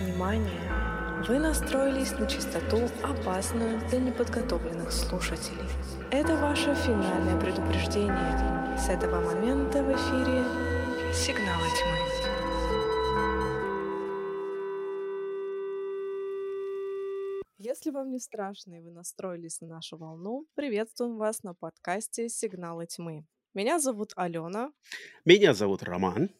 [0.00, 0.62] Внимание!
[1.28, 5.68] Вы настроились на частоту, опасную для неподготовленных слушателей.
[6.10, 8.78] Это ваше финальное предупреждение.
[8.78, 10.42] С этого момента в эфире
[11.12, 11.98] «Сигналы тьмы».
[17.58, 22.86] Если вам не страшно и вы настроились на нашу волну, приветствуем вас на подкасте «Сигналы
[22.86, 23.26] тьмы».
[23.52, 24.72] Меня зовут Алена.
[25.26, 26.30] Меня зовут Роман.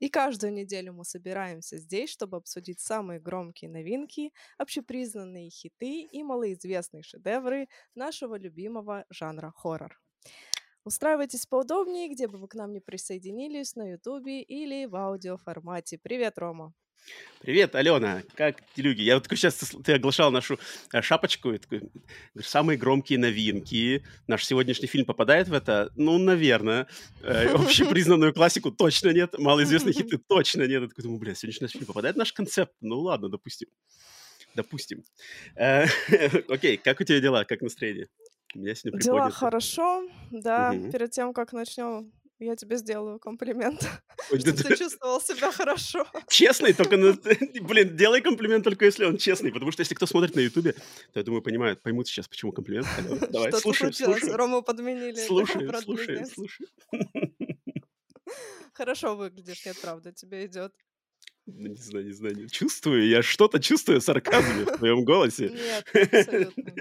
[0.00, 7.02] И каждую неделю мы собираемся здесь, чтобы обсудить самые громкие новинки, общепризнанные хиты и малоизвестные
[7.02, 10.00] шедевры нашего любимого жанра хоррор.
[10.84, 15.98] Устраивайтесь поудобнее, где бы вы к нам не присоединились, на ютубе или в аудиоформате.
[16.02, 16.74] Привет, Рома!
[17.40, 19.00] Привет, Алена, как делюги?
[19.00, 20.58] Я вот такой сейчас, ты оглашал нашу
[20.92, 21.90] э, шапочку, и такой,
[22.38, 24.04] самые громкие новинки.
[24.26, 25.90] Наш сегодняшний фильм попадает в это?
[25.96, 26.86] Ну, наверное.
[27.22, 30.82] Э, общепризнанную классику точно нет, малоизвестные хиты точно нет.
[30.82, 32.74] Я такой думаю, бля, сегодняшний наш фильм попадает в наш концепт?
[32.82, 33.68] Ну, ладно, допустим.
[34.54, 35.02] Допустим.
[35.56, 35.86] Э,
[36.48, 38.08] окей, как у тебя дела, как настроение?
[38.54, 40.72] У меня сегодня Дела хорошо, да.
[40.72, 40.90] Угу.
[40.90, 43.86] Перед тем, как начнем я тебе сделаю комплимент,
[44.30, 46.06] ты чувствовал себя хорошо.
[46.28, 47.12] Честный, только, на...
[47.62, 51.20] блин, делай комплимент только если он честный, потому что если кто смотрит на Ютубе, то,
[51.20, 52.86] я думаю, понимают, поймут сейчас, почему комплимент.
[53.30, 54.32] Давай, слушай, слушай.
[54.32, 55.26] Рому подменили.
[55.26, 56.66] Слушай, слушай, слушай.
[58.72, 60.72] Хорошо выглядишь, нет, правда, тебе идет.
[61.46, 65.50] Ну, не знаю, не знаю, чувствую, я что-то чувствую сарказме в твоем голосе.
[65.50, 66.72] Нет, абсолютно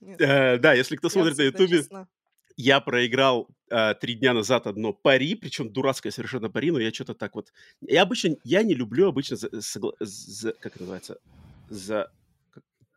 [0.00, 0.20] нет.
[0.20, 1.84] Э, да, если кто смотрит на Ютубе,
[2.58, 7.14] я проиграл э, три дня назад одно пари, причем дурацкое совершенно пари, но я что-то
[7.14, 7.52] так вот...
[7.80, 8.34] Я обычно...
[8.42, 9.36] Я не люблю обычно...
[9.36, 9.92] За, согла...
[10.00, 11.18] за, как это называется?
[11.70, 12.10] За...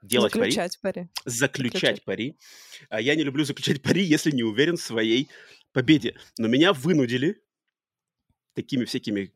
[0.01, 0.93] Делать заключать пари.
[0.93, 1.09] пари.
[1.25, 2.37] Заключать, заключать пари.
[2.89, 5.29] А я не люблю заключать пари, если не уверен в своей
[5.73, 6.15] победе.
[6.39, 7.39] Но меня вынудили
[8.55, 9.31] такими всякими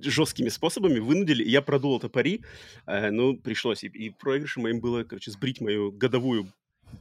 [0.00, 2.42] жесткими способами вынудили, и я продул это пари,
[2.86, 6.50] э, ну, пришлось, и, и проигрышем моим было, короче, сбрить мою годовую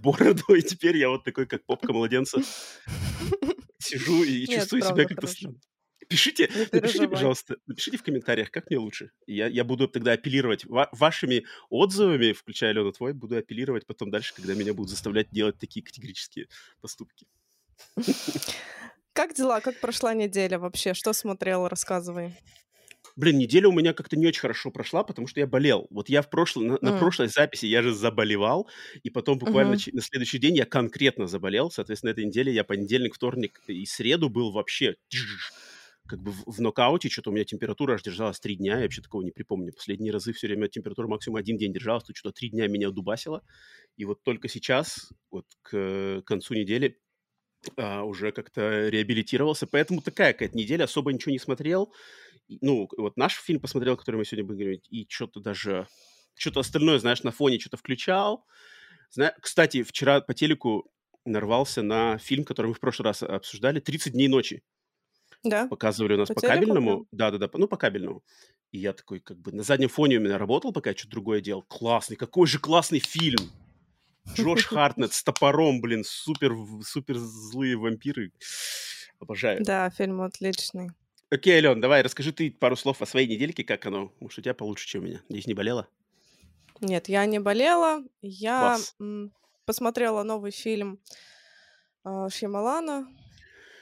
[0.01, 2.41] бороду, и теперь я вот такой, как попка младенца,
[3.79, 5.59] сижу и чувствую себя как-то странно.
[6.07, 9.11] Пишите, напишите, пожалуйста, напишите в комментариях, как мне лучше.
[9.27, 14.33] Я, я буду тогда апеллировать ва- вашими отзывами, включая, Алена, твой, буду апеллировать потом дальше,
[14.33, 16.47] когда меня будут заставлять делать такие категорические
[16.81, 17.27] поступки.
[19.13, 19.59] Как дела?
[19.59, 20.93] Как прошла неделя вообще?
[20.93, 21.67] Что смотрел?
[21.67, 22.35] Рассказывай.
[23.19, 25.87] Блин, неделя у меня как-то не очень хорошо прошла, потому что я болел.
[25.89, 28.69] Вот я в прошлой, на, на прошлой записи я же заболевал,
[29.03, 29.81] и потом буквально Мгм.
[29.91, 31.69] на следующий день я конкретно заболел.
[31.69, 34.95] Соответственно, этой неделе я понедельник, вторник и среду был вообще
[36.07, 37.09] как бы в, в нокауте.
[37.09, 38.77] Что-то у меня температура аж держалась три дня.
[38.77, 39.73] Я вообще такого не припомню.
[39.73, 42.05] Последние разы все время температура максимум один день держалась.
[42.05, 43.43] Тут что-то три дня меня дубасило.
[43.97, 46.99] И вот только сейчас, вот к концу недели,
[47.77, 49.67] а, уже как-то реабилитировался.
[49.67, 50.85] Поэтому такая какая-то неделя.
[50.85, 51.93] Особо ничего не смотрел
[52.61, 55.87] ну, вот наш фильм посмотрел, который мы сегодня будем говорить, и что-то даже,
[56.35, 58.45] что-то остальное, знаешь, на фоне что-то включал.
[59.11, 59.33] Зна...
[59.41, 60.91] Кстати, вчера по телеку
[61.25, 64.63] нарвался на фильм, который мы в прошлый раз обсуждали, «30 дней ночи».
[65.43, 65.67] Да.
[65.67, 67.07] Показывали у нас по, по кабельному.
[67.11, 68.23] Да-да-да, ну, по кабельному.
[68.71, 71.41] И я такой, как бы, на заднем фоне у меня работал, пока я что-то другое
[71.41, 71.63] делал.
[71.63, 73.49] Классный, какой же классный фильм!
[74.35, 78.31] Джош Хартнет с топором, блин, супер, супер злые вампиры.
[79.19, 79.63] Обожаю.
[79.63, 80.91] Да, фильм отличный.
[81.31, 84.13] Окей, Ален, давай, расскажи ты пару слов о своей недельке, как оно?
[84.19, 85.21] Может, у тебя получше, чем у меня.
[85.29, 85.87] Здесь не болела?
[86.81, 88.03] Нет, я не болела.
[88.21, 89.33] Я м,
[89.65, 90.99] посмотрела новый фильм
[92.05, 93.07] э, Шьямалана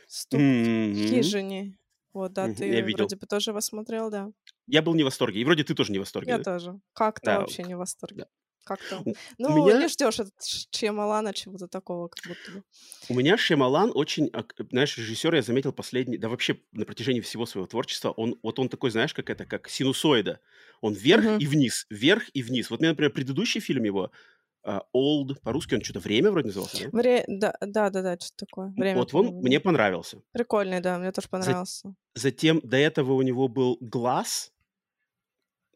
[0.08, 1.78] «Стук в хижине».
[2.14, 3.06] Вот, да, ты Я видел.
[3.06, 4.32] вроде бы тоже его смотрел, да.
[4.68, 5.40] Я был не в восторге.
[5.42, 6.44] И вроде ты тоже не в восторге, Я да?
[6.44, 6.80] тоже.
[6.94, 8.22] Как-то Да, вообще не в восторге.
[8.24, 8.28] да.
[8.68, 9.02] Как-то.
[9.06, 10.30] У, Ну, меня не ждешь от
[10.72, 12.64] Шьямалана чего-то такого, как будто бы.
[13.10, 14.30] У меня Шьямалан очень,
[14.72, 18.68] знаешь, режиссер, я заметил последний, да вообще на протяжении всего своего творчества, он, вот он
[18.70, 20.40] такой, знаешь, как это, как синусоида.
[20.82, 21.38] Он вверх Мгм.
[21.40, 22.70] и вниз, вверх и вниз.
[22.70, 24.12] Вот мне, например, предыдущий фильм его,
[24.64, 26.90] а, Old, по-русски он что-то «Время» вроде назывался, да?
[26.92, 27.24] Вре...
[27.28, 28.74] Да, да, да, да, что такое.
[28.76, 30.22] Время Вот он мне понравился.
[30.34, 31.94] Прикольный, да, мне тоже За- понравился.
[32.16, 34.52] затем до этого у него был «Глаз»,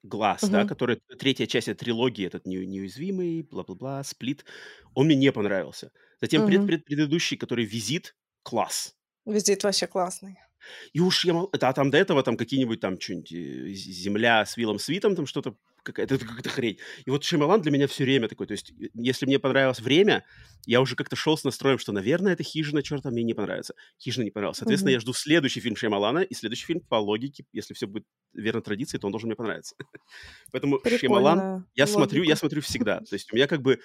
[0.04, 0.68] Глаз, да, Мгм.
[0.68, 4.46] который третья часть этой трилогии, этот не- неуязвимый, бла-бла-бла, сплит,
[4.96, 5.92] он мне не понравился.
[6.20, 6.68] Затем пред, Мгм.
[6.68, 8.96] пред- предыдущий, который визит, класс.
[9.26, 10.38] Визит вообще классный.
[10.94, 11.50] И уж я мол...
[11.54, 15.16] это, а там до этого там какие-нибудь там что-нибудь э, з- земля с Виллом Свитом,
[15.16, 16.78] там что-то какая-то это какая-то хрень.
[17.06, 18.48] И вот Шималан для меня все время такой.
[18.48, 20.26] То есть, э, если мне понравилось время,
[20.66, 23.74] я уже как-то шел с настроем, что, наверное, это хижина, черта, мне не понравится.
[24.00, 24.58] Хижина не понравилась.
[24.58, 24.96] Соответственно, Мгм.
[24.96, 28.98] я жду следующий фильм Шьямалана, и следующий фильм, по логике, если все будет верно традиции,
[28.98, 29.76] то он должен мне понравиться.
[30.52, 33.00] Поэтому Шьямалан Прикольная я смотрю, я смотрю всегда.
[33.00, 33.80] То есть у меня как бы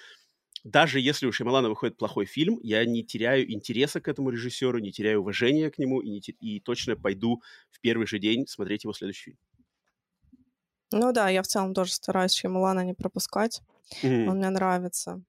[0.63, 4.91] даже если у Шьямалана выходит плохой фильм, я не теряю интереса к этому режиссеру, не
[4.91, 7.41] теряю уважения к нему и, не и точно пойду
[7.71, 9.37] в первый же день смотреть его следующий фильм.
[10.91, 13.61] Ну да, я в целом тоже стараюсь Шьямалана не пропускать.
[14.03, 14.31] Мгм.
[14.31, 15.23] Он мне нравится.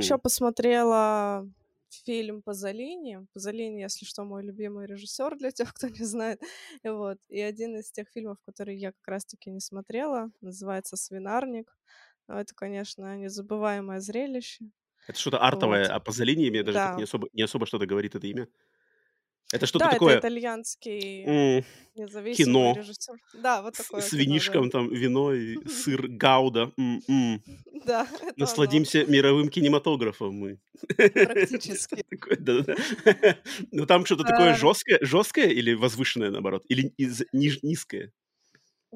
[0.00, 0.18] Еще Мгм.
[0.18, 1.48] посмотрела
[1.90, 3.26] фильм Пазолини.
[3.34, 6.42] Пазолини, если что, мой любимый режиссер для тех, кто не знает.
[6.84, 7.18] И Вот.
[7.28, 11.76] И один из тех фильмов, которые я как раз-таки не смотрела, называется «Свинарник».
[12.28, 14.66] Ну, Это, конечно, незабываемое зрелище.
[15.06, 15.94] Это что-то артовое, Вот.
[15.94, 17.04] а Пазолини мне даже как не Да.
[17.04, 18.48] особо не особо что-то говорит это имя.
[19.52, 21.64] Это что-то Да, это такое, итальянский м,
[21.94, 23.14] независимый кино режиссер.
[23.34, 24.16] Да, вот с такое с да.
[24.18, 26.72] винишком, там вино и сыр гауда.
[26.76, 27.42] М-м.
[27.86, 28.34] Да, это оно.
[28.36, 30.58] Насладимся мировым кинематографом мы.
[31.22, 32.04] Практически.
[32.38, 32.74] Да-да-да.
[33.70, 36.64] Ну, там что-то такое А, жесткое жесткое или возвышенное, наоборот?
[36.68, 36.92] Или
[37.32, 38.12] низкое?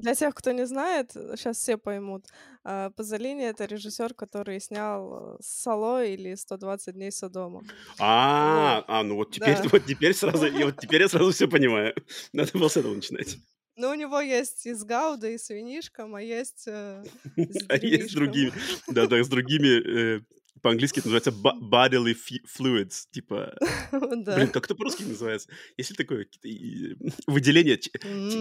[0.01, 2.25] Для тех, кто не знает, сейчас все поймут.
[2.63, 7.61] А, Пазолини- это режиссер, который снял э, «Сало» или «120 дней Содома».
[7.99, 9.69] А, а, ну вот теперь Да.
[9.71, 11.93] вот теперь сразу и вот теперь я сразу все понимаю.
[12.33, 13.37] Надо было с этого начинать.
[13.75, 17.03] Но у него есть и с Гаудой, и с винишком, а есть э,
[17.37, 18.51] с А есть с другими,
[18.87, 20.21] да-да, с другими, э,
[20.61, 23.55] по-английски это называется bodily flu fluids, типа,
[23.91, 25.49] блин, как это по-русски называется?
[25.77, 26.25] Есть ли такое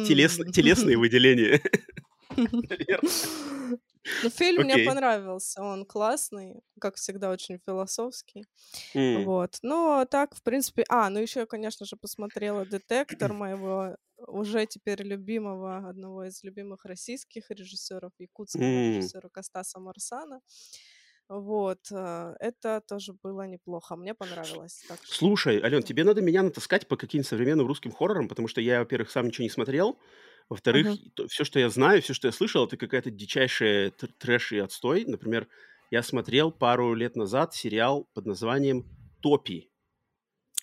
[0.06, 1.60] телес телесные выделения,
[2.36, 3.08] наверно.
[4.22, 5.62] Ну, фильм мне понравился.
[5.62, 8.46] Он классный, как всегда, очень философский.
[8.94, 9.58] Вот.
[9.62, 10.84] Ну, а так, в принципе...
[10.88, 16.84] А, ну еще я, конечно же, посмотрела «Детектор» моего уже теперь любимого, одного из любимых
[16.84, 20.40] российских режиссеров, якутского режиссера Костаса Марсана.
[21.28, 21.90] Вот.
[21.92, 23.96] э, Это тоже было неплохо.
[23.96, 24.84] Мне понравилось.
[24.86, 25.16] Так что...
[25.16, 29.10] Слушай, Ален, тебе надо меня натаскать по каким-нибудь современным русским хоррорам, потому что я, во-первых,
[29.10, 29.98] сам ничего не смотрел,
[30.48, 30.98] во-вторых, Мгм.
[31.28, 35.04] все, что я знаю, все, что я слышал, это какая-то дичайшая тр трэш и отстой.
[35.06, 35.48] Например,
[35.90, 38.86] я смотрел пару лет назад сериал под названием
[39.20, 39.70] "Топи".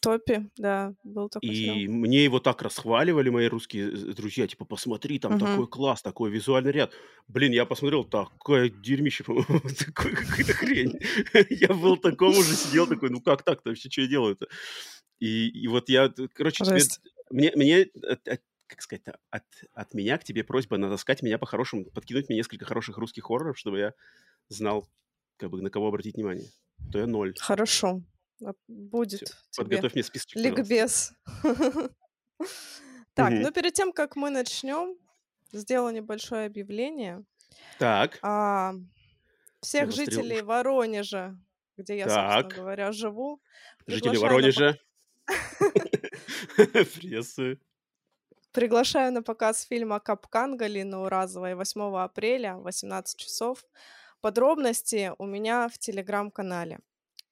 [0.06, 1.84] Топи, да, был такой сериал.
[1.84, 5.68] И мне его так расхваливали мои русские з друзья, типа: "Посмотри, там такой Мгм.
[5.68, 6.94] класс, такой визуальный ряд".
[7.28, 9.62] Блин, я посмотрел, такое дерьмище, по-моему,
[9.94, 11.00] какая-то хрень.
[11.50, 13.70] Я был таком уже сидел такой: "Ну как так-то?
[13.70, 14.48] Вообще чё я делаю-то?"
[15.20, 16.90] И и вот я, короче, тебе
[17.32, 17.88] мне мне
[18.68, 19.44] как сказать-то, от
[19.74, 23.80] от меня к тебе просьба натаскать меня по-хорошему, подкинуть мне несколько хороших русских хорроров, чтобы
[23.80, 23.94] я
[24.50, 24.90] знал,
[25.38, 26.52] как бы на кого обратить внимание.
[26.92, 27.36] То я ноль.
[27.40, 28.02] Хорошо.
[28.44, 31.14] А, Всё, Будет тебе подготовь мне списочек, ликбез.
[33.14, 34.98] Так, ну перед тем, как мы начнем,
[35.54, 37.24] сделаю небольшое объявление.
[37.80, 38.20] Так.
[38.22, 38.74] А,
[39.62, 40.42] Всех жителей.
[40.42, 41.38] Воронежа,
[41.78, 43.42] где я, собственно говоря, живу,
[43.88, 44.78] Жители Воронежа.
[46.56, 47.60] Приветствую.
[48.56, 53.66] приглашаю на показ фильма «Капкан» Галины Уразовой 8 апреля, 18 часов.
[54.22, 56.80] Подробности у меня в телеграм-канале,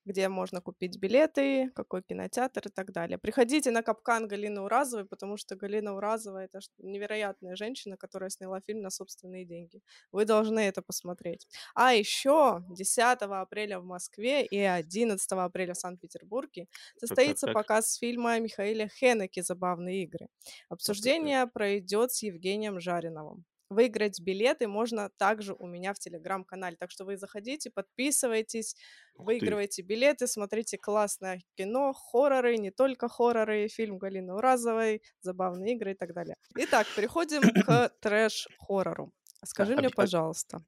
[0.05, 3.17] где можно купить билеты, какой кинотеатр и так далее.
[3.17, 8.81] Приходите на «Капкан» Галины Уразовой, потому что Галина Уразова— это невероятная женщина, которая сняла фильм
[8.81, 9.81] на собственные деньги.
[10.11, 11.47] Вы должны это посмотреть.
[11.75, 16.67] А еще 10 апреля в Москве и 11 апреля в Санкт-Петербурге
[16.99, 17.55] Так так состоится так.
[17.55, 20.27] показ фильма Михаила Хенеке «Забавные игры».
[20.69, 21.33] Так так так.
[21.33, 23.45] Обсуждение пройдет с Евгением Жариновым.
[23.73, 26.75] Выиграть билеты можно также у меня в телеграм-канале.
[26.79, 28.75] Так что вы заходите, подписывайтесь,
[29.17, 29.57] Ух ты.
[29.57, 35.95] выигрывайте билеты, смотрите классное кино, хорроры, не только хорроры, фильм Галины Уразовой, забавные игры и
[35.95, 36.35] так далее.
[36.55, 39.11] Итак, переходим к трэш-хоррору.
[39.45, 40.63] Скажи А, мне, а пожалуйста,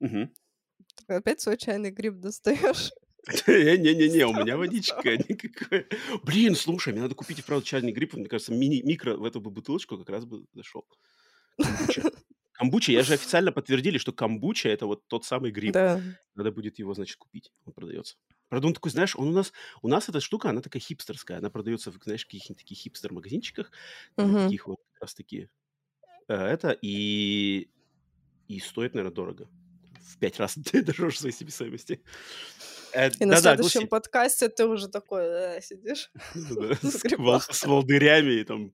[0.00, 0.30] Мгм.
[1.06, 2.90] ты опять свой чайный гриб достаешь?
[3.46, 5.86] Э, Не-не-не, у меня водичка никакая.
[6.22, 8.14] Блин, слушай, мне надо купить и вправду чайный гриб.
[8.14, 10.86] Мне кажется, мини микро в эту бы бутылочку как раз бы зашел.
[12.60, 12.92] Камбуча.
[12.92, 15.72] Я же официально подтвердили, что камбуча- это вот тот самый гриб.
[15.72, 16.00] Да.
[16.36, 17.50] Надо будет его, значит, купить.
[17.64, 18.16] Он продается.
[18.48, 19.52] Правда, он такой, знаешь, он у нас
[19.82, 21.38] у нас эта штука, она такая хипстерская.
[21.38, 23.70] Она продается в, знаешь, каких-нибудь таких хипстер-магазинчиках,
[24.16, 24.44] Мгм.
[24.44, 25.48] таких вот как раз таки,
[26.28, 27.70] э, это, и
[28.48, 29.48] и стоит, наверно, дорого.
[30.02, 32.02] В 5 раз дороже своей себестоимости.
[32.92, 33.88] Э, И на да-да, следующем гласи.
[33.90, 36.10] подкасте ты уже такой э, сидишь
[37.52, 38.72] с волдырями и там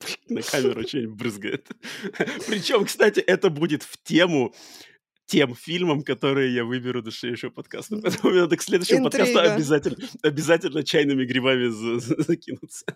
[0.28, 1.68] на камеру что-нибудь брызгает.
[2.46, 4.54] Причем, кстати, это будет в тему
[5.26, 7.96] тем фильмам, которые я выберу до следующего подкаста.
[8.02, 9.54] Поэтому надо к следующему подкасту Интрига.
[9.54, 12.86] обязательно обязательно чайными грибами за за закинуться.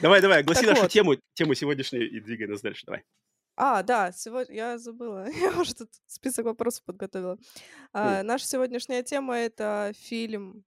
[0.00, 0.90] Давай давай, огласи Так нашу вот.
[0.90, 2.84] тему тему сегодняшнюю и двигай нас дальше.
[2.86, 3.02] Давай.
[3.56, 5.28] А, да, сегодня я забыла.
[5.30, 7.36] Я уже тут список вопросов подготовила.
[7.92, 10.64] А, наша сегодняшняя тема- это фильм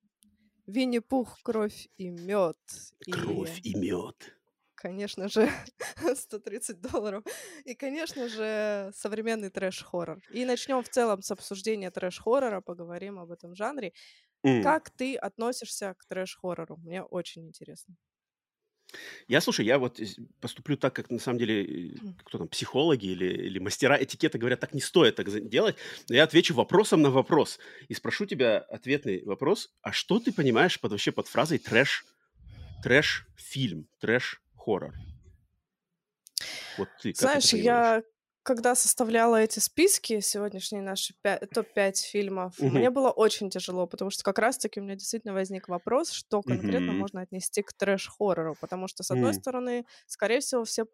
[0.68, 1.40] "Винни-Пух.
[1.44, 2.58] Кровь и мед".
[3.10, 4.20] Кровь И, и мед.
[4.76, 5.48] конечно же,
[6.16, 7.24] 130 долларов.
[7.66, 10.22] И, конечно же, современный трэш-хоррор.
[10.30, 13.94] И начнем в целом с обсуждения трэш-хоррора, поговорим об этом жанре.
[14.46, 14.60] М.
[14.60, 16.78] Как ты относишься к трэш-хоррору?
[16.78, 17.96] Мне очень интересно.
[19.28, 20.00] Я, слушай, я вот
[20.40, 24.74] поступлю так, как на самом деле, кто там, психологи или, или мастера этикета говорят, так
[24.74, 25.76] не стоит так делать.
[26.10, 29.72] Но я отвечу вопросом на вопрос и спрошу тебя ответный вопрос.
[29.82, 32.06] А что ты понимаешь под, вообще под фразой трэш,
[32.84, 34.94] трэш-фильм, трэш-хоррор?
[36.78, 38.04] Вот ты Знаешь, я
[38.44, 42.70] когда составляла эти списки, сегодняшние наши топ-5 фильмов, угу.
[42.70, 46.92] мне было очень тяжело, потому что как раз-таки у меня действительно возник вопрос, что конкретно
[46.92, 47.00] угу.
[47.00, 49.40] можно отнести к трэш-хоррору, потому что, с одной угу.
[49.40, 50.86] стороны, скорее всего, все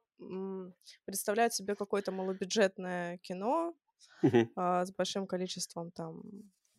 [1.06, 3.74] представляют себе какое-то малобюджетное кино
[4.22, 4.50] угу.
[4.56, 6.22] а, с большим количеством там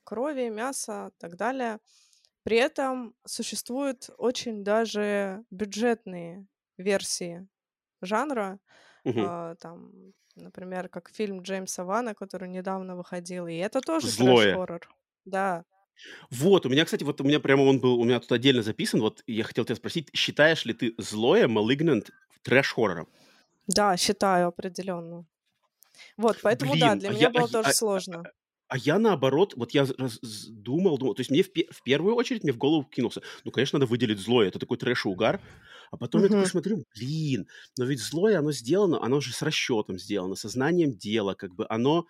[0.05, 1.79] крови, мяса и так далее.
[2.45, 6.47] При этом существуют очень даже бюджетные
[6.79, 7.47] версии
[8.01, 8.61] жанра,
[9.05, 9.21] угу.
[9.25, 14.89] а, там Например, как фильм Джеймса Вана, который недавно выходил, и это тоже трэш-хоррор.
[15.25, 15.65] Да.
[16.31, 19.01] Вот, у меня, кстати, вот у меня прямо он был, у меня тут отдельно записан,
[19.01, 22.09] вот я хотел тебя спросить, считаешь ли ты «Злое» Malignant
[22.43, 23.09] трэш-хоррором?
[23.67, 25.27] Да, считаю определенно.
[26.17, 28.23] Вот, поэтому да, для а меня я, было а, тоже а, сложно.
[28.73, 29.85] А я наоборот, вот я
[30.53, 33.81] думал, думал, то есть мне в, в первую очередь мне в голову кинулся, ну, конечно,
[33.81, 35.43] надо выделить злое, это такой трэш-угар,
[35.91, 39.99] а потом я такой смотрю, блин, но ведь злое, оно сделано, оно же с расчетом
[39.99, 42.07] сделано, со знанием дела, как бы оно,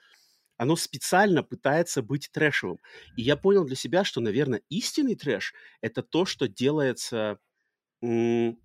[0.59, 2.81] оно специально пытается быть трэшевым.
[3.17, 7.39] И я понял для себя, что, наверное, истинный трэш— это то, что делается
[8.03, 8.59] м-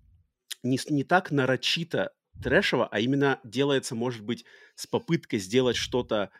[0.62, 2.12] не, не так нарочито
[2.42, 6.30] трэшево, а именно делается, может быть, с попыткой сделать что-то,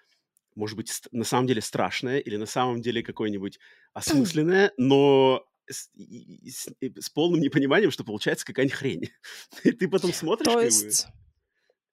[0.56, 3.60] может быть, на самом деле страшное или на самом деле какое-нибудь
[3.92, 5.90] осмысленное, но с,
[6.44, 9.10] с, с полным непониманием, что получается какая-нибудь хрень.
[9.64, 10.52] И ты потом смотришь...
[10.52, 11.06] То есть,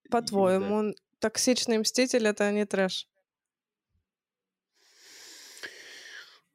[0.10, 0.93] по-твоему, да.
[1.20, 3.08] токсичный мститель— это не трэш?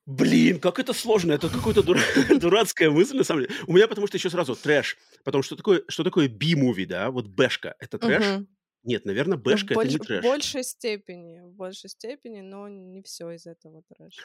[0.07, 2.01] Блин, как это сложно, это какая-то дура...
[2.41, 3.55] дурацкая мысль, на самом деле.
[3.67, 7.27] У меня потому что еще сразу трэш, потому что такое, что такое би-муви, да, вот
[7.27, 8.25] бэшка, это трэш?
[8.25, 8.47] Угу.
[8.85, 9.93] Нет, наверное, ну, бэшка ну, это больш...
[9.93, 10.21] не трэш.
[10.21, 14.17] В большей степени, в большей степени, но не все из этого трэш.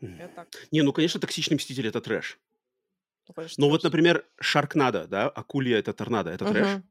[0.00, 0.48] Я так.
[0.70, 2.38] Не, ну, конечно, «Токсичный мститель»— это трэш.
[3.28, 6.82] Ну, конечно, Ну, вот, например, «Шаркнадо», да, «Акулья»— это торнадо, это трэш?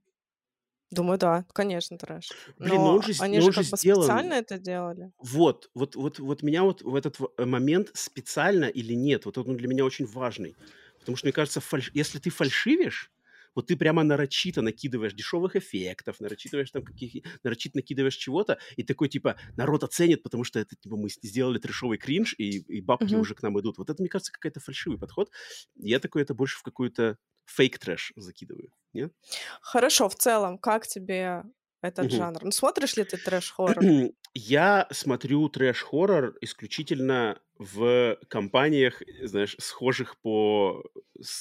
[0.91, 2.31] Думаю, да, конечно, трэш.
[2.57, 4.03] Блин, ну он же, они же он как бы сделан.
[4.03, 5.11] специально это делали.
[5.17, 9.57] Вот, вот, вот, вот меня вот в этот э, момент специально или нет, вот он
[9.57, 10.55] для меня очень важный.
[10.99, 11.91] Потому что, мне кажется, фальш...
[11.93, 13.11] если ты фальшивишь,
[13.55, 19.09] вот ты прямо нарочито накидываешь дешевых эффектов, нарочитываешь там каких нарочито накидываешь чего-то, и такой,
[19.09, 23.19] типа, народ оценит, потому что это, типа, мы сделали трешовый кринж, и, и бабки uh-huh.
[23.19, 23.77] уже к нам идут.
[23.77, 25.31] Вот это, мне кажется, какой-то фальшивый подход.
[25.75, 29.13] Я такой это больше в какую-то фейк-трэш закидываю, нет?
[29.62, 31.43] Хорошо, в целом, как тебе
[31.81, 32.15] этот угу.
[32.15, 32.43] жанр.
[32.43, 34.12] Ну, смотришь ли ты трэш-хоррор?
[34.33, 40.83] Я смотрю трэш-хоррор исключительно в компаниях, знаешь, схожих по,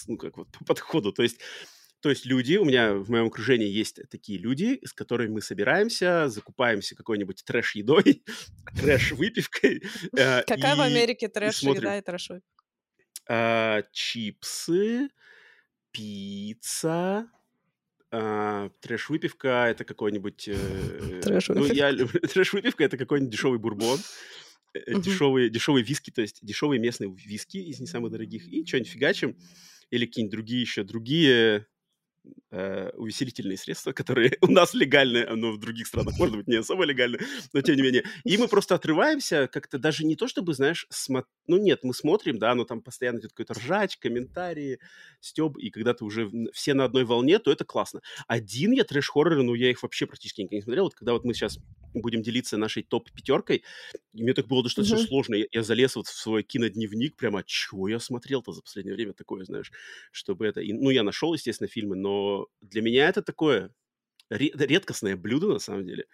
[0.06, 1.12] ну, как вот, по подходу.
[1.12, 1.40] То есть
[2.04, 6.28] то есть люди, у меня в моем окружении есть такие люди, с которыми мы собираемся,
[6.28, 8.22] закупаемся какой-нибудь трэш-едой,
[8.78, 9.82] трэш-выпивкой.
[10.14, 12.64] Э, Какая в Америке трэш-еда и трэш-выпивка?
[13.26, 15.08] А, чипсы,
[15.92, 17.30] пицца,
[18.10, 20.48] а, трэш-выпивка это какой-нибудь...
[20.48, 21.90] Э, ну, я
[22.34, 23.98] Трэш-выпивка это какой-нибудь дешевый бурбон,
[24.74, 25.00] uh-huh.
[25.00, 29.38] дешевые, дешевые виски, то есть дешевые местные виски из не самых дорогих, и что-нибудь фигачим,
[29.88, 31.66] или какие-нибудь другие еще, другие
[32.50, 36.84] э, увеселительные средства, которые у нас легальны, но в других странах, может быть, не особо
[36.84, 37.18] легальны,
[37.52, 38.04] но тем не менее.
[38.24, 41.24] И мы просто отрываемся как-то даже не то, чтобы, знаешь, смо...
[41.46, 44.78] ну нет, мы смотрим, да, но там постоянно идет какой-то ржач, комментарии,
[45.20, 48.00] стёб, и когда ты уже все на одной волне, то это классно.
[48.26, 50.84] Один я трэш-хорроры, ну я их вообще практически никогда не смотрел.
[50.84, 51.58] Вот когда вот мы сейчас
[51.92, 53.64] будем делиться нашей топ-пятеркой,
[54.12, 55.06] мне так было достаточно mm-hmm.
[55.06, 55.34] сложно.
[55.34, 59.44] Я, я залез вот в свой кинодневник, прямо, чего я смотрел-то за последнее время такое,
[59.44, 59.72] знаешь,
[60.10, 60.60] чтобы это...
[60.60, 63.70] И, ну, я нашел, естественно, фильмы, но для меня это такое
[64.30, 66.06] редкостное блюдо, на самом деле.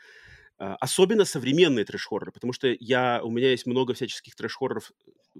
[0.60, 4.92] А, особенно современные трэш-хорроры, потому что я, у меня есть много всяческих трэш-хорроров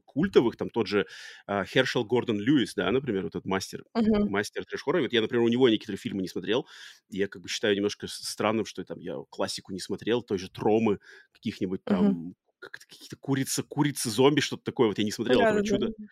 [0.07, 1.07] культовых, там тот же
[1.47, 4.29] Хершел Гордон Льюис, да, например, вот этот мастер, uh-huh.
[4.31, 5.03] мастер трэш-хоррора.
[5.03, 6.67] Вот я, например, у него некоторые фильмы не смотрел,
[7.11, 11.01] я как бы считаю немножко странным, что там я классику не смотрел, той же Тромы,
[11.33, 14.89] каких-нибудь там uh-huh какие-то курица, курицы, зомби, что-то такое.
[14.89, 15.89] Вот я не смотрел да, этого да, чуда.
[15.97, 16.05] Да.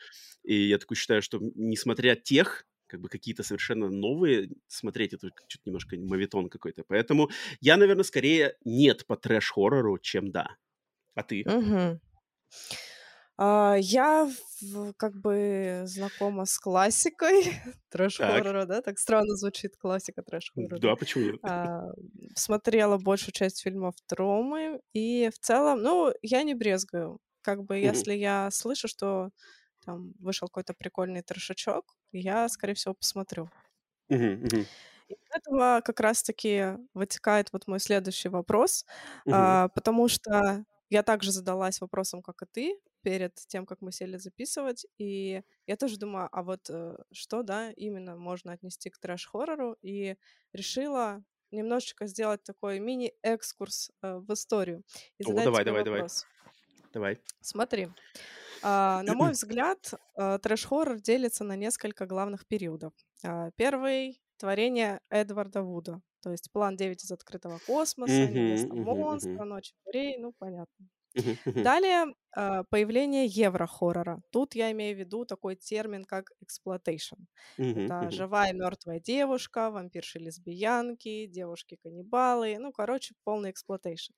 [0.45, 5.62] И я такой считаю, что несмотря тех как бы какие-то совершенно новые смотреть, это что-то
[5.66, 6.85] немножко мавитон какой-то.
[6.88, 7.30] Поэтому
[7.61, 10.57] я, наверное, скорее нет по трэш-хоррору, чем да.
[11.14, 11.45] А ты?
[11.45, 12.00] Угу.
[13.40, 14.28] А, я
[14.61, 17.45] в, как бы знакома с классикой
[17.90, 18.83] трэш-хоррора, да?
[18.83, 20.80] Так странно звучит классика трэш-хоррора.
[20.80, 21.37] Да, почему нет?
[21.45, 21.92] А,
[22.35, 27.18] смотрела большую часть фильмов Тромы, и в целом, ну, я не брезгаю.
[27.42, 29.30] Как бы, если я слышу, что
[29.88, 33.49] там вышел какой-то прикольный трешачок, я, скорее всего, посмотрю.
[34.11, 34.66] Мгм.
[35.09, 38.85] Из этого как раз-таки вытекает вот мой следующий вопрос,
[39.30, 44.18] а, потому что я также задалась вопросом, как и ты, перед тем, как мы сели
[44.18, 49.76] записывать, и я тоже думаю, а вот э, что, да, именно можно отнести к трэш-хоррору,
[49.80, 50.16] и
[50.52, 54.83] решила немножечко сделать такой мини-экскурс э, в историю
[55.18, 56.26] и О, задать давай, тебе давай, давай, вопрос.
[56.92, 57.18] давай.
[57.40, 57.88] Смотри,
[58.62, 62.93] а, на мой взгляд, а, трэш-хоррор делится на несколько главных периодов.
[63.25, 69.73] А, Первый— творение Эдварда Вуда, то есть «План 9 из открытого космоса», «Невеста монстра», «Ночь
[69.85, 70.88] дверей», ну, понятно.
[71.45, 74.21] Далее а, появление евро-хоррора.
[74.31, 77.27] Тут я имею в виду такой термин, как exploitation.
[77.57, 82.59] Это живая мертвая девушка, вампирши-лесбиянки, девушки-каннибалы.
[82.59, 84.13] Ну, короче, полный exploitation.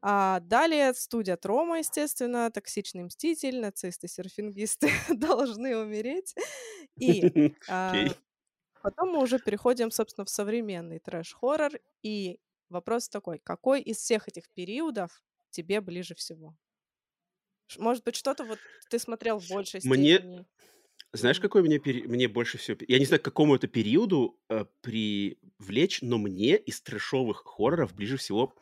[0.00, 6.34] А, далее студия Трома, естественно, токсичный мститель, нацисты, серфингисты должны умереть.
[6.98, 7.94] И а,
[8.82, 11.72] потом мы уже переходим, собственно, в современный трэш-хоррор.
[12.02, 16.56] И вопрос такой, какой из всех этих периодов тебе ближе всего?
[17.78, 20.46] Может быть, что-то вот ты смотрел в большей Мне степени?
[21.12, 21.40] знаешь, Мгм.
[21.40, 26.02] какой мне пери мне больше всего я не знаю, к какому это периоду, э, привлечь,
[26.02, 28.54] но мне из трэшовых хорроров ближе всего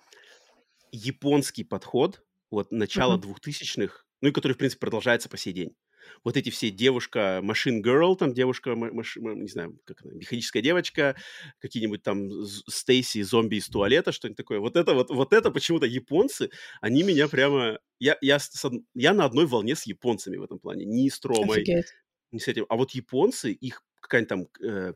[0.92, 3.18] японский подход, вот начала Мгм.
[3.18, 5.76] двухтысячных, ну и который, в принципе, продолжается по сей день.
[6.24, 10.14] Вот эти все девушка Machine Girl, там девушка, ма- маш- ма- не знаю, как она,
[10.14, 11.16] механическая девочка,
[11.58, 12.28] какие-нибудь там
[12.68, 14.58] Стейси, зомби из туалета, что-нибудь такое.
[14.60, 17.78] Вот это вот, вот это почему-то японцы, они меня прямо...
[17.98, 20.84] Я, я, с- я на одной волне с японцами в этом плане.
[20.84, 21.86] Не с Тромой, Офигеть.
[22.32, 22.66] не с этим.
[22.68, 24.92] А вот японцы, их какая-нибудь там э,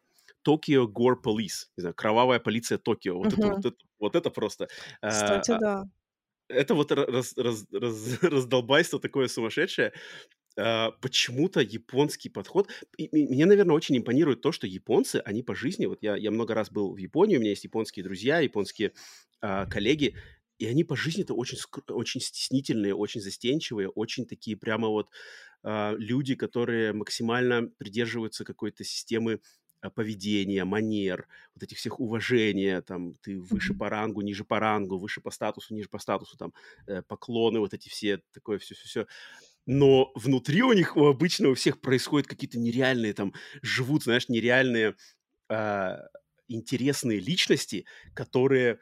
[0.46, 3.16] Tokyo Gore Police, не знаю, кровавая полиция Токио.
[3.18, 3.56] Вот это Мгм.
[3.56, 4.68] вот это, вот это просто.
[5.02, 5.84] А, Кстати, а, да.
[6.48, 9.92] это вот ра- раз, раз- раз- раздолбайство такое сумасшедшее.
[10.56, 12.68] А, почему-то японский подход...
[12.96, 15.86] и- и мне, наверное, очень импонирует то, что японцы, они по жизни...
[15.86, 18.92] Вот я, я много раз был в Японии, у меня есть японские друзья, японские
[19.40, 20.16] а, коллеги,
[20.58, 25.08] и они по жизни-то очень, очень стеснительные, очень застенчивые, очень такие прямо вот
[25.62, 29.40] а, люди, которые максимально придерживаются какой-то системы
[29.94, 35.22] поведения, манер, вот этих всех уважения, там, ты выше по рангу, ниже по рангу, выше
[35.22, 36.52] по статусу, ниже по статусу, там,
[36.86, 39.06] э, поклоны, вот эти все, такое все-все-все.
[39.66, 44.96] Но внутри у них, у обычно у всех происходят какие-то нереальные, там, живут, знаешь, нереальные
[45.48, 46.00] а,
[46.48, 48.80] интересные личности, которые,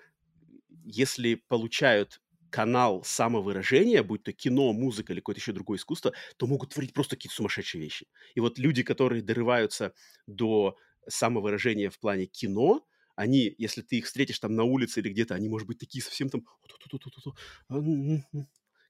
[0.85, 6.71] если получают канал самовыражения, будь то кино, музыка или какое-то еще другое искусство, то могут
[6.71, 8.07] творить просто какие-то сумасшедшие вещи.
[8.35, 9.93] И вот люди, которые дорываются
[10.27, 12.87] до самовыражения в плане кино,
[13.17, 16.31] они, если ты их встретишь там на улице или где-то, они, может быть, такие совсем
[16.31, 16.45] там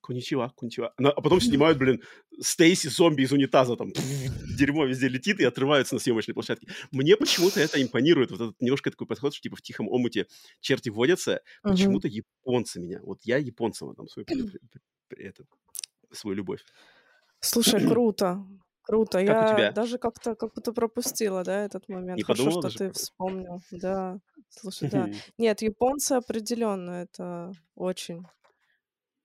[0.08, 0.92] Коничева.
[0.98, 2.02] На- А потом снимают, блин,
[2.40, 3.92] Стейси зомби из унитаза, там
[4.56, 6.68] дерьмо везде летит и отрываются на съемочной площадке.
[6.90, 10.26] Мне почему-то это импонирует, вот этот немножко такой подход, что типа в тихом омуте
[10.60, 11.40] черти водятся.
[11.62, 14.26] Почему-то японцы меня, вот я японцам отдам свою,
[15.10, 15.44] это,
[16.24, 16.60] любовь.
[17.40, 18.44] Слушай, круто,
[18.82, 19.24] круто.
[19.24, 22.16] Как Я даже как-то как будто пропустила, да, этот момент.
[22.16, 22.98] Не Хорошо, что ты про это?
[22.98, 23.60] вспомнил.
[23.70, 24.18] Да,
[24.48, 25.08] слушай, да.
[25.38, 28.24] Нет, японцы определенно это очень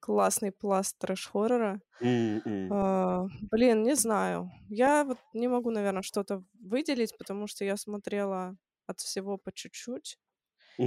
[0.03, 1.81] классный пласт трэш-хоррора.
[2.01, 2.69] М-м.
[2.69, 4.51] А, блин, не знаю.
[4.69, 10.17] Я вот не могу, наверное, что-то выделить, потому что я смотрела от всего по чуть-чуть,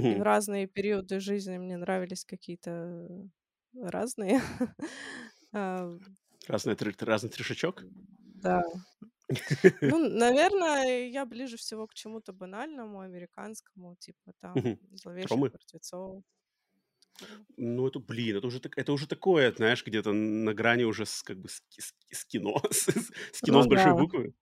[0.09, 3.07] и в разные периоды жизни мне нравились какие-то
[3.75, 4.41] разные.
[5.53, 5.97] А,
[6.47, 7.83] Разный разный трешачок?
[8.43, 8.61] да.
[9.81, 14.55] Ну, наверное, я ближе всего к чему-то банальному, американскому, типа там.
[14.91, 16.23] «Зловещих мертвецов».
[17.57, 21.23] Ну, это, блин, это уже, так- это уже такое, знаешь, где-то на грани уже с,
[21.23, 24.33] как бы с, с с кино, с, с- кино Ну с большой да, буквы.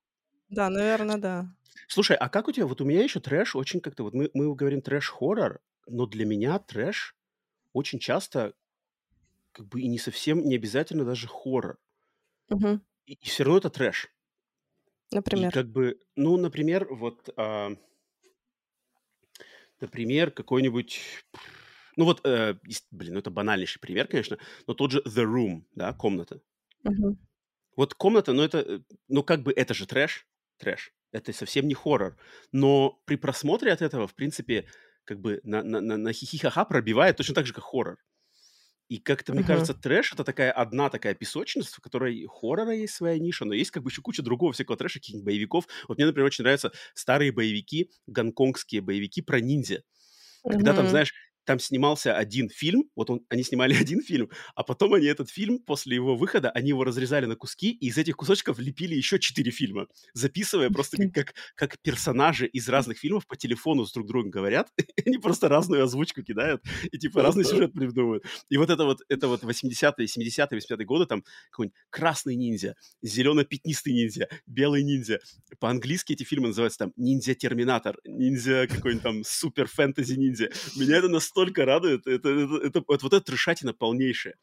[0.50, 1.56] да, наверное, да.
[1.88, 2.68] Слушай, а как у тебя?
[2.68, 4.04] Вот у меня еще трэш очень как-то...
[4.04, 7.16] Вот мы, мы говорим трэш-хоррор, но для меня трэш
[7.74, 8.54] очень часто
[9.52, 11.80] как бы и не совсем, не обязательно даже хоррор.
[12.50, 12.82] Мгм.
[13.08, 14.10] И, все равно это трэш.
[15.12, 15.52] И Например.
[15.52, 17.76] как бы, ну, например, вот, а,
[19.80, 21.00] например, какой-нибудь...
[21.98, 22.56] Ну вот, э,
[22.92, 26.42] блин, ну это банальнейший пример, конечно, но тот же The Room, да, комната.
[26.84, 27.16] Мгм.
[27.76, 30.28] Вот комната, ну это, э, ну как бы это же трэш,
[30.58, 30.94] трэш.
[31.12, 32.18] Это совсем не хоррор.
[32.52, 34.68] Но при просмотре от этого, в принципе,
[35.06, 38.00] как бы на, на, на, на хихихаха пробивает точно так же, как хоррор.
[38.90, 39.46] И как-то, мне Мгм.
[39.46, 43.72] кажется, трэш это такая одна такая песочница, в которой хоррора есть своя ниша, но есть
[43.72, 45.68] как бы еще куча другого всякого трэша, каких-нибудь боевиков.
[45.88, 49.84] Вот мне, например, очень нравятся старые боевики, гонконгские боевики про ниндзя.
[50.50, 50.90] Когда там, Мгм.
[50.90, 51.14] знаешь,
[51.46, 55.60] там снимался один фильм, вот он, они снимали один фильм, а потом они этот фильм,
[55.60, 59.52] после его выхода, они его разрезали на куски, и из этих кусочков лепили еще четыре
[59.52, 64.32] фильма, записывая просто как, как, как персонажи из разных фильмов по телефону с друг другом
[64.32, 64.70] говорят,
[65.06, 68.26] они просто разную озвучку кидают, и типа разный сюжет придумывают.
[68.50, 73.94] И вот это вот, это вот 80-е, 70-е, 80-е годы, там какой-нибудь красный ниндзя, зелено-пятнистый
[73.94, 75.20] ниндзя, белый ниндзя.
[75.60, 80.50] По-английски эти фильмы называются там ниндзя-терминатор, ниндзя какой-нибудь там супер-фэнтези-ниндзя.
[80.76, 84.36] Меня это настолько радует, это, это, это, это вот эта трешатина полнейшая.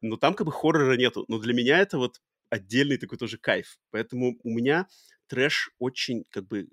[0.00, 1.24] Но там как бы хоррора нету.
[1.28, 3.78] Но для меня это вот отдельный такой тоже кайф.
[3.90, 4.86] Поэтому у меня
[5.28, 6.68] трэш очень как бы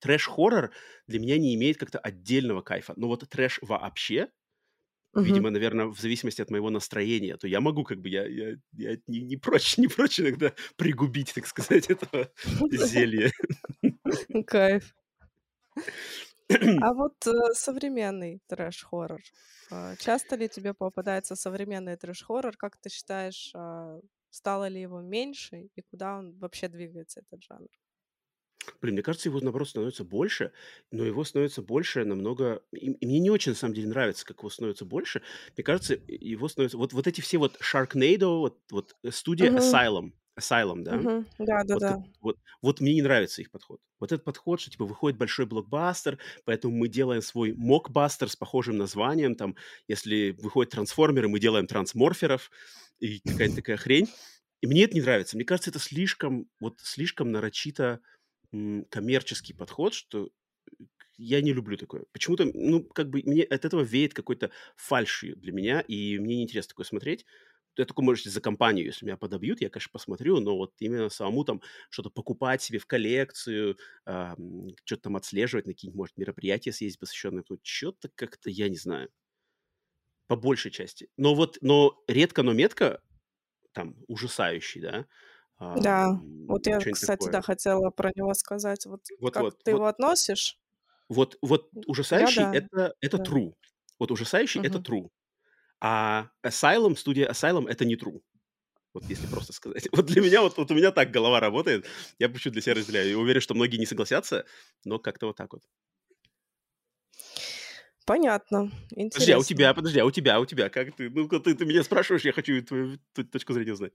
[0.00, 0.72] трэш-хоррор
[1.06, 2.94] для меня не имеет как-то отдельного кайфа.
[2.96, 4.28] Но вот трэш вообще,
[5.14, 5.22] uh-huh.
[5.22, 8.98] видимо, наверное, в зависимости от моего настроения, то я могу как бы, я, я, я
[9.06, 12.32] не, не, прочь, не прочь иногда пригубить, так сказать, этого
[12.70, 13.30] зелья.
[14.46, 14.94] Кайф.
[16.80, 19.20] А вот э, современный трэш-хоррор.
[19.70, 22.56] А, часто ли тебе попадается современный трэш-хоррор?
[22.56, 27.68] Как ты считаешь, а, стало ли его меньше и куда он вообще двигается, этот жанр?
[28.80, 30.52] Блин, мне кажется, его, наоборот, становится больше,
[30.90, 32.62] но его становится больше намного...
[32.72, 35.22] И, и мне не очень, на самом деле, нравится, как его становится больше.
[35.56, 36.76] Мне кажется, его становится...
[36.76, 39.56] Вот, вот эти все вот Sharknado, вот, вот э, студия Мгм.
[39.56, 41.04] Asylum, Asylum, да?
[41.04, 41.26] Мгм.
[41.38, 41.94] Да, да, Вот, да.
[42.20, 43.80] вот, вот мне не нравится их подход.
[44.00, 48.76] Вот этот подход, что типа выходит большой блокбастер, поэтому мы делаем свой мокбастер с похожим
[48.76, 49.36] названием.
[49.36, 49.56] Там,
[49.88, 52.50] если выходят трансформеры, мы делаем трансморферов
[52.98, 54.12] и какая-то такая хрень.
[54.62, 55.36] И мне это не нравится.
[55.36, 58.00] Мне кажется, это слишком, вот слишком нарочито
[58.52, 60.30] м, коммерческий подход, что
[61.16, 62.04] я не люблю такое.
[62.12, 66.70] Почему-то, ну, как бы мне от этого веет какой-то фальшью для меня, и мне неинтересно
[66.70, 67.26] такое смотреть.
[67.80, 71.44] Я только, может, за компанию, если меня подобьют, я, конечно, посмотрю, но вот именно самому
[71.44, 76.72] там что-то покупать себе в коллекцию, а, м, что-то там отслеживать, на какие-нибудь, может, мероприятия
[76.72, 79.10] съездить посвященные, ну, что-то как-то, я не знаю,
[80.26, 81.08] по большей части.
[81.16, 83.02] Но вот, но редко, но метко,
[83.72, 85.06] там, ужасающий, да,
[85.74, 87.42] Да, ам, вот я, кстати, да, такое.
[87.42, 88.86] хотела про него сказать.
[88.86, 90.58] Вот как Вот-вот, ты вот его относишь?
[91.08, 93.26] Вот, вот Я ужасающий да, это, это да.
[93.26, 93.54] true.
[93.98, 94.86] Вот ужасающий это Мгм.
[94.86, 95.08] true.
[95.80, 98.20] А Asylum, студия Asylum это не true.
[98.92, 99.88] Вот если просто сказать.
[99.92, 101.86] Вот для меня, вот, вот у меня так голова работает.
[102.18, 103.10] Я почему для себя разделяю.
[103.10, 104.44] И уверен, что многие не согласятся,
[104.84, 105.62] но как-то вот так вот.
[108.04, 109.74] Понятно, Подожди, а у тебя, интересно.
[109.74, 111.08] подожди, а у тебя, а у тебя, как ты?
[111.10, 112.98] Ну, ты, ты меня спрашиваешь, я хочу твою
[113.30, 113.92] точку зрения узнать.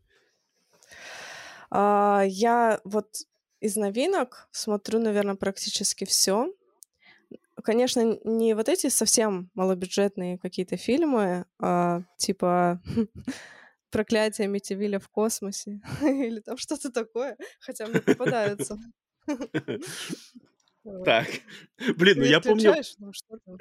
[1.69, 3.07] А, я вот
[3.59, 6.53] из новинок смотрю, наверное, практически все.
[7.65, 12.79] Конечно, не вот эти совсем малобюджетные какие-то фильмы, а, типа
[13.89, 18.77] «Проклятие Митивиля в космосе» или там что-то такое, хотя мне попадаются.
[21.03, 21.25] Так,
[21.97, 23.57] блин, ну я помню, там.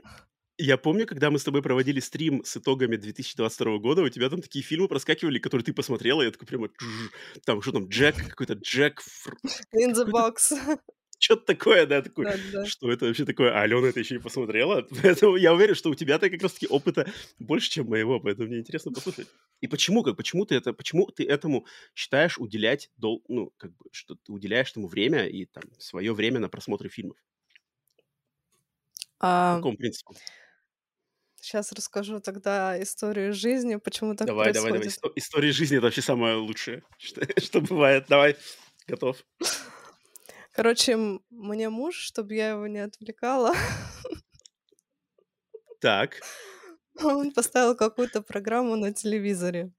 [0.59, 4.43] я помню, когда мы с тобой проводили стрим с итогами 2022 года, у тебя там
[4.43, 6.69] такие фильмы проскакивали, которые ты посмотрела, и я такой прямо,
[7.47, 9.01] там, что там, Джек, какой-то Джек,
[9.75, 10.53] In the box.
[11.19, 12.67] Что-то такое, да, такой, Да-да-да.
[12.67, 13.53] что это вообще такое?
[13.53, 14.87] А Алена это еще и посмотрела.
[15.03, 18.93] Поэтому я уверен, что у тебя-то как раз-таки опыта больше, чем моего, поэтому мне интересно
[18.93, 19.29] послушать.
[19.61, 23.87] И почему, как, почему ты это, почему ты этому считаешь уделять, дол, ну, как бы,
[23.93, 27.17] что ты уделяешь этому время и там свое время на просмотры фильмов?
[29.21, 30.15] А, какому принципу?
[31.41, 34.81] Сейчас расскажу тогда историю жизни, почему так Давай, давай, давай.
[34.81, 35.17] происходит.
[35.17, 38.07] Исто- история жизни это вообще самое лучшее, что, что бывает.
[38.09, 38.37] Давай,
[38.87, 39.25] готов.
[40.55, 40.97] Короче,
[41.31, 43.55] мне муж, чтобы я его не отвлекала,
[45.81, 46.21] Так,
[47.03, 49.73] он поставил какую-то программу на телевизоре.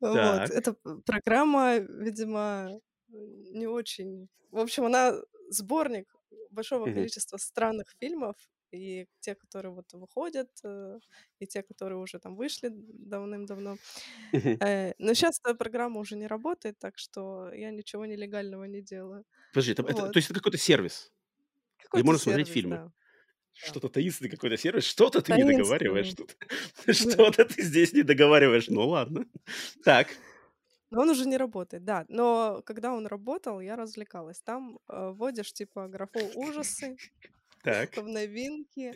[0.00, 0.14] Вот.
[0.14, 0.50] так.
[0.50, 4.28] Эта п- программа, видимо, не очень...
[4.50, 5.14] В общем, она
[5.48, 6.14] сборник
[6.50, 6.94] большого Мгм.
[6.94, 8.36] количества странных фильмов,
[8.76, 10.98] и те, которые вот выходят, э,
[11.40, 13.76] и те, которые уже там вышли давным-давно.
[14.32, 19.24] Э, Но сейчас эта программа уже не работает, так что я ничего нелегального не делаю.
[19.52, 20.12] Подожди, это, это- Вот.
[20.12, 21.12] то есть это какой-то сервис,
[21.78, 22.76] где Какой-то можно смотреть сервис, фильмы?
[22.76, 22.92] да.
[23.54, 26.36] Что-то таинственный какой-то сервис, что-то ты не договариваешь тут.
[26.86, 26.92] Да.
[26.92, 28.68] Что-то ты здесь не договариваешь.
[28.68, 29.24] Ну ладно.
[29.84, 30.08] Так.
[30.90, 32.04] Но он уже не работает, да.
[32.08, 34.40] Но когда он работал, я развлекалась.
[34.42, 36.96] Там э, вводишь типа графу ужасы
[37.90, 37.96] Так.
[37.96, 38.94] в новинки.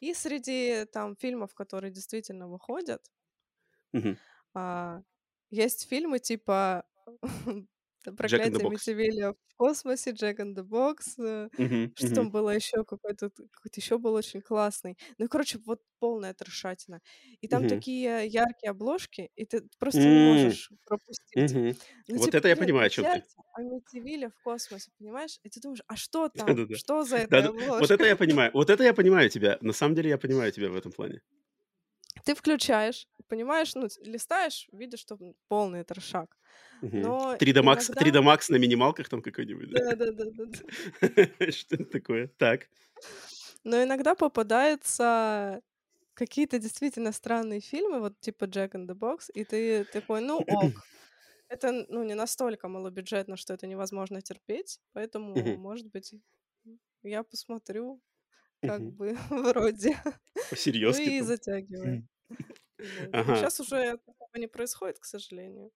[0.00, 3.10] И среди там фильмов, которые действительно выходят,
[3.92, 4.16] Мгм.
[4.54, 5.02] а,
[5.50, 6.84] есть фильмы типа
[8.16, 8.92] Проклятие Box.
[9.04, 11.18] Амитивилля в космосе, Jack in the Box.
[11.18, 12.84] э, Мгм, Что мгм, там было еще?
[12.84, 14.96] Какой-то какой-то еще был очень классный.
[15.18, 17.00] Ну, короче, вот полная трешатина.
[17.40, 17.66] И там мгм.
[17.66, 21.56] такие яркие обложки, и ты просто не М, можешь пропустить.
[21.56, 21.76] мгм.
[22.08, 23.24] Ну, Вот типа, это я блин, понимаю, о чем ты.
[23.26, 25.38] проклятие Амитивилля в космосе, понимаешь?
[25.44, 26.62] И ты думаешь, а что там?
[26.70, 27.52] Что за этой Да-да.
[27.78, 28.50] Вот это я понимаю.
[28.54, 29.58] Вот это я понимаю тебя.
[29.60, 31.22] На самом деле я понимаю тебя в этом плане.
[32.24, 36.36] Ты включаешь, понимаешь, ну, листаешь, видишь, что полный трешак.
[36.82, 38.20] Но 3D Max, иногда...
[38.20, 39.94] 3D Max на минималках там какой-нибудь, да?
[39.94, 40.32] Да-да-да.
[41.52, 42.26] Что это такое?
[42.38, 42.68] Так.
[43.64, 45.62] Но иногда попадаются
[46.14, 50.72] какие-то действительно странные фильмы, вот типа Jack in the Box, и ты такой, ну ок.
[51.48, 56.14] Это, ну, не настолько малобюджетно, что это невозможно терпеть, поэтому, Мгм, может быть,
[57.02, 58.00] я посмотрю,
[58.62, 58.90] как мгм.
[58.92, 59.98] бы, вроде.
[60.04, 62.02] Ну По-серьезки и.
[63.12, 63.36] Ага.
[63.36, 65.70] Сейчас уже такого не происходит, к сожалению.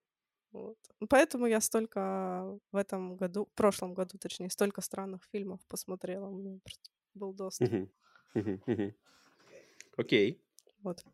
[0.52, 0.78] Вот.
[1.08, 6.28] Поэтому я столько в этом году, в прошлом году, точнее, столько странных фильмов посмотрела.
[6.28, 7.68] У меня просто был доступ.
[9.96, 10.40] Окей.
[10.82, 11.04] Вот.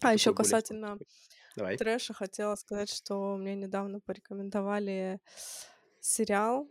[0.00, 0.98] А А еще касательно?
[1.56, 1.76] Давай.
[1.76, 5.20] трэша хотела сказать, что мне недавно порекомендовали
[6.00, 6.70] сериал,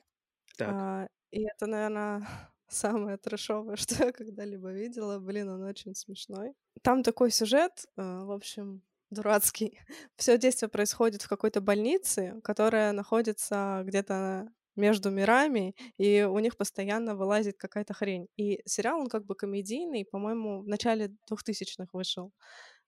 [0.60, 2.22] а, и это, наверное,
[2.68, 5.20] самое трэшовое, что я когда-либо видела.
[5.20, 6.54] Блин, он очень смешной.
[6.82, 9.80] Там такой сюжет, э, в общем, дурацкий.
[10.18, 17.16] Все действие происходит в какой-то больнице, которая находится где-то между мирами, и у них постоянно
[17.16, 18.28] вылазит какая-то хрень.
[18.38, 22.32] И сериал, он как бы комедийный, по-моему, в начале 2000-х вышел.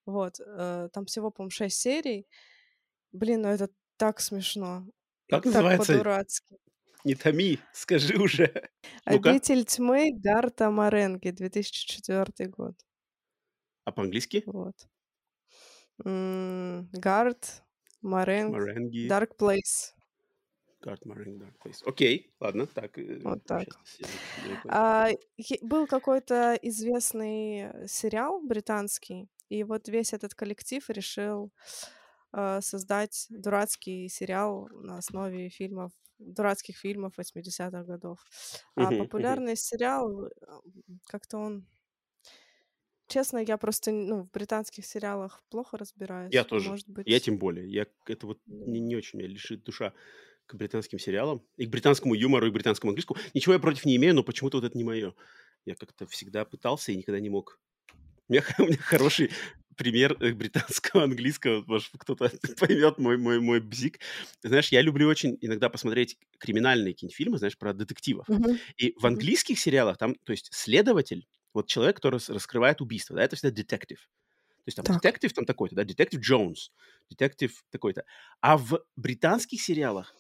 [0.05, 2.27] Вот, э, там всего, по-моему, 6 серий.
[3.12, 4.86] Блин, ну это так смешно.
[5.27, 5.93] И Как так называется?
[5.93, 6.58] по-дурацки.
[7.05, 8.69] Не томи, скажи уже.
[9.05, 12.75] «Обитель тьмы» Гарта Маренги, 2004 год.
[13.86, 14.43] А по-английски?
[14.45, 14.75] Вот.
[16.05, 17.63] М, Гарт,
[18.01, 18.55] Маренг.
[19.09, 19.93] Dark Place.
[20.81, 21.83] Гард Маренг, Dark Place.
[21.85, 22.97] Окей, ладно, так.
[22.97, 23.67] э, Вот так.
[24.67, 25.09] А,
[25.62, 31.51] был какой-то известный сериал британский, и вот весь этот коллектив решил
[32.31, 38.19] а, создать дурацкий сериал на основе фильмов, дурацких фильмов 80-х годов.
[38.75, 40.29] А популярный сериал, э,
[41.05, 41.67] как-то он...
[43.10, 46.32] Честно, я просто ну, в британских сериалах плохо разбираюсь.
[46.32, 46.69] Я тоже.
[46.69, 47.08] Может быть...
[47.08, 47.67] Я тем более.
[47.67, 49.93] Я это вот не, не очень меня лишит душа
[50.45, 51.43] к британским сериалам.
[51.58, 53.19] И к британскому юмору, и к британскому английскому.
[53.34, 55.15] Ничего я против не имею, но почему-то вот это не мое.
[55.65, 57.60] Я как-то всегда пытался и никогда не мог.
[58.28, 59.32] У меня, у меня хороший
[59.76, 61.63] пример э, британского английского.
[61.65, 64.00] Может, кто-то поймет мой, мой, мой бзик.
[64.43, 68.28] Знаешь, я люблю очень иногда посмотреть криминальные какие-нибудь фильмы, знаешь, про детективов.
[68.28, 68.60] Мгм.
[68.78, 73.23] И в английских сериалах там, то есть следователь, вот человек, который рас- раскрывает убийство, да,
[73.23, 73.99] это всегда детектив.
[73.99, 74.95] То есть там Так.
[75.01, 76.71] детектив там такой-то, да, детектив Джонс,
[77.09, 78.03] детектив такой-то.
[78.41, 80.13] А в британских сериалах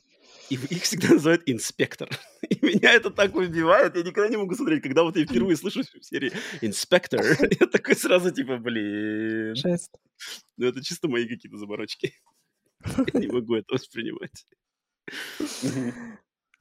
[0.49, 2.09] и их всегда называют инспектор.
[2.49, 5.81] И меня это так убивает, я никогда не могу смотреть, когда вот я впервые слышу
[5.83, 7.21] в серии инспектор,
[7.59, 9.91] я такой сразу типа, блин, Жесть.
[10.57, 12.13] ну это чисто мои какие-то заморочки.
[13.13, 14.45] Я не могу это воспринимать.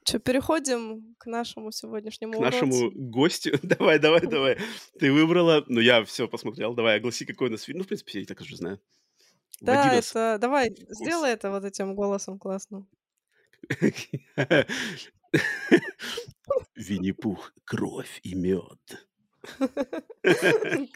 [0.08, 2.98] Что, переходим к нашему сегодняшнему К нашему уродцу?
[2.98, 3.58] гостю.
[3.62, 4.56] Давай, давай, давай.
[4.98, 6.72] Ты выбрала, ну я все посмотрел.
[6.72, 7.78] Давай, огласи, какой у нас фильм.
[7.78, 8.80] Ну, в принципе, все и так уже знаю.
[9.60, 10.38] Да, нас это...
[10.40, 10.98] Давай, в курс.
[10.98, 12.88] сделай это вот этим голосом классным.
[16.74, 19.08] Винни-Пух, кровь и мед.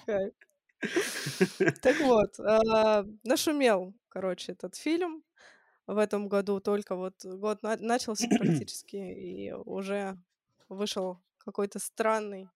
[1.81, 5.23] Так вот, а, нашумел, короче, этот фильм
[5.93, 6.61] в этом году.
[6.61, 8.27] Только вот год на- начался
[8.67, 10.17] практически, и уже
[10.69, 12.49] вышел какой-то странный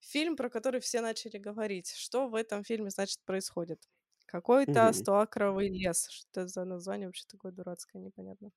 [0.00, 1.92] фильм, про который все начали говорить.
[1.96, 3.80] Что в этом фильме, значит, происходит?
[4.26, 6.08] Какой-то стоакровый лес.
[6.10, 8.50] Что это за название вообще такое дурацкое, непонятно.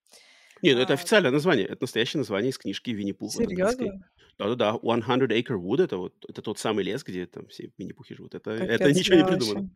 [0.62, 1.66] Не, ну это А, официальное название.
[1.66, 3.84] Это настоящее название из книжки Винни-Пух вот английской.
[3.84, 4.10] серьезно?
[4.38, 8.34] Да-да-да, 100 Acre Wood, это вот это тот самый лес, где там все Винни-Пухи живут.
[8.34, 9.60] Это, это ничего не придумано.
[9.60, 9.74] вообще,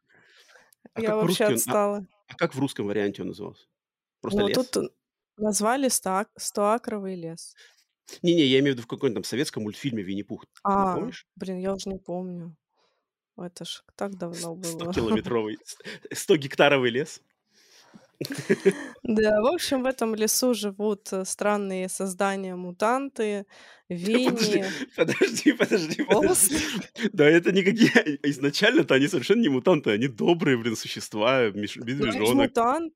[0.94, 2.07] А я вообще по-русски он, а, отстала.
[2.28, 3.66] а как в русском варианте он назывался?
[4.22, 4.56] Просто Ну, лес?
[4.68, 4.92] тут
[5.37, 7.54] назвали ста- стоакровый лес.
[8.22, 10.44] Не-не, я имею в виду в каком-то там советском мультфильме Винни-Пух.
[10.64, 11.26] А, помнишь?
[11.37, 12.56] блин, я уже не помню.
[13.37, 14.94] Это ж так давно 100 было.
[14.94, 15.58] километровый,
[16.12, 17.20] 100 гектаровый лес.
[19.02, 23.46] Да, в общем, в этом лесу живут э, странные создания, мутанты,
[23.88, 24.64] Подожди, Винни,
[24.96, 26.56] подожди, подожди, подожди.
[27.12, 27.90] Да это никакие...
[28.22, 32.48] Изначально-то они совершенно не мутанты, они добрые, блин, существа, миш- Ну, они ж медвежонок.
[32.50, 32.94] мутанты.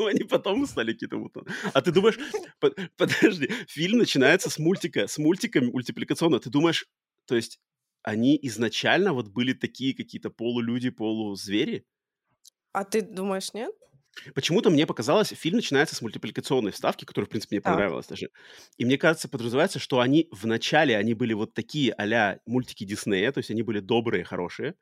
[0.00, 1.52] Ну, они потом стали какие-то мутанты.
[1.74, 2.18] А ты думаешь...
[2.58, 6.40] по- Подожди, фильм начинается с мультика, с мультика мультипликационного.
[6.42, 6.86] Ты думаешь,
[7.26, 7.60] то есть
[8.02, 11.84] они изначально вот были такие какие-то полулюди, полузвери?
[12.72, 13.74] А ты думаешь, нет?
[14.34, 18.30] Почему-то мне показалось, фильм начинается с мультипликационной вставки, которая, в принципе, мне понравилась даже.
[18.78, 23.30] И мне кажется, подразумевается, что они в начале, они были вот такие а-ля мультики Диснея,
[23.32, 24.74] то есть они были добрые, хорошие.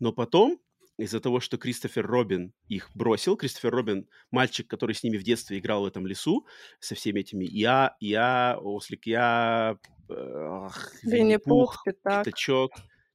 [0.00, 0.60] Но потом,
[0.98, 5.58] из-за того, что Кристофер Робин их бросил, Кристофер Робин, мальчик, который с ними в детстве
[5.58, 6.46] играл в этом лесу,
[6.80, 9.78] со всеми этими я, я, ослик, я,
[10.10, 12.24] ах, Винни-Пух, Пятак.
[12.24, 12.72] Пятачок,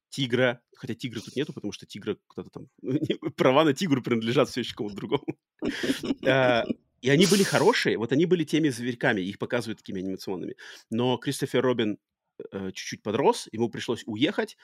[0.08, 0.60] Тигра.
[0.76, 2.68] Хотя тигра тут нету, потому что тигра кто-то там...
[3.36, 5.24] Права на тигру принадлежат все еще кому-то другому.
[6.26, 6.64] А,
[7.04, 10.56] И они были хорошие, вот они были теми зверьками, их показывают такими анимационными.
[10.88, 11.98] Но Кристофер Робин
[12.50, 14.56] э, чуть-чуть подрос, ему пришлось уехать,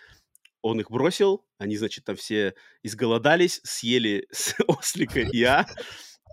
[0.62, 5.66] он их бросил, они, значит, там все изголодались, съели с ослика и я,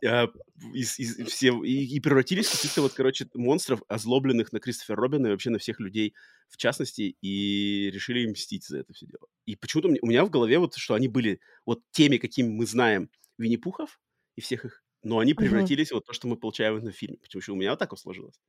[0.05, 0.27] а,
[0.73, 5.27] из, из- все, и, и превратились в каких-то вот, короче, монстров, озлобленных на Кристофера Робина
[5.27, 6.13] и вообще на всех людей
[6.49, 9.27] в частности, и решили им мстить за это все дело.
[9.45, 13.09] И почему-то у меня в голове вот, что они были вот теми, какими мы знаем
[13.37, 13.99] Винни-Пухов
[14.35, 17.17] и всех их, но они превратились в вот то, что мы получаем в этом фильме.
[17.17, 18.39] Почему у меня вот так вот сложилось.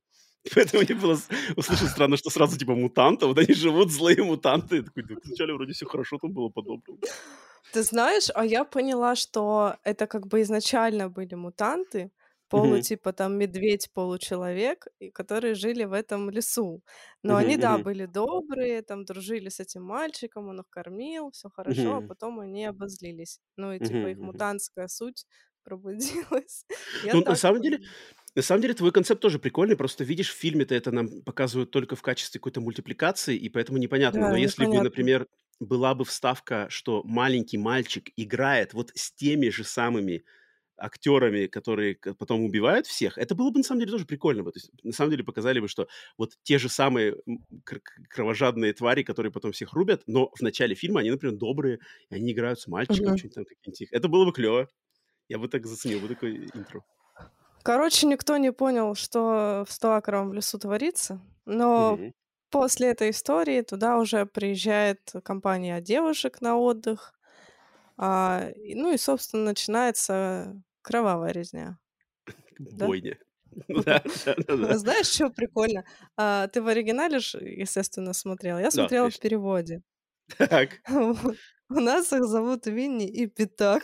[0.55, 1.17] Поэтому мне было
[1.55, 4.77] услышать странно, что сразу типа мутанты, вот они живут, злые мутанты.
[4.77, 6.99] Я такой, «Да вначале вроде все хорошо там было по-доброму.
[7.71, 12.11] Ты знаешь, а я поняла, что это как бы изначально были мутанты,
[12.47, 12.79] полу Мгм.
[12.79, 16.83] типа там медведь, получеловек, и которые жили в этом лесу.
[17.21, 21.49] Но Мгм, они, да, были добрые, там дружили с этим мальчиком, он их кормил, все
[21.51, 23.39] хорошо, а мгм, потом они обозлились.
[23.55, 25.25] Ну и типа их мутантская суть
[25.63, 26.65] пробудилась.
[27.01, 27.79] Я Ну, на самом деле.
[28.35, 29.75] На самом деле, твой концепт тоже прикольный.
[29.75, 34.27] Просто видишь, в фильме-то это нам показывают только в качестве какой-то мультипликации, и поэтому непонятно.
[34.27, 34.81] Но Да, если бы, непонятно.
[34.81, 35.27] например,
[35.59, 40.23] была бы вставка, что маленький мальчик играет вот с теми же самыми
[40.77, 44.43] актерами, которые потом убивают всех, это было бы на самом деле тоже прикольно.
[44.43, 44.51] бы.
[44.51, 45.87] То есть, на самом деле показали бы, что
[46.17, 47.17] вот те же самые
[48.09, 52.31] кровожадные твари, которые потом всех рубят, но в начале фильма они, например, добрые, и они
[52.33, 53.17] играют с мальчиком, Мгм.
[53.17, 53.87] что-нибудь там какие-нибудь.
[53.91, 54.67] Это было бы клево.
[55.29, 56.83] Я бы так заценил, бы такой интро.
[57.63, 62.11] Короче, никто не понял, что в Стоакровом лесу творится, но Мгм.
[62.49, 67.13] после этой истории туда уже приезжает компания девушек на отдых,
[67.97, 71.79] а, ну и, собственно, начинается кровавая резня?
[72.59, 73.17] Бойня.
[73.69, 74.03] Да.
[74.77, 75.83] Знаешь, что прикольно?
[76.17, 78.59] А, ты в оригинале естественно, смотрела.
[78.59, 79.81] Я Да, смотрела в переводе.
[80.37, 80.81] Так.
[81.69, 83.83] У нас их зовут Винни и Пятак.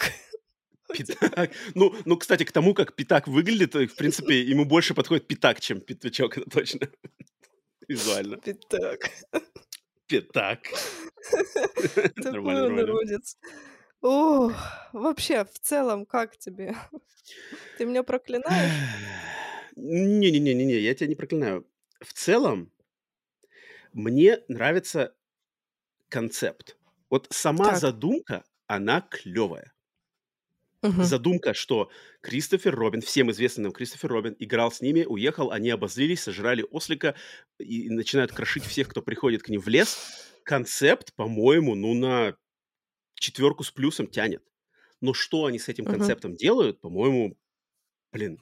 [0.93, 1.51] Пятак.
[1.75, 5.59] Ну ну, кстати, к тому, как пятак выглядит, э, в принципе, ему больше подходит пятак,
[5.59, 6.87] чем пятачок, это точно.
[7.87, 8.37] Визуально.
[8.37, 9.09] Пятак.
[10.07, 10.59] Пятак.
[12.15, 13.37] Нормально, уродец.
[14.01, 14.53] Ох,
[14.93, 16.75] вообще, в целом, как тебе?
[17.77, 18.71] Ты меня проклинаешь?
[19.75, 21.67] Не-не-не-не-не, я тебя не проклинаю.
[22.01, 22.71] В целом,
[23.93, 25.15] мне нравится
[26.09, 26.77] концепт.
[27.09, 27.79] Вот сама Так.
[27.79, 29.74] задумка, она клевая.
[30.83, 31.11] Мгм.
[31.11, 31.89] Задумка, что
[32.21, 37.15] Кристофер Робин, всем известный нам Кристофер Робин, играл с ними, уехал, они обозлились, сожрали ослика
[37.59, 39.99] и, начинают крошить всех, кто приходит к ним в лес.
[40.43, 42.35] Концепт, по-моему, ну на
[43.15, 44.43] четверку с плюсом тянет.
[45.01, 47.37] Но что они с этим концептом делают, по-моему,
[48.13, 48.41] блин,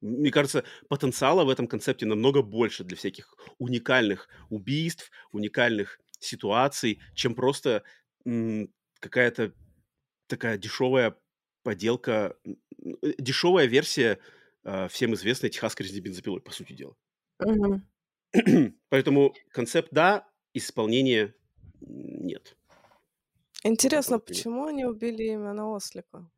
[0.00, 7.34] мне кажется, потенциала в этом концепте намного больше для всяких уникальных убийств, уникальных ситуаций, чем
[7.34, 7.84] просто
[8.26, 9.54] м, какая-то
[10.28, 11.16] такая дешевая
[11.68, 12.56] поделка, м,
[13.02, 14.18] э, дешевая версия
[14.64, 16.96] а, всем известной техасской резни бензопилой, по сути дела.
[17.40, 17.86] Мгм.
[18.88, 21.34] Поэтому концепт да, исполнение
[21.80, 22.56] нет.
[23.64, 26.30] Интересно, почему они убили именно ослика?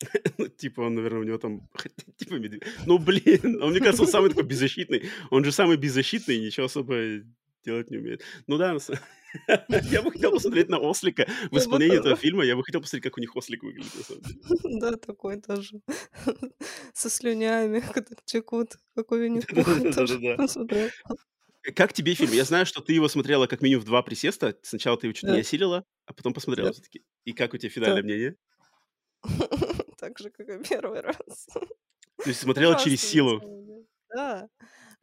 [0.38, 1.68] Ну, типа он, наверное, у него там
[2.16, 2.62] типа медведь.
[2.86, 5.10] Ну, блин, он, мне кажется, он самый такой беззащитный.
[5.30, 7.20] Он же самый беззащитный, ничего особо
[7.66, 8.22] делать не умеет.
[8.46, 8.76] Ну да,
[9.90, 12.44] я бы хотел посмотреть на ослика в исполнении этого фильма.
[12.44, 14.40] Я бы хотел посмотреть, как у них ослик выглядит, на самом деле.
[14.80, 15.80] Да, такой тоже.
[16.94, 20.36] Со слюнями, которые текут, как у Да-да-да.
[20.36, 20.90] посмотрел.
[21.74, 22.32] Как тебе фильм?
[22.32, 24.56] Я знаю, что ты его смотрела как минимум в два присеста.
[24.62, 27.02] Сначала ты его чуть не Да, осилила, а потом посмотрела да, все-таки.
[27.24, 27.74] И как у тебя да.
[27.74, 28.36] финальное мнение?
[29.98, 31.48] Так же, как и первый раз.
[31.52, 33.42] То есть смотрела через силу.
[34.14, 34.48] Да.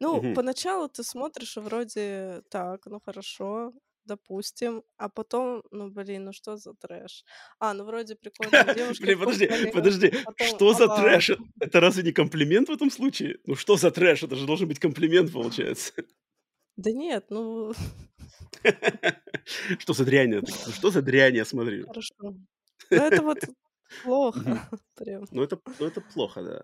[0.04, 0.34] Ну, Мгм.
[0.34, 3.72] поначалу ты смотришь, и вроде так, ну хорошо,
[4.04, 7.24] допустим, а потом, ну блин, ну что за трэш?
[7.58, 8.14] А, ну вроде
[8.78, 10.12] девушки Блин, подожди, подожди.
[10.46, 11.30] Что за трэш?
[11.60, 13.38] Это разве не комплимент в этом случае?
[13.46, 14.22] Ну что за трэш?
[14.24, 15.92] Это же должен быть комплимент, получается.
[16.76, 17.72] Да нет, ну
[19.78, 20.34] Что за дрянь?
[20.34, 21.86] Ну что за дрянь я смотрю?
[21.86, 22.34] хорошо.
[22.90, 23.38] Ну это вот
[24.02, 24.68] плохо.
[25.32, 25.42] Ну
[25.80, 26.62] ну это плохо, да.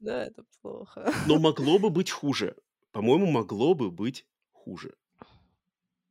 [0.00, 1.12] Да, это плохо.
[1.28, 2.56] Но могло бы быть хуже.
[2.94, 4.94] По-моему, могло бы быть хуже.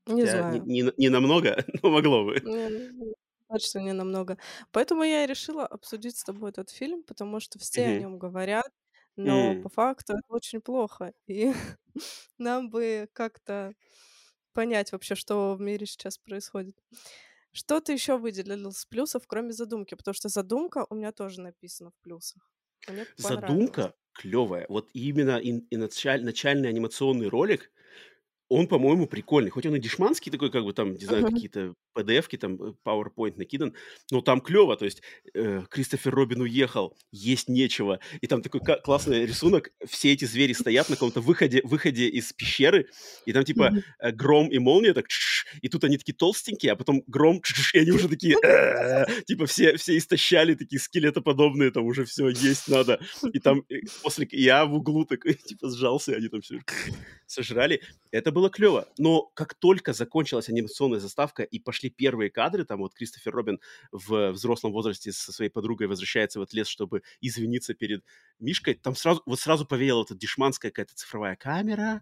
[0.08, 0.66] Не Хотя не, знаю.
[0.66, 2.42] не, на- не намного, но могло бы.
[2.44, 3.14] М,
[3.50, 4.38] качественнее намного.
[4.72, 8.06] Поэтому я и решила обсудить с тобой этот фильм, потому что все о Мгм.
[8.06, 8.72] нём говорят,
[9.16, 9.70] но по М.
[9.70, 11.14] факту это очень плохо.
[11.28, 11.52] И
[12.38, 13.74] нам бы как-то
[14.54, 16.78] понять вообще, что в мире сейчас происходит.
[17.54, 19.96] Что ты ещё выделил из плюсов, кроме задумки?
[19.96, 22.52] Потому что задумка у меня тоже написана в плюсах.
[23.18, 24.66] Задумка клёвая.
[24.70, 27.72] Вот именно и и началь начальный анимационный ролик,
[28.50, 29.52] он, по-моему, прикольный.
[29.52, 31.26] Хоть он и дешманский такой, как бы там, не знаю, Мгм.
[31.26, 33.74] какие-то PDF-ки, там, э, PowerPoint накидан,
[34.12, 34.76] но там клёво.
[34.78, 35.02] То есть,
[35.34, 38.00] э, Кристофер Робин уехал, есть нечего.
[38.22, 39.72] И там такой классный рисунок.
[39.88, 42.88] Все эти звери стоят на каком-то выходе выходе из пещеры,
[43.26, 45.06] и там типа, э, гром и молния так,
[45.62, 47.42] и тут они такие толстенькие, а потом гром,
[47.74, 48.36] и они уже такие,
[49.26, 53.00] типа все все истощали, такие скелетоподобные, там уже всё, есть надо.
[53.34, 56.60] И там, э, после я в углу такой, типа, сжался, они там всё
[57.26, 57.82] сожрали.
[58.12, 58.88] Это было клёво.
[58.98, 63.60] Но как только закончилась анимационная заставка и пошли первые кадры, там вот Кристофер Робин
[63.92, 68.04] в взрослом возрасте со своей подругой возвращается в этот лес, чтобы извиниться перед
[68.40, 72.02] Мишкой, там сразу вот сразу повеяло вот эта дешманская какая-то цифровая камера,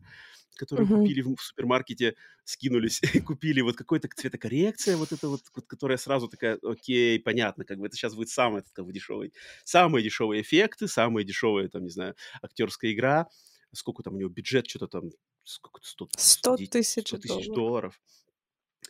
[0.55, 1.17] которую Мгм.
[1.17, 2.15] купили в супермаркете,
[2.45, 7.87] скинулись, купили вот какой-то цветокоррекция вот эта вот, которая сразу такая: "Окей, понятно, как бы
[7.87, 9.33] это щас будет самый как бы дешёвый
[9.65, 13.27] самые дешёвые эффекты, самые дешёвые, там, не знаю, актерская игра".
[13.73, 15.11] Сколько там у него бюджет, чё-то там,
[15.43, 17.51] сколько-то, сто 100 де тысяч 100 тысяч долларов.
[17.51, 17.99] долларов.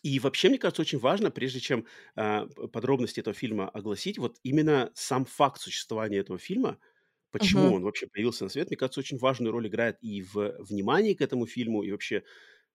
[0.03, 1.85] И вообще, мне кажется, очень важно, прежде чем,
[2.15, 6.79] п подробности этого фильма огласить, вот именно сам факт существования этого фильма,
[7.31, 7.73] почему Мгм.
[7.73, 11.21] он вообще появился на свет, мне кажется, очень важную роль играет и в внимании к
[11.21, 12.23] этому фильму, и вообще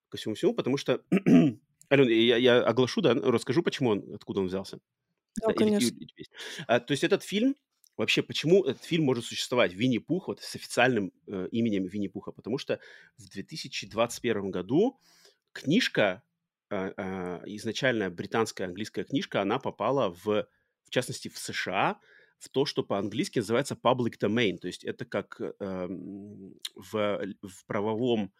[0.09, 1.03] ко всему-всему, потому что
[1.89, 4.79] Алён, я я оглашу, да, расскажу, почему он, откуда он взялся?
[5.41, 5.95] Да, Или конечно.
[6.67, 7.55] А, то есть этот фильм,
[7.97, 12.31] вообще, почему этот фильм может существовать, "Винни-Пух", вот с официальным, э, именем Винни-Пуха?
[12.31, 12.79] Потому что
[13.17, 14.99] в 2021 году
[15.53, 16.23] книжка,
[17.45, 20.47] изначально британская английская книжка, она попала в
[20.85, 21.99] в частности, в США,
[22.37, 24.57] в то, что по-английски называется public domain.
[24.57, 28.33] То есть это как, эм, в в правовом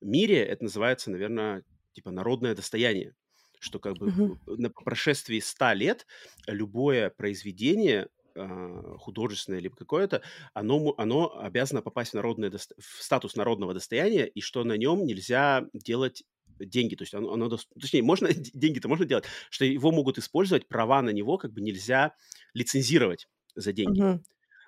[0.00, 1.62] мире это называется, наверно,
[1.92, 3.14] типа народное достояние.
[3.60, 4.14] Что как бы,
[4.48, 6.06] э, на по прошествии 100 лет
[6.46, 10.22] любое произведение, а, художественное либо какое-то,
[10.54, 15.66] оно оно обязано попасть в народное в статус народного достояния, и что на нём нельзя
[15.74, 16.24] делать
[16.58, 16.94] деньги.
[16.94, 17.48] То есть оно оно
[17.80, 22.14] точнее, можно деньги-то можно делать, что его могут использовать, права на него как бы нельзя
[22.54, 24.00] лицензировать за деньги.
[24.00, 24.24] Мгм.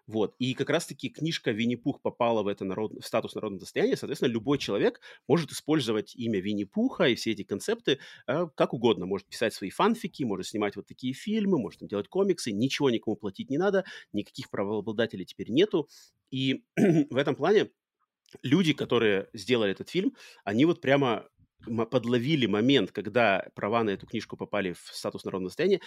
[0.06, 0.34] Вот.
[0.38, 3.96] И как раз таки книжка "Винни-Пух" попала в это народ в статус народного достояния.
[3.96, 9.06] Соответственно, любой человек может использовать имя Винни-Пуха и все эти концепты, а, как угодно.
[9.06, 12.50] Может писать свои фанфики, может снимать вот такие фильмы, может там делать комиксы.
[12.50, 15.88] Ничего никому платить не надо, никаких правообладателей теперь нету.
[16.30, 17.70] И в этом плане
[18.42, 21.28] люди, которые сделали этот фильм, они вот прямо
[21.90, 25.80] подловили момент, когда права на эту книжку попали в статус народного достояния,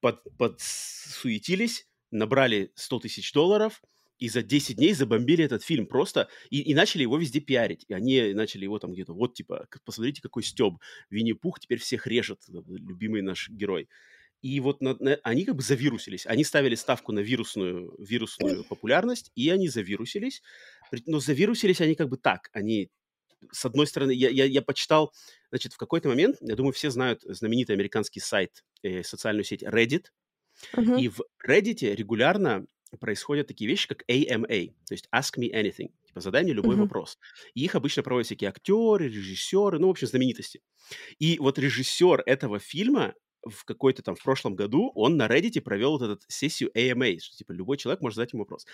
[0.00, 3.82] под подсуетились, набрали 100 тысяч долларов
[4.18, 7.84] и за 10 дней забомбили этот фильм просто и и начали его везде пиарить.
[7.88, 10.78] И они начали его там где-то: "Вот, типа, посмотрите, какой стёб!
[11.10, 13.88] Винни-Пух теперь всех режет, э, любимый наш герой".
[14.42, 16.26] И вот на на они как бы завирусились.
[16.26, 20.42] Они ставили ставку на вирусную вирусную популярность, и они завирусились.
[21.06, 22.48] Но завирусились они как бы так.
[22.52, 22.90] Они,
[23.52, 25.12] с одной стороны, я я я почитал,
[25.50, 30.06] значит, в какой-то момент, я думаю, все знают знаменитый американский сайт, э, социальную сеть Reddit.
[30.76, 31.00] Мгм.
[31.00, 32.66] И в "Реддите" регулярно
[33.00, 36.76] происходят такие вещи, как AMA, то есть Ask Me Anything, типа задай мне любой Мгм.
[36.76, 37.18] вопрос.
[37.54, 40.62] И их обычно проводят всякие актеры, режиссеры, ну, в общем, знаменитости.
[41.18, 43.14] И вот режиссер этого фильма
[43.48, 47.36] в какой-то там в прошлом году, он на "Реддите" провел вот этот сессию AMA, что
[47.36, 48.66] типа любой человек может задать ему вопрос.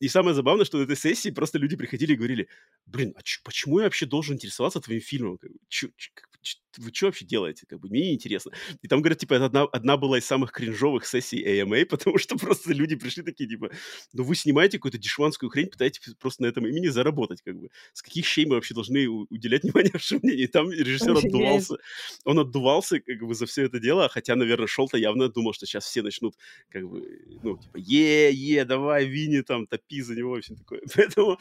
[0.00, 2.48] И самое забавное, что на этой сессии просто люди приходили и говорили:
[2.86, 5.38] "Блин, а чё почему я вообще должен интересоваться твоим фильмом?
[5.38, 6.33] Как бы
[6.78, 7.66] вы чё вообще делаете?
[7.68, 8.52] Как бы мне неинтересно".
[8.82, 12.36] И там, говорят, типа, это одна одна была из самых кринжовых сессий AMA, потому что
[12.36, 13.70] просто люди пришли такие типа:
[14.12, 17.68] "Ну, вы снимаете какую-то дешманскую хрень, пытаетесь просто на этом имени заработать как бы.
[17.92, 21.18] С каких щей мы вообще должны уделять внимание вашему мнению?" И там режиссер Офигеть.
[21.18, 21.76] отдувался.
[22.24, 25.84] Он отдувался как бы за всё это дело, хотя, наверно, шел-то явно, думал, что щас
[25.86, 26.34] все начнут
[26.70, 27.02] как бы,
[27.42, 30.80] ну, типа: "Е, е, давай, Винни, там, топи за него", и всё такое.
[30.96, 31.38] Поэтому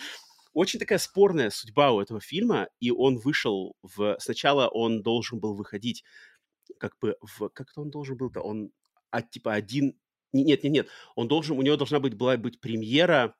[0.53, 5.55] очень такая спорная судьба у этого фильма, и он вышел в сначала он должен был
[5.55, 6.03] выходить
[6.79, 8.71] как бы в как-то он должен был-то, он,
[9.11, 9.97] а, типа 1
[10.33, 13.35] не нет нет нет, он должен у него должна быть была быть премьера,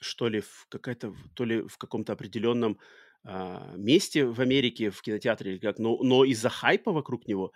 [0.00, 2.78] что ли, в какая-то то ли в каком-то определенном,
[3.24, 7.52] а, месте в Америке, в кинотеатре или как, но но из-за хайпа вокруг него,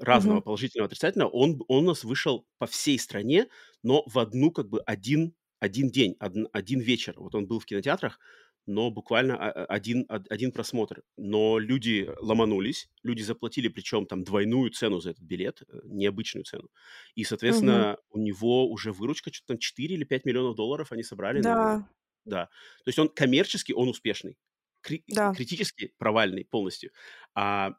[0.00, 0.42] разного, Мгм.
[0.42, 3.48] положительного, отрицательного, он он у нас вышел по всей стране,
[3.84, 7.14] но в одну как бы один один день, одн один вечер.
[7.16, 8.18] Вот он был в кинотеатрах,
[8.66, 11.02] но буквально а, а, один, один просмотр.
[11.16, 16.70] Но люди ломанулись, люди заплатили, причем там двойную цену за этот билет, э, необычную цену.
[17.14, 18.20] И, соответственно, угу.
[18.20, 21.42] у него уже выручка, что-то там 4 или 5 миллионов долларов они собрали.
[21.42, 21.54] Да.
[21.54, 21.88] На...
[22.24, 22.46] Да.
[22.84, 24.38] То есть он коммерчески, он успешный.
[24.80, 25.34] Кри- да.
[25.34, 26.90] Критически провальный полностью.
[27.34, 27.74] А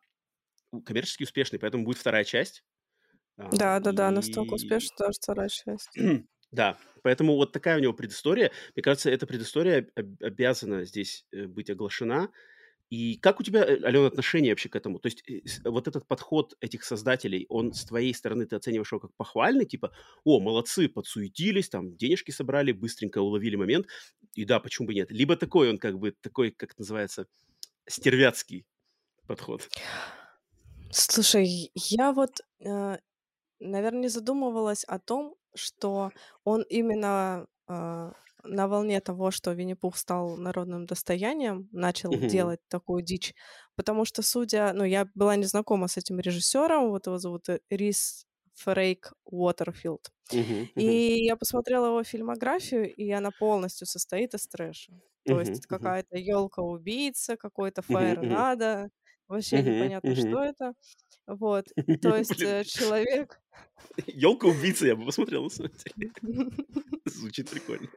[0.85, 2.63] коммерчески успешный, поэтому будет вторая часть.
[3.37, 5.89] Да, да, да, настолько успешно, даже вторая часть.
[6.55, 8.49] Да, поэтому вот такая у него предыстория.
[8.75, 9.89] Мне кажется, эта предыстория
[10.21, 12.29] обязана здесь э, быть оглашена.
[12.89, 14.99] И как у тебя, э, Алена, отношение вообще к этому?
[14.99, 19.01] То есть э, вот этот подход этих создателей, он с твоей стороны, ты оцениваешь его
[19.01, 19.91] как похвальный, типа,
[20.23, 23.87] о, молодцы, подсуетились, там, денежки собрали, быстренько уловили момент,
[24.33, 25.11] и да, почему бы нет?
[25.11, 27.27] Либо такой он как бы, такой, как называется,
[27.85, 28.65] стервятский
[29.27, 29.67] подход.
[30.89, 32.39] Слушай, я вот,
[33.59, 38.11] наверное, не задумывалась о том, что он именно э,
[38.43, 42.27] на волне того, что Винни-Пух стал народным достоянием, начал Мгм.
[42.27, 43.33] делать такую дичь.
[43.75, 44.73] Потому что, судя...
[44.73, 50.11] Ну, я была не знакома с этим режиссером, вот его зовут э, Рис Фрейк Уотерфилд.
[50.31, 54.93] Мгм, мгм, И я посмотрела его фильмографию, и она полностью состоит из трэша.
[55.25, 58.89] То есть мгм, это мгм, какая-то елка-убийца, какой-то мгм, мгм, фаернадо,
[59.27, 60.37] вообще мгм, непонятно, что мгм.
[60.37, 60.73] это.
[61.27, 61.65] Вот.
[62.01, 63.41] То есть э, человек...
[64.07, 66.11] елка-убийца я бы посмотрел, на самом деле.
[67.05, 67.89] Звучит прикольно.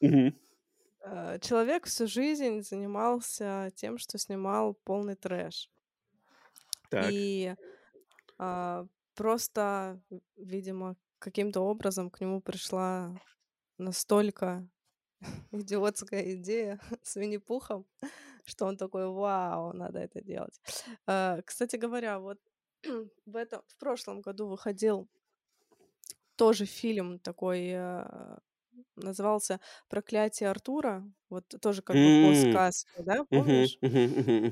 [0.00, 5.70] Э, Человек всю жизнь занимался тем, что снимал полный трэш.
[6.90, 7.08] Так.
[7.10, 7.54] И
[8.38, 10.00] а, просто,
[10.36, 13.14] видимо, каким-то образом к нему пришла
[13.78, 14.68] настолько
[15.52, 17.86] идиотская идея с Винни-Пухом,
[18.44, 20.60] что он такой, вау, надо это делать.
[21.06, 22.38] А, Кстати говоря, вот
[23.26, 25.08] в этом, в прошлом году выходил
[26.36, 28.36] тоже фильм такой, э,
[28.96, 33.78] назывался «Проклятие Артура», вот тоже как бы по сказке, да, помнишь?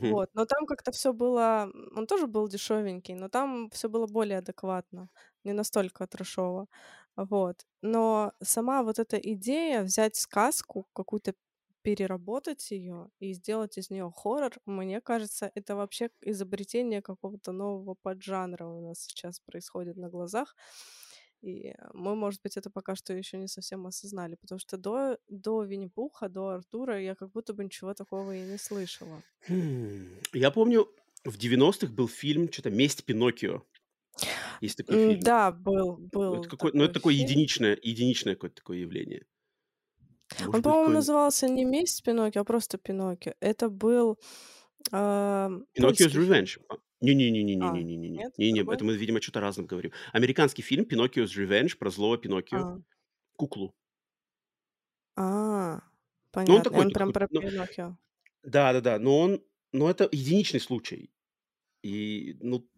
[0.03, 4.39] Вот, но там как-то все было, он тоже был дешевенький, но там все было более
[4.39, 5.11] адекватно,
[5.45, 6.69] не настолько трэшово.
[7.17, 7.67] Вот.
[7.83, 11.35] Но сама вот эта идея взять сказку, какую-то
[11.83, 18.67] переработать ее и сделать из нее хоррор, мне кажется, это вообще изобретение какого-то нового поджанра
[18.67, 20.57] у нас сейчас происходит на глазах.
[21.43, 25.63] И мы, может быть, это пока что еще не совсем осознали, потому что до, до
[25.63, 29.23] Винни-Пуха, до Артура я как будто бы ничего такого и не слышала.
[30.35, 30.87] Я помню,
[31.25, 33.65] в 90-х был фильм, что-то «Месть Пиноккио».
[34.61, 35.21] Есть такой фильм.
[35.21, 37.29] Да, был, Это был какой, ну, это такой такое фильм.
[37.29, 39.27] единичное, единичное какое-то такое явление.
[40.39, 43.35] Может Он, по-моему, назывался не «Месть Пиноккио», а просто «Пиноккио».
[43.41, 44.19] Это был
[44.93, 46.15] ам, Пиноккио's.
[46.15, 46.61] Revenge.
[46.69, 48.09] А, А, Не-не-не-не-не-не-не-не.
[48.11, 49.93] нет, Не-не, это мы, видимо, что-то разным говорим.
[50.13, 52.59] Американский фильм Пиноккио's Revenge про злого Пиноккио.
[52.59, 52.79] А,
[53.37, 53.75] Куклу.
[55.17, 55.83] а, Ну, он
[56.33, 56.61] понятно.
[56.61, 57.97] И такой, он прям про Пиноккио.
[58.43, 59.45] да-да-да, но он...
[59.73, 61.13] Но это единичный случай.
[61.83, 62.69] И, ну,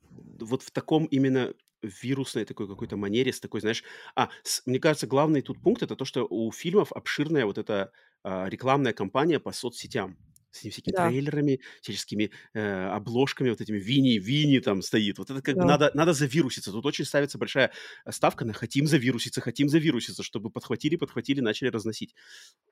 [0.41, 3.83] вот в таком именно вирусной такой какой-то манере, с такой, знаешь...
[4.15, 7.93] А, с- мне кажется, главный тут пункт это то, что у фильмов обширная вот эта
[8.23, 10.17] а, рекламная кампания по соцсетям.
[10.51, 15.17] С этими всякими Да, трейлерами, всяческими э, обложками, вот этими Вини, Вини там стоит.
[15.17, 15.67] Вот это как бы да.
[15.67, 16.71] надо, надо завируситься.
[16.73, 17.73] Тут очень ставится большая
[18.11, 22.15] ставка на хотим завируситься, хотим завируситься, чтобы подхватили, подхватили, начали разносить.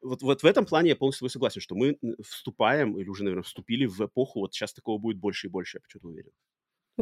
[0.03, 3.87] Вот, вот в этом плане я полностью согласен, что мы вступаем, или уже, наверное, вступили
[3.87, 6.33] в эпоху, вот сейчас такого будет больше и больше, я почему-то уверен.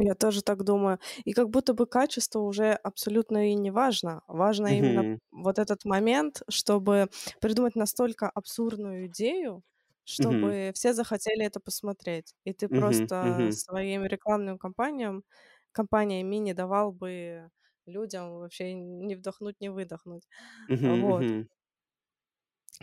[0.01, 0.99] Я тоже так думаю.
[1.25, 4.21] И как будто бы качество уже абсолютно и не важно.
[4.27, 5.19] Важно именно Мгм.
[5.31, 7.09] вот этот момент, чтобы
[7.41, 9.63] придумать настолько абсурдную идею,
[10.05, 12.33] чтобы все захотели это посмотреть.
[12.45, 13.09] И ты Мгм.
[13.09, 13.49] просто Мгм.
[13.51, 15.23] своим рекламным кампаниям,
[15.71, 17.49] компаниями не давал бы
[17.85, 20.27] людям вообще не вдохнуть, не выдохнуть.
[20.67, 20.87] Мгм.
[20.87, 21.27] Вот.
[21.27, 21.49] Мгм.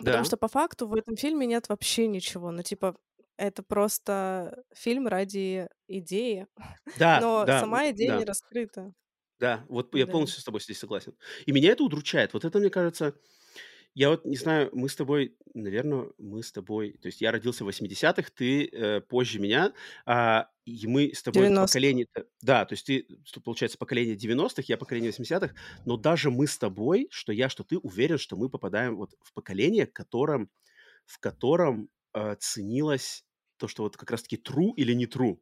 [0.04, 0.24] Потому Да.
[0.24, 2.50] что по факту в этом фильме нет вообще ничего.
[2.50, 2.96] Ну, типа,
[3.36, 6.46] это просто фильм ради идеи,
[6.94, 8.92] Да, но да, сама идея да, не раскрыта.
[9.38, 9.64] да.
[9.68, 10.06] Вот я Да.
[10.06, 11.14] полностью с тобой здесь согласен.
[11.46, 12.32] И меня это удручает.
[12.32, 13.14] Вот это, мне кажется,
[13.94, 17.64] я вот не знаю, мы с тобой, наверное, мы с тобой, то есть я родился
[17.64, 19.74] в 80-х, ты э, позже меня,
[20.06, 21.58] а, и мы с тобой 90.
[21.58, 22.06] поколение,
[22.42, 23.06] да, то есть ты,
[23.44, 25.54] получается, поколение 90-х, я поколение 80-х,
[25.86, 29.34] но даже мы с тобой, что я, что ты, уверен, что мы попадаем вот в
[29.34, 30.50] поколение, котором,
[31.06, 33.25] в котором э, ценилось
[33.58, 35.38] то, что вот как раз-таки true или не true.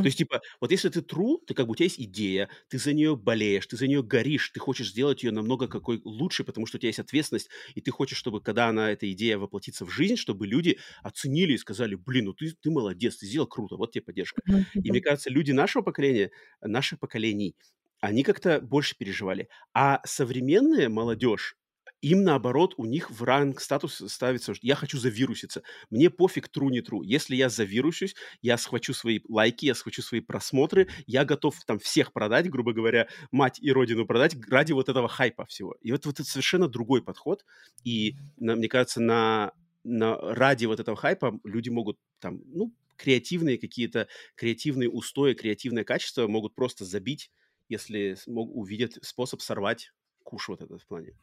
[0.00, 0.08] То Мгм.
[0.08, 2.92] есть, типа, вот если ты true, ты как бы у тебя есть идея, ты за
[2.92, 6.76] нее болеешь, ты за нее горишь, ты хочешь сделать ее намного какой лучше, потому что
[6.76, 10.14] у тебя есть ответственность, и ты хочешь, чтобы когда она, эта идея воплотится в жизнь,
[10.16, 14.02] чтобы люди оценили и сказали, блин, ну ты, ты молодец, ты сделал круто, вот тебе
[14.04, 14.42] поддержка.
[14.46, 14.84] Мгм.
[14.84, 17.56] И мне кажется, люди нашего поколения, наших поколений,
[18.00, 19.48] они как-то больше переживали.
[19.74, 21.56] А современная молодежь,
[22.00, 25.62] им наоборот, у них в ранг статус ставится, что я хочу завируситься.
[25.90, 27.02] Мне пофиг, тру не тру.
[27.02, 32.12] Если я завирусюсь, я схвачу свои лайки, я схвачу свои просмотры, я готов там всех
[32.12, 35.76] продать, грубо говоря, мать и родину продать ради вот этого хайпа всего.
[35.80, 37.44] И вот, вот это совершенно другой подход.
[37.84, 43.58] И, на, мне кажется, на, на, ради вот этого хайпа люди могут там, ну, креативные
[43.58, 47.30] какие-то, креативные устои, креативное качество могут просто забить,
[47.68, 49.92] если смог, увидят способ сорвать
[50.22, 51.14] куш вот этот в плане.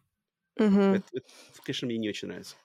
[0.60, 1.02] Угу.
[1.02, 2.58] Это, это, конечно, мне не очень нравится.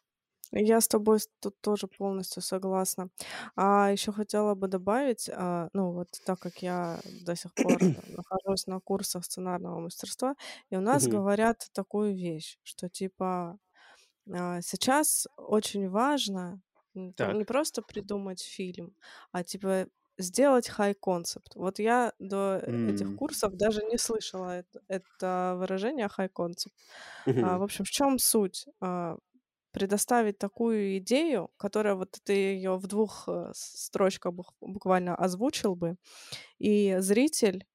[0.53, 3.11] Я с тобой тут тоже полностью согласна.
[3.57, 8.67] А еще хотела бы добавить, а, ну вот так как я до сих пор нахожусь
[8.67, 10.35] на курсах сценарного мастерства,
[10.71, 11.21] и у нас Мгм.
[11.21, 13.59] говорят такую вещь, что типа
[14.33, 16.63] а, сейчас очень важно
[17.19, 17.47] про- не Так.
[17.47, 18.97] просто придумать фильм,
[19.33, 19.89] а типа
[20.21, 21.53] сделать high concept.
[21.57, 23.17] Вот я до этих М.
[23.17, 26.73] курсов даже не слышала это, это выражение high concept.
[27.41, 28.67] А, в общем, в чем суть?
[28.81, 29.17] А,
[29.73, 35.97] предоставить такую идею, которая вот ты ее в двух э, строчках буквально озвучил бы,
[36.59, 37.67] и зритель,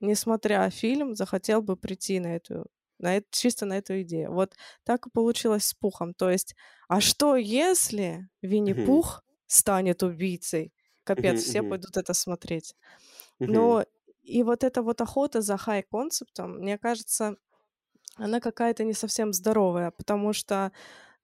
[0.00, 2.66] не смотря фильм, захотел бы прийти на эту
[2.98, 4.32] на это, чисто на эту идею.
[4.32, 6.14] Вот так и получилось с Пухом.
[6.14, 6.54] То есть,
[6.88, 8.28] а что если.
[8.42, 10.72] Винни-Пух станет убийцей?
[11.04, 12.74] Капец, все пойдут это смотреть.
[13.38, 13.84] Но
[14.22, 17.36] и вот эта вот охота за хай-концептом, мне кажется,
[18.16, 20.72] она какая-то не совсем здоровая, потому что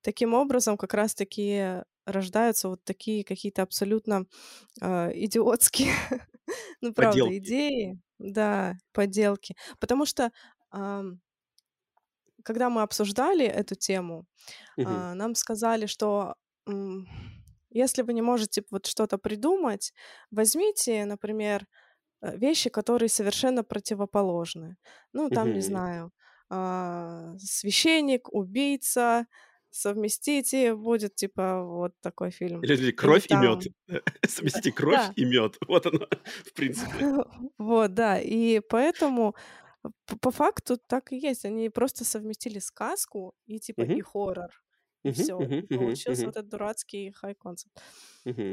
[0.00, 4.26] таким образом как раз-таки рождаются вот такие какие-то абсолютно
[4.80, 5.92] а, идиотские,
[6.80, 7.38] ну правда, Поделки.
[7.38, 9.54] идеи, да, поделки.
[9.78, 10.32] Потому что
[12.44, 14.26] когда мы обсуждали эту тему,
[14.78, 16.34] а, нам сказали, что
[17.70, 19.92] если вы не можете вот что-то придумать,
[20.30, 21.66] возьмите, например,
[22.22, 24.76] э, вещи, которые совершенно противоположны.
[25.12, 26.12] Ну, там, не знаю,
[26.50, 29.26] а, священник, убийца,
[29.70, 32.62] совместите, будет типа вот такой фильм.
[32.62, 33.64] Или, или Или кровь и мед.
[33.86, 35.56] там, Совместите кровь да, и мед.
[35.68, 36.06] Вот оно,
[36.46, 37.12] в принципе.
[37.58, 38.18] вот, да.
[38.20, 39.34] И поэтому
[40.06, 41.44] п- по факту так и есть.
[41.44, 44.50] Они просто совместили сказку и типа и хоррор.
[45.04, 45.38] И все.
[45.38, 47.80] Получился вот этот дурацкий хай-концепт.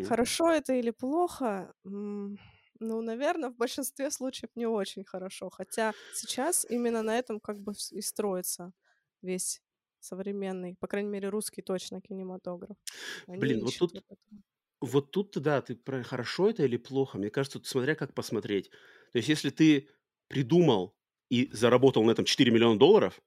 [0.08, 1.74] Хорошо это или плохо?
[1.84, 5.50] Ну, наверное, в большинстве случаев не очень хорошо.
[5.50, 8.74] Хотя сейчас именно на этом как бы и строится
[9.22, 9.62] весь
[10.00, 12.78] современный, по крайней мере, русский точно кинематограф.
[13.28, 14.04] Они Блин, вот тут
[14.82, 17.18] вот тут-то да, ты про хорошо это или плохо.
[17.18, 18.70] Мне кажется, тут смотря как посмотреть.
[19.14, 19.90] То есть, если ты
[20.28, 20.96] придумал
[21.30, 23.22] и заработал на этом 4 миллиона долларов,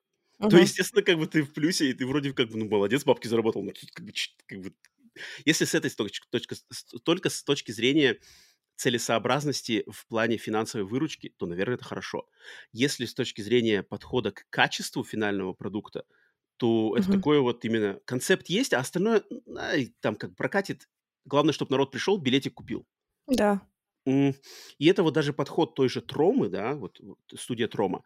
[0.47, 0.59] то, Мгм.
[0.59, 3.63] естественно, как бы ты в плюсе, и ты вроде как бы, ну, молодец, бабки заработал.
[3.63, 4.13] Но тут как бы,
[4.47, 4.75] как бы,
[5.45, 6.57] если с этой точки, точка,
[7.05, 8.21] только с точки зрения
[8.77, 12.29] целесообразности в плане финансовой выручки, то, наверное, это хорошо.
[12.73, 16.05] Если с точки зрения подхода к качеству финального продукта,
[16.59, 17.11] то это Мгм.
[17.11, 19.25] такое вот именно концепт есть, а остальное
[19.57, 20.89] ай, там как прокатит.
[21.25, 22.87] Главное, чтобы народ пришел, билетик купил.
[23.27, 23.61] Да.
[24.07, 27.01] И это вот даже подход той же Тромы, да, вот
[27.37, 28.05] студия Трома.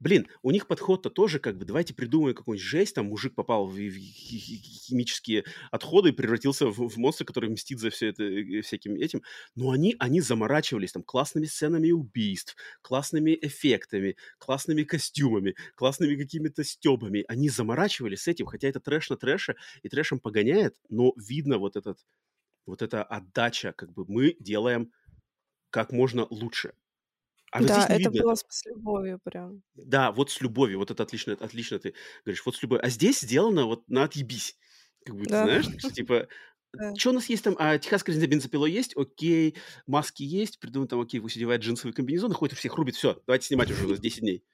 [0.00, 3.72] Блин, у них подход-то тоже как бы, давайте придумаем какую-нибудь жесть, там мужик попал в,
[3.72, 8.22] в хи- хи- химические отходы и превратился в, в монстра, который мстит за все это,
[8.22, 9.22] э, всяким этим.
[9.56, 17.24] Но они, они заморачивались там классными сценами убийств, классными эффектами, классными костюмами, классными какими-то стебами.
[17.26, 21.74] Они заморачивались с этим, хотя это трэш на трэше, и трэшем погоняет, но видно вот
[21.76, 21.98] этот,
[22.66, 24.92] вот эта отдача, как бы мы делаем
[25.70, 26.74] как можно лучше.
[27.50, 28.34] А Да, это видно было этого.
[28.48, 29.62] с любовью прям.
[29.74, 31.94] Да, вот с любовью, вот это отлично, отлично ты
[32.24, 32.84] говоришь, вот с любовью.
[32.84, 34.56] А здесь сделано вот на отъебись.
[35.04, 36.28] Как бы, ты Да, знаешь, что, типа,
[36.74, 36.94] да.
[36.96, 37.56] что у нас есть там?
[37.58, 42.32] А, техасская резина бензопила есть, окей, маски есть, придумал там, окей, пусть одевает джинсовый комбинезон,
[42.34, 44.44] ходит всех рубит, все, давайте снимать уже, у нас 10 дней.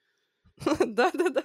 [0.87, 1.45] Да-да-да.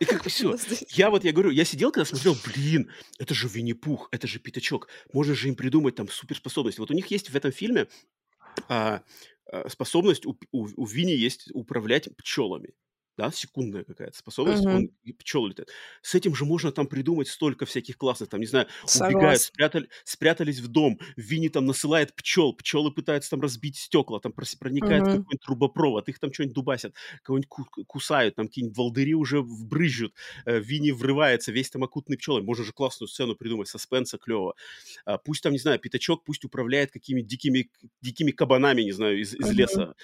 [0.00, 0.56] И как все.
[0.88, 4.88] Я вот, я говорю, я сидел, когда смотрел, блин, это же Винни-Пух, это же Пятачок,
[5.12, 6.80] можно же им придумать там суперспособности.
[6.80, 7.88] Вот у них есть в этом фильме
[8.68, 9.02] а,
[9.68, 12.70] способность, у, у, у Винни есть управлять пчелами.
[13.18, 14.70] Да, секундная какая-то способность, Мгм.
[14.70, 15.68] он и пчелы летают.
[16.00, 19.44] С этим же можно там придумать столько всяких классных, там, не знаю, убегают, Согласна.
[19.44, 25.04] спрятали, спрятались в дом, Винни там насылает пчел, пчелы пытаются там разбить стекла, там проникает
[25.04, 25.24] Мгм.
[25.24, 30.14] какой-нибудь трубопровод, их там что-нибудь дубасят, кого-нибудь ку- кусают, там какие-нибудь волдыри уже вбрызжут,
[30.46, 32.44] э, Винни врывается, весь там окутанный пчелами.
[32.44, 34.54] Можно же классную сцену придумать, саспенса клево.
[35.04, 39.34] А, пусть там, не знаю, пятачок пусть управляет какими-то дикими, дикими кабанами, не знаю, из,
[39.34, 39.52] из Мгм.
[39.52, 39.94] леса.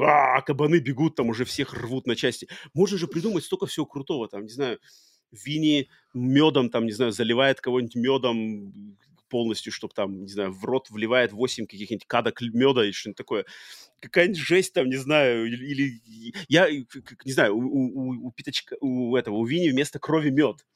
[0.00, 2.48] А, кабаны бегут, там уже всех рвут на части.
[2.74, 4.78] Можно же придумать столько всего крутого, там, не знаю,
[5.30, 8.96] Винни медом, там, не знаю, заливает кого-нибудь медом
[9.30, 13.46] полностью, чтобы там, не знаю, в рот вливает 8 каких-нибудь кадок меда или что-нибудь такое.
[14.00, 16.02] Какая-нибудь жесть там, не знаю, или...
[16.48, 20.66] я, не знаю, у, у- у- пятачка, у этого, у Винни вместо крови мед.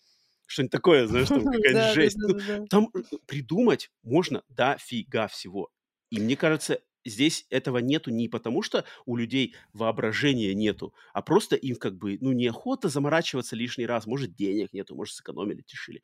[0.47, 2.16] Что-нибудь такое, знаешь, там какая-нибудь жесть.
[2.16, 5.70] Ну, там э, придумать можно дофига всего.
[6.09, 11.57] И мне кажется, здесь этого нету не потому, что у людей воображения нету, а просто
[11.57, 14.07] им как бы, ну, неохота заморачиваться лишний раз.
[14.07, 16.03] Может, денег нету, может, сэкономили, решили.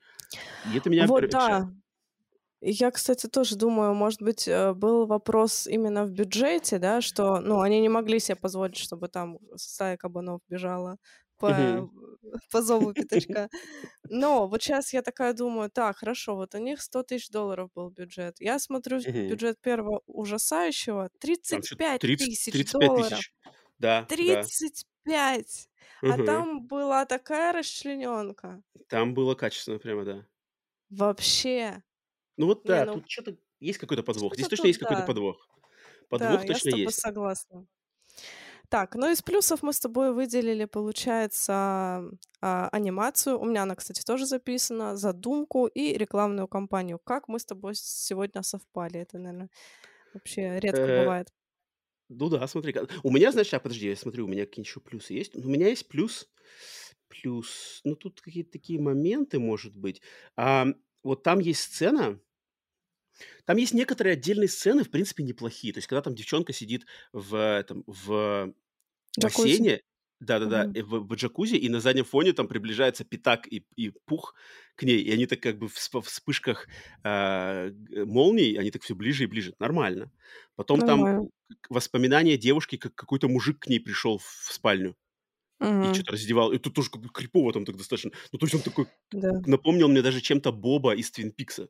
[0.72, 1.70] И это меня Вот да.
[2.64, 7.60] Я, кстати, тоже думаю, может быть, э, был вопрос именно в бюджете, да, что, ну,
[7.60, 10.98] они не могли себе позволить, чтобы там стая кабанов бежала
[11.42, 11.88] по, Мгм.
[12.50, 13.48] по зову пятачка.
[14.08, 17.90] Но вот сейчас я такая думаю, так, хорошо, вот у них 100 тысяч долларов был
[17.90, 18.36] бюджет.
[18.40, 21.10] Я смотрю бюджет первого ужасающего,
[21.48, 23.26] Там что 35 30 тысяч 35 долларов.
[23.78, 24.50] Да, да.
[24.56, 25.70] 35!
[26.06, 26.18] А Мгм.
[26.18, 28.62] там была такая расчлененка.
[28.88, 30.26] Там было качественно прямо, да.
[30.90, 31.82] Вообще.
[32.38, 34.34] Ну вот Не, да, ну тут что-то есть какой-то подвох.
[34.34, 35.02] Здесь что-то точно тут, есть какой-то да.
[35.02, 35.48] подвох.
[36.10, 36.92] Да, Подвох я с точно тобой есть.
[36.92, 37.66] согласна.
[38.72, 42.08] Так, ну из плюсов мы с тобой выделили, получается,
[42.40, 43.38] а, анимацию.
[43.38, 46.98] У меня она, кстати, тоже записана, задумку и рекламную кампанию.
[46.98, 49.00] Как мы с тобой сегодня совпали?
[49.00, 49.50] Это, наверное,
[50.14, 51.28] вообще редко Э, бывает.
[52.08, 52.74] ну да, смотри.
[53.02, 55.36] У меня, значит, а, подожди, я смотрю, у меня какие-нибудь еще плюсы есть.
[55.36, 56.30] У меня есть плюс,
[57.08, 60.00] плюс, ну тут какие-то такие моменты, может быть.
[60.34, 60.66] А,
[61.02, 62.18] вот там есть сцена,
[63.44, 65.72] там есть некоторые отдельные сцены, в принципе, неплохие.
[65.72, 68.54] То есть, когда там девчонка сидит в этом, в.
[69.20, 69.80] Бассейне,
[70.20, 74.34] да-да-да, э, в, в джакузи, и на заднем фоне там приближается Питак и, и Пух
[74.76, 76.68] к ней, и они так как бы в всп- вспышках
[77.02, 79.54] г- молний, они так все ближе и ближе.
[79.58, 80.10] Нормально.
[80.56, 81.28] Потом там Нормально.
[81.60, 84.96] к- воспоминания девушки, как какой-то мужик к ней пришел в в спальню
[85.60, 85.94] и Мгм.
[85.94, 86.52] что-то раздевал.
[86.52, 88.10] Это тоже как бы крипово там так достаточно.
[88.32, 89.40] Ну, то есть он такой, Да.
[89.46, 91.68] напомнил мне даже чем-то Боба из Твин Пикса.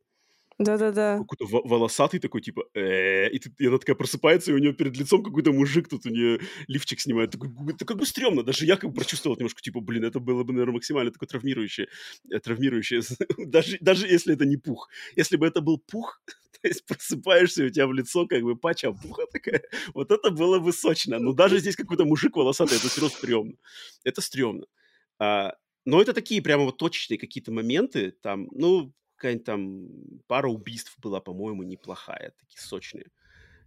[0.65, 1.19] Да-да-да.
[1.19, 4.97] Какой-то во- волосатый такой, типа, и, тут- и она такая просыпается, и у нее перед
[4.97, 7.31] лицом какой-то мужик тут у нее лифчик снимает.
[7.33, 8.43] Такой, это как бы стрёмно.
[8.43, 11.89] Даже я как бы прочувствовал немножко, типа, блин, это было бы, наверное, максимально такое травмирующее.
[12.31, 13.03] э, травмирующее.
[13.39, 14.89] Даже, даже если это не пух.
[15.17, 16.23] Если бы это был пух,
[16.63, 19.63] то есть просыпаешься, и у тебя в лицо как бы пача пуха такая,
[19.95, 21.19] вот это было бы сочно.
[21.19, 23.55] Но даже здесь какой-то мужик волосатый, это все стрёмно.
[24.05, 24.67] Это стрёмно.
[25.19, 25.55] А,
[25.85, 28.93] но это такие прямо вот точечные какие-то моменты, там, ну,
[29.23, 33.07] какая-нибудь там пара убийств была, по-моему, неплохая, такие сочные.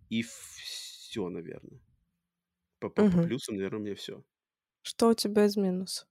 [0.10, 1.82] И все, наверное.
[2.80, 4.24] По, по, по плюсам, наверное, у меня все.
[4.84, 6.08] Что у тебя из минусов?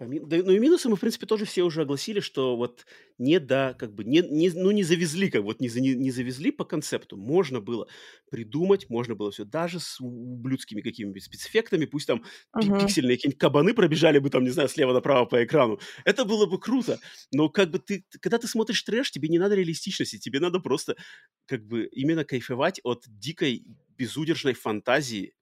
[0.00, 2.84] Ми- да, ну и минусы мы, в принципе, тоже все уже огласили, что вот
[3.16, 6.10] не да, как бы, не, не, ну не завезли, как бы, вот не, не, не
[6.10, 7.16] завезли по концепту.
[7.16, 7.86] Можно было
[8.28, 12.24] придумать, можно было все, даже с ублюдскими какими-нибудь спецэффектами, пусть там
[12.54, 12.74] Мгм.
[12.76, 15.78] пиксельные какие-нибудь кабаны пробежали бы там, не знаю, слева направо по экрану.
[16.04, 16.98] Это было бы круто.
[17.30, 20.96] Но как бы ты- когда ты смотришь трэш, тебе не надо реалистичности, тебе надо просто
[21.46, 23.64] как бы именно кайфовать от дикой
[23.96, 25.34] безудержной фантазии,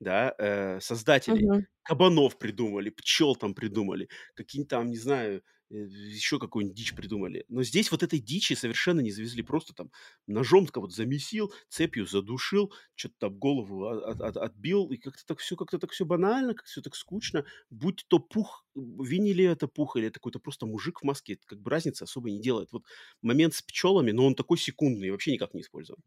[0.00, 1.66] да, э, создателей Мгм.
[1.82, 7.44] кабанов придумали, пчел там придумали, какие-нибудь там, не знаю, э, еще какую-нибудь дичь придумали.
[7.48, 9.42] Но здесь вот этой дичи совершенно не завезли.
[9.42, 9.90] Просто там
[10.26, 15.56] ножом кого-то замесил, цепью задушил, что-то там голову от- от- отбил, и как-то так все,
[15.56, 17.44] как-то так все банально, как все так скучно.
[17.70, 21.60] Будь то пух, винили это пух, или это какой-то просто мужик в маске, это как
[21.60, 22.72] бы разницы особо не делает.
[22.72, 22.84] Вот
[23.22, 26.02] момент с пчелами, но он такой секундный, вообще никак не использован.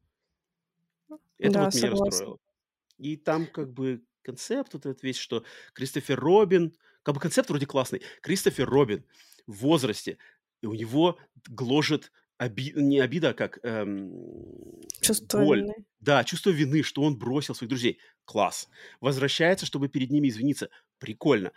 [1.37, 1.89] Это Да, вот меня согласна.
[1.89, 2.37] расстроило.
[3.01, 5.43] И там как бы концепт вот этот весь, что
[5.73, 6.73] Кристофер Робин,
[7.03, 8.01] как бы концепт вроде классный.
[8.21, 9.03] Кристофер Робин
[9.47, 10.17] в возрасте,
[10.61, 11.17] и у него
[11.49, 15.61] гложет оби- не обида, а как эм, Чувство боль.
[15.61, 15.73] вины.
[15.99, 17.99] Да, чувство вины, что он бросил своих друзей.
[18.25, 18.69] Класс.
[18.99, 20.69] Возвращается, чтобы перед ними извиниться.
[20.99, 21.51] Прикольно.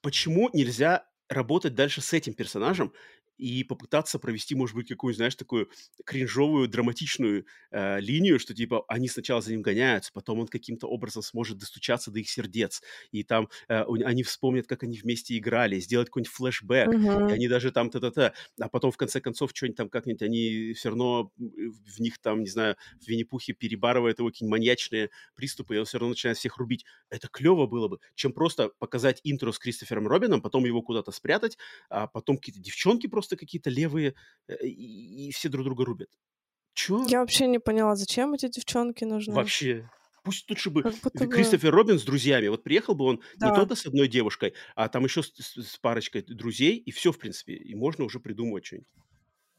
[0.00, 2.92] Почему нельзя работать дальше с этим персонажем
[3.36, 5.70] и попытаться провести, может быть, какую, знаешь, такую
[6.04, 11.22] кринжовую, драматичную э, линию, что типа они сначала за ним гоняются, потом он каким-то образом
[11.22, 16.08] сможет достучаться до их сердец, и там э, они вспомнят, как они вместе играли, сделать
[16.08, 17.34] какой-нибудь флешбэк, и Мгм.
[17.34, 21.32] они даже там та-та-та, а потом в конце концов что-нибудь там как-нибудь они все равно
[21.38, 25.84] м, в них там, не знаю, в Винни-Пухе перебарывает его какие-нибудь маньячные приступы, и он
[25.84, 26.84] все равно начинает всех рубить.
[27.10, 31.58] Это клево было бы, чем просто показать интро с Кристофером Робином, потом его куда-то спрятать,
[31.88, 34.14] а потом какие-то девчонки просто какие-то левые,
[34.48, 36.08] э, и, и все друг друга рубят.
[36.74, 37.04] Чё?
[37.06, 39.34] Я вообще не поняла, зачем эти девчонки нужны.
[39.34, 39.88] Вообще.
[40.24, 41.32] Пусть лучше бы будто бы...
[41.32, 42.48] Кристофер Робин с друзьями.
[42.48, 45.62] Вот приехал бы он не Да, только с одной девушкой, а там еще с, с-
[45.62, 47.54] с парочкой друзей, и все, в принципе.
[47.54, 48.88] И можно уже придумывать что-нибудь.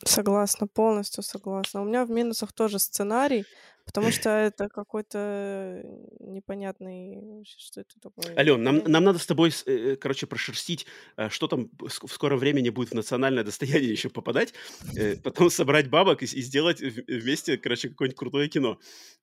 [0.03, 1.81] согласна, полностью согласна.
[1.81, 3.45] У меня в минусах тоже сценарий,
[3.85, 5.81] потому что это какой-то
[6.19, 7.19] непонятный...
[7.37, 8.35] вообще, Что это такое?
[8.37, 8.93] Ален, нам, непонятно.
[8.93, 10.85] нам надо с тобой, э, э, короче, прошерстить,
[11.17, 14.53] э, что там в скором времени будет в национальное достояние еще попадать,
[14.95, 18.79] э, потом собрать бабок и, сделать вместе, короче, какое-нибудь крутое кино.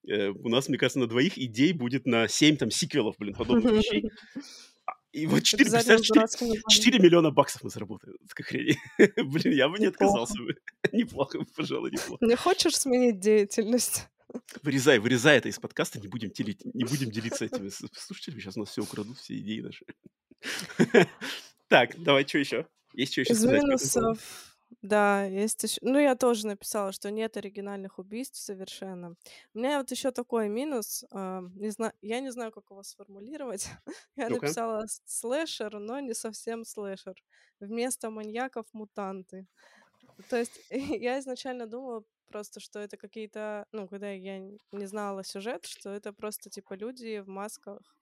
[0.07, 3.71] Э, У нас, мне кажется, на двоих идей будет на семь там сиквелов, блин, подобных
[3.73, 4.09] вещей.
[5.13, 6.69] И вот 4, Обязательно представляешь, с 4, дурацким названием.
[6.69, 8.17] 4 миллиона баксов мы заработаем.
[8.35, 8.77] хрени.
[9.23, 10.55] Блин, я бы не отказался бы.
[10.91, 12.25] Неплохо, пожалуй, неплохо.
[12.25, 14.07] Не хочешь сменить деятельность?
[14.61, 18.61] Вырезай, вырезай это из подкаста, не будем, делить, не будем делиться этими слушателями, сейчас у
[18.61, 19.85] нас все украдут, все идеи наши.
[21.69, 22.67] Так, давай, что еще?
[22.93, 25.79] Есть что еще Из сказать минусов, да, есть еще...
[25.81, 29.15] Ну, я тоже написала, что нет оригинальных убийств совершенно.
[29.53, 33.69] У меня вот еще такой минус, а, не знаю, я не знаю, как его сформулировать.
[34.15, 37.15] Я написала слэшер, но не совсем слэшер.
[37.59, 39.47] Вместо маньяков мутанты.
[40.29, 44.39] То есть я изначально думала просто, что это какие-то, ну, когда я
[44.71, 47.97] не знала сюжет, что это просто типа люди в масках,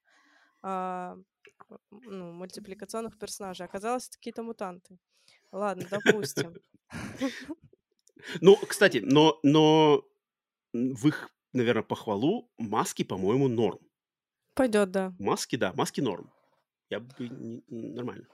[0.63, 1.17] а,
[1.91, 3.65] ну, мультипликационных персонажей.
[3.65, 4.99] Оказалось, это какие-то мутанты.
[5.51, 6.59] Ладно, допустим.
[8.41, 10.03] Ну, кстати, но, но
[10.73, 13.79] в их, наверное, похвалу маски, по-моему, норм.
[14.53, 15.13] Пойдет, да.
[15.19, 16.31] Маски, да, маски норм.
[16.89, 17.13] Я бы
[17.69, 18.27] нормально.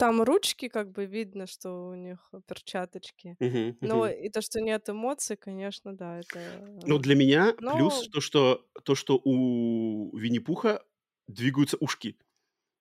[0.00, 3.36] Там ручки, как бы видно, что у них перчаточки.
[3.38, 4.14] Мгм, Но мгм.
[4.14, 6.40] и то, что нет эмоций, конечно, да, это...
[6.86, 10.82] Ну, э, для меня плюс Но то, что, то, что у Винни-Пуха
[11.28, 12.16] двигаются ушки.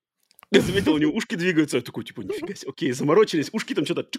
[0.51, 1.75] Я заметил, у него ушки двигаются.
[1.75, 3.49] Я такой, типа, нифига себе, окей, заморочились.
[3.51, 4.09] Ушки там что-то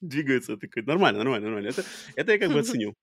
[0.00, 0.52] двигаются.
[0.52, 1.68] Я такой, нормально, нормально, нормально.
[1.68, 1.84] Это,
[2.14, 2.94] это я как бы оценил.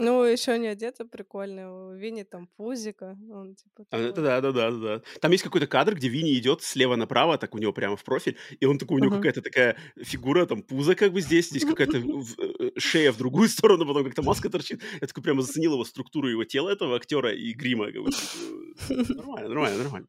[0.00, 1.88] Ну, еще не одета прикольно.
[1.88, 3.16] У Винни там пузика.
[3.30, 4.24] Он типа Это такой.
[4.24, 5.02] да, да, да, да, да.
[5.20, 8.36] Там есть какой-то кадр, где Винни идет слева направо, так у него прямо в профиль,
[8.58, 9.20] и он такой, у него Мгм.
[9.22, 11.98] какая-то такая фигура, там пузо как бы здесь, здесь какая-то
[12.60, 14.82] э, шея в другую сторону, потом как-то маска торчит.
[15.00, 17.92] Я такой прямо заценил его структуру его тела, этого актера и грима.
[17.92, 18.10] как бы,
[19.06, 20.08] типа, Нормально, нормально, нормально.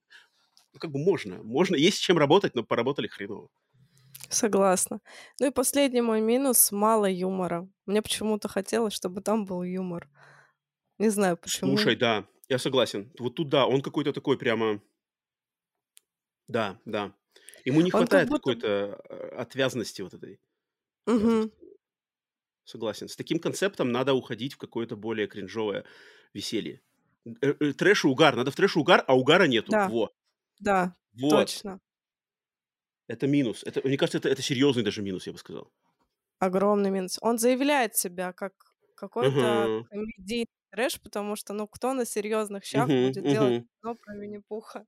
[0.73, 3.49] Ну, как бы можно, можно, есть с чем работать, но поработали хреново.
[4.31, 5.01] Согласна.
[5.39, 7.67] Ну и последний мой минус— мало юмора.
[7.85, 10.09] Мне почему-то хотелось, чтобы там был юмор.
[10.97, 11.75] Не знаю почему.
[11.75, 13.11] Слушай, да, я согласен.
[13.19, 14.81] Вот тут да, он какой-то такой прямо...
[16.47, 17.13] Да, да.
[17.65, 18.39] Ему не Он хватает будто...
[18.39, 20.39] какой-то э, отвязности вот этой.
[21.05, 21.55] Отвязности.
[22.63, 23.07] Согласен.
[23.09, 25.83] С таким концептом надо уходить в какое-то более кринжовое
[26.33, 26.81] веселье.
[27.25, 28.35] Э, э, Трэш и угар.
[28.35, 29.71] Надо в трэш и угар, а угара нету.
[29.71, 30.09] Да, Во.
[30.59, 31.31] да, Вот.
[31.31, 31.79] точно.
[33.07, 33.63] Это минус.
[33.63, 35.71] Это, мне кажется, это, это серьезный даже минус, я бы сказал.
[36.39, 37.17] Огромный минус.
[37.21, 38.53] Он заявляет себя как
[38.95, 39.85] какой-то Ага.
[39.89, 44.15] комедийный трэш, потому что, ну, кто на серьезных щах Мгм, будет делать мгм, кино про
[44.17, 44.85] Винни-Пуха?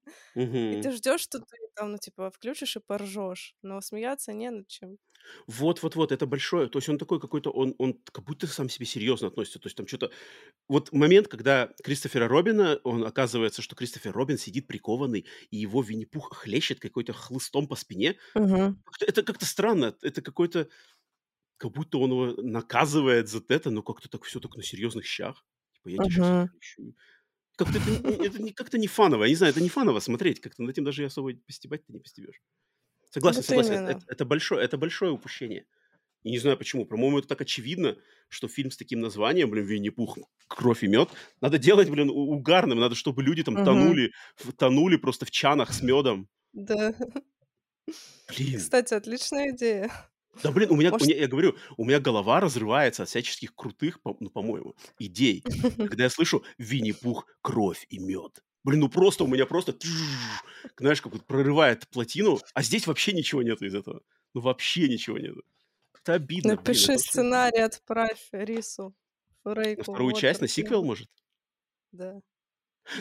[0.70, 0.78] И мгм.
[0.78, 4.98] ты ждешь, что ты там, ну, типа, включишь и поржешь, но смеяться не над чем.
[5.48, 6.68] Вот, вот, вот, это большое.
[6.70, 9.60] То есть он такой какой-то, он, он как будто сам себе серьезно относится.
[9.60, 10.12] То есть там что-то...
[10.70, 16.36] Вот момент, когда Кристофера Робина, он оказывается, что Кристофер Робин сидит прикованный, и его Винни-Пух
[16.36, 18.18] хлещет какой-то хлыстом по спине.
[18.86, 19.98] Как-то- Это как-то странно.
[20.04, 20.70] Это какой-то...
[21.58, 25.46] Как будто он его наказывает за это, но как-то так все так на серьезных щах.
[25.84, 26.50] Типа, я тебе сейчас.
[27.56, 29.24] Как-то это, это как-то не фаново.
[29.26, 30.40] Я не знаю, это не фаново смотреть.
[30.42, 32.42] Как-то над этим даже особо постебать ты не постебешь.
[33.12, 33.72] Согласен, Вот согласен.
[33.74, 33.92] Это, именно.
[33.98, 35.66] это- это большое, это большое упущение.
[36.24, 36.86] И не знаю почему.
[36.86, 37.98] По-моему, это так очевидно,
[38.30, 40.18] что фильм с таким названием, блин, Винни-Пух,
[40.48, 41.10] кровь и мед,
[41.42, 42.80] надо делать, блин, угарным.
[42.80, 43.66] Надо, чтобы люди там Мгм.
[43.66, 44.14] тонули,
[44.58, 46.28] тонули просто в чанах с медом.
[46.54, 46.96] Да.
[48.30, 48.58] Блин.
[48.60, 49.92] Кстати, отличная идея.
[50.42, 53.54] Да, блин, у меня, у Может, меня- я говорю, у меня голова разрывается от всяческих
[53.56, 55.44] крутых, по- ну, по-моему, идей.
[55.78, 58.44] Когда я слышу Винни-Пух, кровь и мед.
[58.64, 59.78] Блин, ну просто у меня просто,
[60.78, 64.02] знаешь, как вот прорывает плотину, а здесь вообще ничего нету из этого.
[64.34, 65.44] Ну вообще ничего нету.
[66.02, 66.64] Это обидно, блин.
[66.66, 67.00] напиши очень...
[67.00, 68.96] сценарий, отправь Рису
[69.44, 71.10] На Фрейку вторую часть, на сиквел, может?
[71.92, 72.20] Да.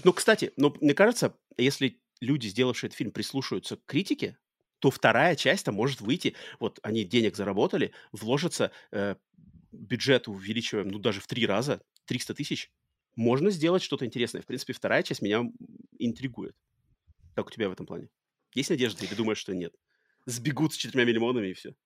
[0.05, 4.39] Ну, кстати, но мне кажется, если люди, сделавшие этот фильм, прислушаются к критике,
[4.83, 6.35] то вторая часть там может выйти.
[6.59, 9.15] Вот они денег заработали, вложатся, э,
[9.71, 12.73] бюджет увеличиваем, ну, даже в три раза, 300 тысяч.
[13.15, 14.43] Можно сделать что-то интересное.
[14.43, 15.45] В принципе, вторая часть меня
[16.01, 16.57] интригует.
[17.37, 18.09] Как у тебя в этом плане?
[18.55, 19.73] Есть надежда или думаешь, что нет?
[20.27, 21.77] Сбегут с четырьмя миллионами и все.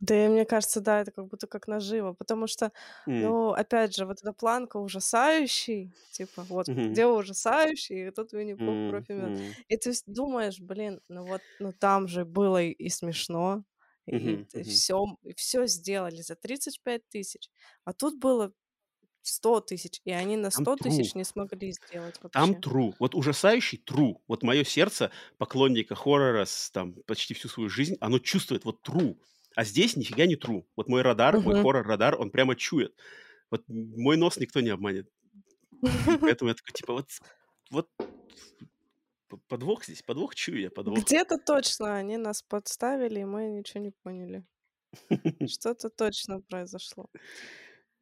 [0.00, 2.72] Да, и мне кажется, да, это как будто как наживо, потому что,
[3.18, 9.04] ну, опять же, вот эта планка ужасающий, типа, вот, где ужасающий, и тут Винни-Пух, кровь
[9.08, 9.34] и мед.
[9.68, 13.64] И ты думаешь, блин, ну вот, ну там же было и, и смешно,
[14.06, 14.84] и, Мгм, мгм.
[14.84, 15.04] все,
[15.36, 17.50] все сделали за 35 тысяч,
[17.84, 18.52] а тут было
[19.22, 22.60] 100 тысяч, и они на Там 100 тысяч не смогли сделать Там вообще.
[22.60, 22.94] true.
[22.98, 24.16] Вот ужасающий true.
[24.26, 29.16] Вот мое сердце поклонника хоррора с, там почти всю свою жизнь, оно чувствует вот true.
[29.56, 30.64] А здесь нифига не true.
[30.76, 31.62] Вот мой радар, мой Мгм.
[31.62, 32.94] хоррор-радар, он прямо чует.
[33.50, 35.08] Вот мой нос никто не обманет.
[35.82, 35.82] И
[36.20, 37.08] поэтому я такой, типа, вот,
[37.70, 37.88] вот
[39.48, 40.98] подвох здесь, подвох чую я, подвох.
[41.04, 44.44] Где-то точно они нас подставили, и мы ничего не поняли.
[45.46, 47.06] Что-то точно произошло.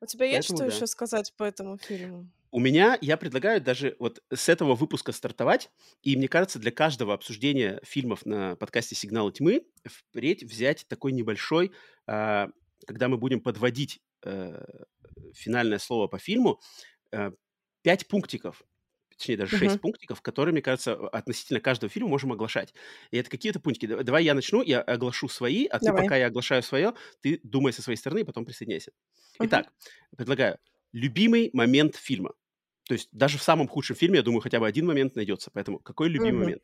[0.00, 0.74] У тебя есть Поэтому что да.
[0.74, 2.28] еще сказать по этому фильму?
[2.54, 5.70] У меня, я предлагаю даже вот с этого выпуска стартовать,
[6.02, 11.72] и мне кажется, для каждого обсуждения фильмов на подкасте «Сигналы тьмы» впредь взять такой небольшой,
[12.06, 12.50] а,
[12.86, 14.64] когда мы будем подводить э,
[15.34, 16.60] финальное слово по фильму,
[17.12, 17.32] э,
[17.82, 18.62] пять пунктиков,
[19.16, 19.80] точнее даже шесть Мгм.
[19.80, 22.74] пунктиков, которые, мне кажется, относительно каждого фильма можем оглашать.
[23.12, 23.86] И это какие-то пунктики.
[23.86, 25.92] Давай- я начну, я оглашу свои, а ты, Давай.
[25.92, 28.92] пока я оглашаю свое, ты думай со своей стороны, и потом присоединяйся.
[29.38, 29.62] Мгм.
[29.62, 29.72] Итак,
[30.16, 30.58] предлагаю
[30.92, 32.34] любимый момент фильма.
[32.84, 35.50] То есть даже в самом худшем фильме, я думаю, хотя бы один момент найдется.
[35.52, 36.44] Поэтому какой любимый Мгм.
[36.44, 36.62] момент?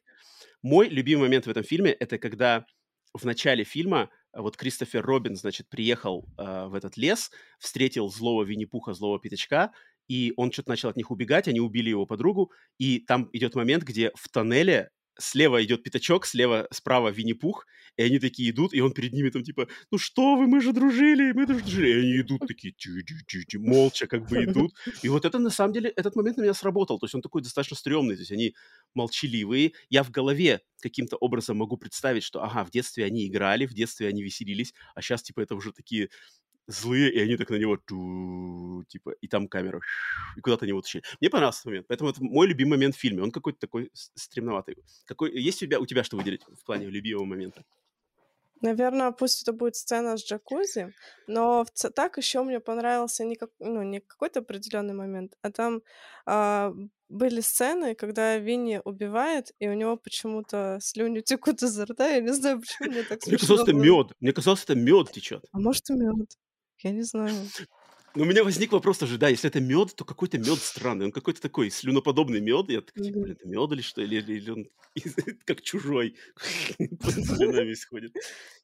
[0.63, 2.67] Мой любимый момент в этом фильме это когда
[3.15, 8.45] в начале фильма а, вот Кристофер Робин, значит, приехал а, в этот лес, встретил злого
[8.45, 9.73] Винни-Пуха, злого пятачка,
[10.09, 13.85] и он что-то начал от них убегать, они убили его подругу, и там идет момент,
[13.85, 17.67] где в тоннеле слева идет пятачок, слева, справа Винни-Пух,
[17.97, 20.73] и они такие идут, и он перед ними там типа, ну что вы, мы же
[20.73, 21.89] дружили, мы дружили.
[21.89, 24.73] И они идут такие, тю-тю-тю-тю, молча как бы идут.
[25.03, 26.99] И вот это на самом деле, этот момент на меня сработал.
[26.99, 28.15] То есть он такой достаточно стрёмный.
[28.15, 28.55] То есть они
[28.95, 29.73] молчаливые.
[29.91, 34.09] Я в голове каким-то образом могу представить, что, ага, в детстве они играли, в детстве
[34.09, 36.09] они веселились, а сейчас, типа, это уже такие
[36.69, 39.81] злые, и они так на него, ту, типа, и там камера,
[40.37, 41.03] и куда-то они ушли.
[41.21, 41.87] Мне понравился момент.
[41.89, 43.23] Поэтому это мой любимый момент в фильме.
[43.23, 44.77] Он какой-то такой стремноватый.
[45.07, 47.65] Какой, есть у тебя, у тебя что выделить в плане любимого момента?
[48.61, 50.93] Наверное, пусть это будет сцена с джакузи,
[51.29, 55.83] но в так еще мне понравился не, как, ну, не какой-то определенный момент, а там
[56.27, 56.75] а,
[57.09, 62.09] были сцены, когда Винни убивает, и у него почему-то слюни текут изо рта.
[62.09, 64.13] Я не знаю, почему мне так Мне казалось, смешно это мед.
[64.21, 65.45] Мне казалось, это мед течет.
[65.53, 66.37] А может, и мед.
[66.83, 67.35] Я не знаю.
[68.15, 71.07] Но у меня возник вопрос тоже, да, если это мед, то какой-то мед странный.
[71.07, 72.69] Он какой-то такой слюноподобный мед.
[72.71, 74.01] Я такой, типа, блин, это мед или что?
[74.03, 74.69] Или, или- или он
[75.45, 76.17] как чужой
[76.79, 78.13] слюна весь ходит.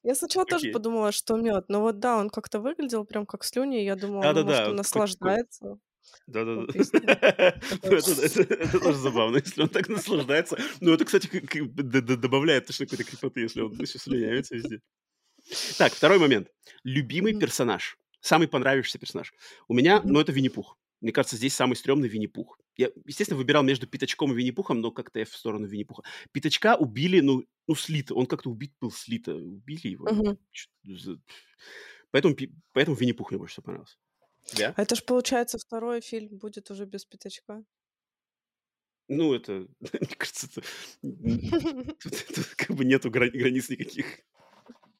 [0.03, 3.77] Я сначала тоже подумала, что мед, но вот да, он как-то выглядел прям как слюни,
[3.77, 5.77] я думала, ну, может, он наслаждается
[6.27, 6.73] Да-да-да.
[7.81, 10.57] Это, тоже забавно, если он так наслаждается.
[10.81, 11.29] Ну, это, кстати,
[12.17, 14.81] добавляет точно какой-то крепоты, если он еще слюнявится везде.
[15.77, 16.47] Так, второй момент.
[16.83, 17.97] Любимый персонаж.
[18.25, 19.35] Самый понравившийся персонаж.
[19.67, 20.79] У меня, ну, это Винни-Пух.
[20.99, 22.57] Мне кажется, здесь самый стрёмный Винни-Пух.
[22.75, 26.01] Я, естественно, выбирал между Пятачком и Винни-Пухом, но как-то я в сторону Винни-Пуха.
[26.31, 28.15] Пятачка убили, ну, ну, слито.
[28.15, 29.35] Он как-то убит был слито.
[29.35, 30.07] Убили его.
[32.09, 32.35] Поэтому,
[32.73, 33.97] поэтому Винни-Пух мне больше всего понравился.
[34.45, 34.73] Тебя?
[34.75, 37.63] А это ж, получается, второй фильм будет уже без пятачка.
[39.07, 39.67] Ну, это,
[40.01, 40.67] мне кажется, это,
[41.03, 44.07] м, тут, тут как бы нету грани- границ никаких.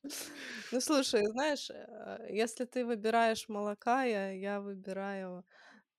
[0.75, 5.45] Ну, слушай, знаешь, э, если ты выбираешь молока, я, я выбираю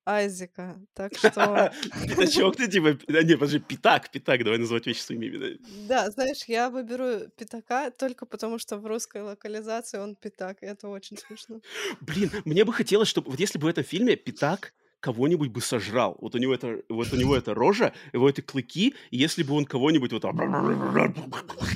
[0.04, 0.78] Айзека.
[0.92, 1.72] Так что,
[2.06, 2.98] Пятачок ты типа...
[3.08, 5.58] а, Не, подожди, пятак, пятак, давай называть вещи своими именами.
[5.88, 10.88] да, знаешь, я выберу пятака только потому, что в русской локализации он пятак, и это
[10.88, 11.62] очень смешно.
[12.02, 13.30] Блин, мне бы хотелось, чтобы...
[13.30, 14.74] Вот если бы в этом фильме пятак
[15.06, 16.16] кого-нибудь бы сожрал.
[16.20, 19.54] Вот у него это, вот у него это рожа, его это клыки, и если бы
[19.54, 20.36] он кого-нибудь вот там...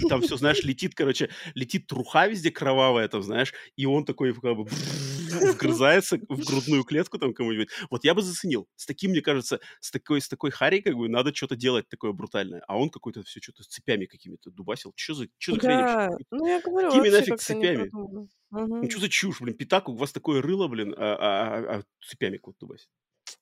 [0.08, 4.56] Там все, знаешь, летит, короче, летит труха везде кровавая, там, знаешь, и он такой как
[4.56, 7.68] бы вгрызается в грудную клетку там кому-нибудь.
[7.90, 8.66] Вот я бы заценил.
[8.74, 12.12] С таким, мне кажется, с такой, с такой харей как бы надо что-то делать такое
[12.12, 12.62] брутальное.
[12.66, 14.92] А он какой-то все что-то с цепями какими-то дубасил.
[14.96, 16.24] Что за, чё за хрень Да, вообще?
[16.32, 17.88] ну я говорю, Какими нафиг цепями?
[17.88, 18.28] продумано.
[18.50, 21.82] Ну что за чушь, блин, пятак, у вас такое рыло, блин, а, а- а- а
[22.04, 22.88] цепями куда дубасит.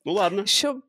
[0.03, 0.41] Ну ладно.
[0.45, 0.81] Еще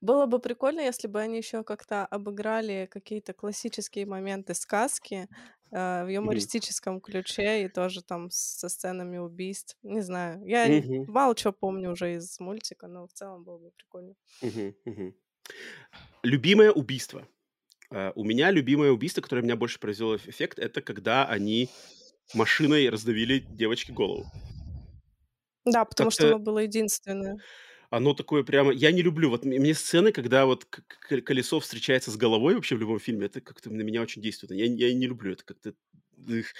[0.00, 5.28] было бы прикольно, если бы они еще как-то обыграли какие-то классические моменты сказки
[5.72, 9.76] э, в юмористическом ключе и тоже там со сценами убийств.
[9.82, 10.42] Не знаю.
[10.46, 11.06] Я Мгм.
[11.06, 14.14] мало чего помню уже из мультика, но в целом было бы прикольно.
[14.42, 15.14] Мгм.
[16.22, 17.28] Любимое убийство.
[17.90, 21.70] А, У меня любимое убийство, которое меня больше произвело эф- эффект, это когда они
[22.34, 24.26] машиной раздавили девочке голову.
[25.64, 27.40] Да, потому что Как-то оно было единственное.
[27.96, 28.72] Оно такое прямо...
[28.72, 29.30] Я не люблю.
[29.30, 33.70] Вот мне сцены, когда вот колесо встречается с головой вообще в любом фильме, это как-то
[33.70, 34.52] на меня очень действует.
[34.52, 35.74] Я, я не люблю это как-то...
[36.28, 36.52] эх,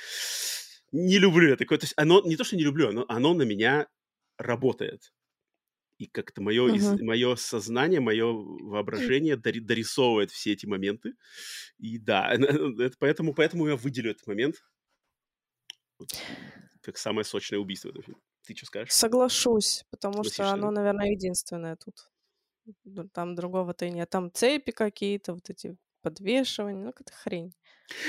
[0.93, 1.64] Не люблю это.
[1.66, 3.89] То есть оно не то, что не люблю, оно, оно на меня
[4.39, 5.12] работает.
[5.99, 7.05] И как-то мое, Мгм.
[7.05, 11.14] мое сознание, мое воображение дори- дорисовывает все эти моменты.
[11.78, 12.32] И да,
[12.78, 14.57] это поэтому, поэтому я выделю этот момент
[15.99, 16.11] вот,
[16.82, 18.20] как самое сочное убийство в этом фильме.
[18.47, 18.92] Ты что скажешь?
[18.92, 20.80] Соглашусь, потому что Согласишься, оно, да?
[20.80, 22.11] наверное, единственное тут.
[23.12, 24.09] Там другого-то и нет.
[24.11, 27.53] Там цепи какие-то, вот эти подвешивания, ну какая-то хрень.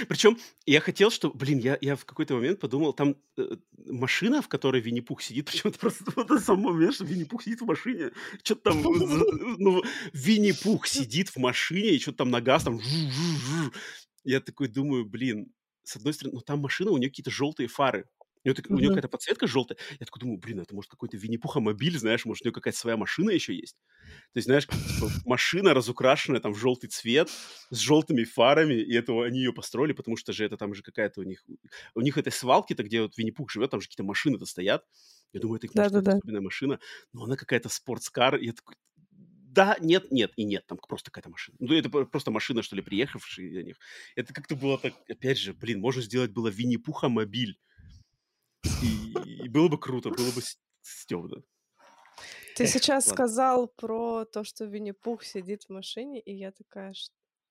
[0.07, 4.47] Причем я хотел, что, блин, я, я в какой-то момент подумал, там э, машина, в
[4.47, 8.11] которой Винни-Пух сидит, причем это просто вот этот сам момент, что Винни-Пух сидит в машине,
[8.43, 9.83] что-то там, э, за- ну,
[10.13, 12.79] Винни-Пух сидит в машине, и что-то там на газ, там,
[14.23, 15.51] я такой думаю, блин,
[15.83, 18.09] с одной стороны, ну там машина, у нее какие-то желтые фары,
[18.45, 19.77] У нее, у нее какая-то подсветка желтая.
[19.99, 22.95] Я такой думаю, блин, это может какой-то Винни-Пуха мобиль, знаешь, может у нее какая-то своя
[22.97, 23.75] машина еще есть.
[24.33, 27.29] То есть, знаешь, типа, машина разукрашенная там в желтый цвет,
[27.69, 31.21] с желтыми фарами, и это они ее построили, потому что же это там же какая-то
[31.21, 31.43] у них...
[31.95, 34.85] У них этой свалки-то, где вот Винни-Пух живет, там же какие-то машины-то стоят.
[35.33, 36.79] Я думаю, это может, да, особенная машина,
[37.13, 38.35] но она какая-то спортскар.
[38.35, 38.75] И я такой,
[39.55, 41.57] да, нет, нет и нет, там просто какая-то машина.
[41.59, 43.77] Ну, это просто машина, что ли, приехавшая для них.
[44.15, 47.57] Это как-то было так, опять же, блин, можно сделать было Винни-Пуха мобиль.
[48.81, 50.41] И, и было бы круто, было бы
[50.81, 51.43] стёбно.
[52.55, 53.25] Ты Эх, сейчас ладно.
[53.25, 56.93] сказал про то, что Винни-Пух сидит в машине, и я такая,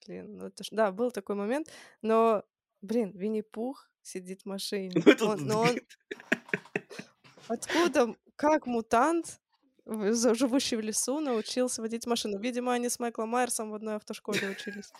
[0.06, 0.68] блин, ну это ж...
[0.70, 1.68] Да, был такой момент,
[2.00, 2.42] но,
[2.80, 4.92] блин, Винни-Пух сидит в машине.
[5.04, 5.24] Ну, это...
[5.26, 5.78] он, но он...
[7.48, 9.40] Откуда, как мутант
[9.86, 12.38] живущий в лесу, научился водить машину.
[12.38, 14.92] Видимо, они с Майклом Майерсом в одной автошколе учились.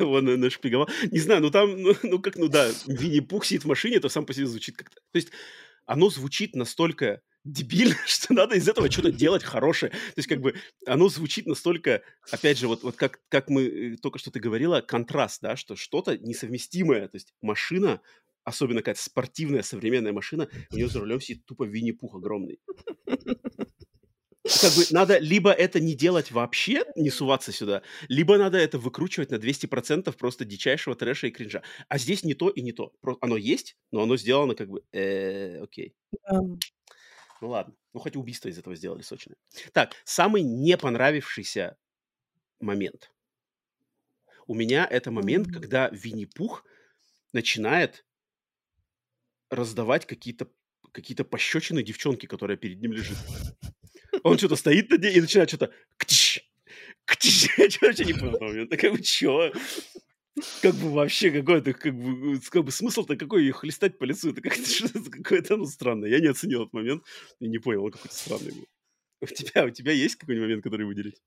[0.00, 0.88] Он нашпиговал.
[1.10, 4.24] Не знаю, ну там, ну, ну как, ну да, Винни-Пух сидит в машине, это сам
[4.24, 5.00] по себе звучит как-то.
[5.12, 5.30] То есть
[5.86, 9.90] оно звучит настолько дебильно, что надо из этого что-то делать хорошее.
[9.90, 10.54] То есть как бы
[10.86, 14.80] оно звучит настолько, опять же, вот, вот как, как мы э, только что ты говорила,
[14.80, 17.08] контраст, да, что что-то несовместимое.
[17.08, 18.00] То есть машина,
[18.44, 22.58] особенно какая-то спортивная современная машина, у нее за рулем сидит тупо Винни-Пух огромный
[24.60, 29.30] как бы надо либо это не делать вообще, не суваться сюда, либо надо это выкручивать
[29.30, 31.62] на 200% просто дичайшего трэша и кринжа.
[31.88, 32.92] А здесь не то и не то.
[33.20, 34.82] Оно есть, но оно сделано как бы...
[34.92, 35.94] Э, окей.
[36.30, 37.74] Ну ладно.
[37.92, 39.36] Ну хоть убийство из этого сделали сочное.
[39.72, 41.76] Так, самый не понравившийся
[42.60, 43.12] момент.
[44.46, 46.64] У меня это момент, когда Винни-Пух
[47.32, 48.04] начинает
[49.52, 50.48] раздавать какие-то
[50.92, 53.16] какие-то пощечины девчонки, которая перед ним лежит.
[54.22, 55.72] Он что-то стоит над ней и начинает что-то...
[57.22, 58.52] Я вообще не понял.
[58.54, 59.52] Я как бы, чё?
[60.62, 64.30] Как бы вообще какой-то, как бы, как бы смысл-то какой ее хлестать по лицу?
[64.30, 66.08] Это как-то какое-то, ну, странное.
[66.08, 67.04] Я не оценил этот момент
[67.40, 68.66] и не понял, он какой-то странный был.
[69.20, 71.22] У тебя, у тебя есть какой-нибудь момент, который выделить?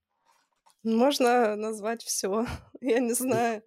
[0.84, 2.46] Можно назвать все.
[2.82, 3.64] Я не знаю.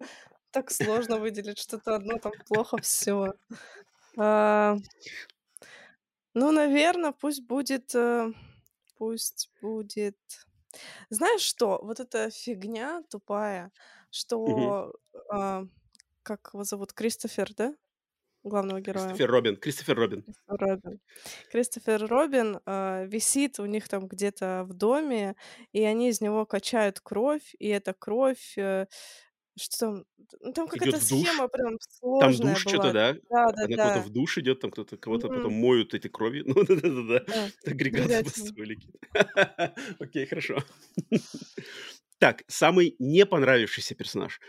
[0.51, 3.33] Так сложно выделить что-то одно, там плохо все.
[4.17, 4.77] А,
[6.33, 8.31] ну, наверное, пусть будет э,
[8.99, 10.17] пусть будет...
[11.09, 11.79] Знаешь что?
[11.81, 13.71] Вот эта фигня тупая, Мгм.
[14.11, 14.93] что,
[15.31, 15.65] а,
[16.21, 17.73] как его зовут, Кристофер, да?
[18.43, 19.05] Главного героя.
[19.07, 19.57] Кристофер Робин.
[19.57, 20.23] Кристофер Робин.
[20.23, 20.99] Кристофер Робин.
[21.51, 25.35] Кристофер Робин а, висит у них там где-то в доме,
[25.73, 28.85] и они из него качают кровь, и эта кровь э,
[29.59, 30.05] что там?
[30.41, 31.77] Ну, там какая-то схема прям
[32.19, 33.13] Там душ что-то, да?
[33.29, 36.43] Да, да, Она кого-то в душ идет, там кто-то кого-то потом моют эти крови.
[36.49, 37.23] Ну, да-да-да.
[37.27, 38.77] Да, Агрегаты построили.
[39.99, 40.57] Окей, хорошо.
[42.19, 44.41] Так, самый не понравившийся персонаж.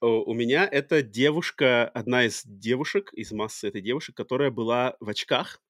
[0.00, 5.60] У меня это девушка, одна из девушек, из массы этой девушек, которая была в очках.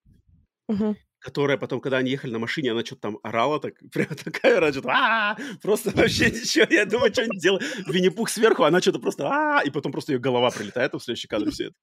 [1.19, 4.73] Которая потом, когда они ехали на машине, она что-то там орала, так, прям такая орала,
[4.73, 7.65] что-то а просто вообще ничего, я думаю, что они делают.
[7.87, 11.51] Винни-Пух сверху, она что-то просто а и потом просто ее голова прилетает в следующий кадр,
[11.51, 11.75] все это.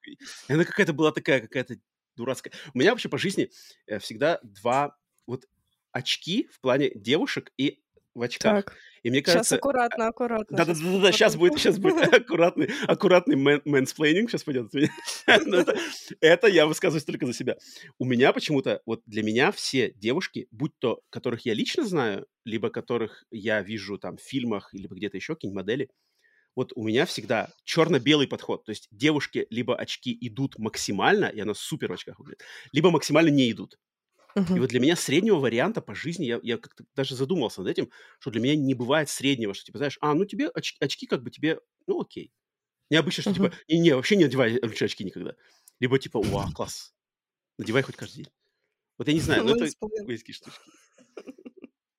[0.48, 1.76] И она какая-то была такая, какая-то
[2.16, 2.52] дурацкая.
[2.74, 3.50] У меня вообще по жизни
[3.86, 5.44] э, всегда два вот
[5.92, 7.80] очки в плане девушек и
[8.14, 8.64] в очках.
[8.64, 8.76] Так.
[9.06, 9.44] И мне кажется...
[9.50, 10.56] Сейчас аккуратно, аккуратно.
[10.56, 14.68] Да-да-да, сейчас будет, сейчас будет аккуратный, аккуратный мэнсплейнинг, сейчас пойдет.
[15.26, 15.76] это,
[16.20, 17.56] это я высказываюсь только за себя.
[18.00, 22.68] У меня почему-то, вот для меня все девушки, будь то, которых я лично знаю, либо
[22.68, 25.88] которых я вижу там в фильмах, либо где-то еще, какие-нибудь модели,
[26.56, 28.64] вот у меня всегда черно-белый подход.
[28.64, 32.42] То есть девушки либо очки идут максимально, и она супер в очках выглядит,
[32.72, 33.78] либо максимально не идут.
[34.36, 37.90] И вот для меня среднего варианта по жизни, я, я как-то даже задумался над этим,
[38.18, 41.22] что для меня не бывает среднего, что типа, знаешь, а, ну тебе очки, очки как
[41.22, 42.32] бы тебе, ну окей.
[42.90, 45.34] Необычно, что типа, не, не, вообще не одевай лучше очки никогда.
[45.80, 46.94] Либо типа, вау, класс,
[47.56, 48.32] надевай хоть каждый день.
[48.98, 49.70] Вот я не знаю, но это
[50.04, 50.60] близкие штучки.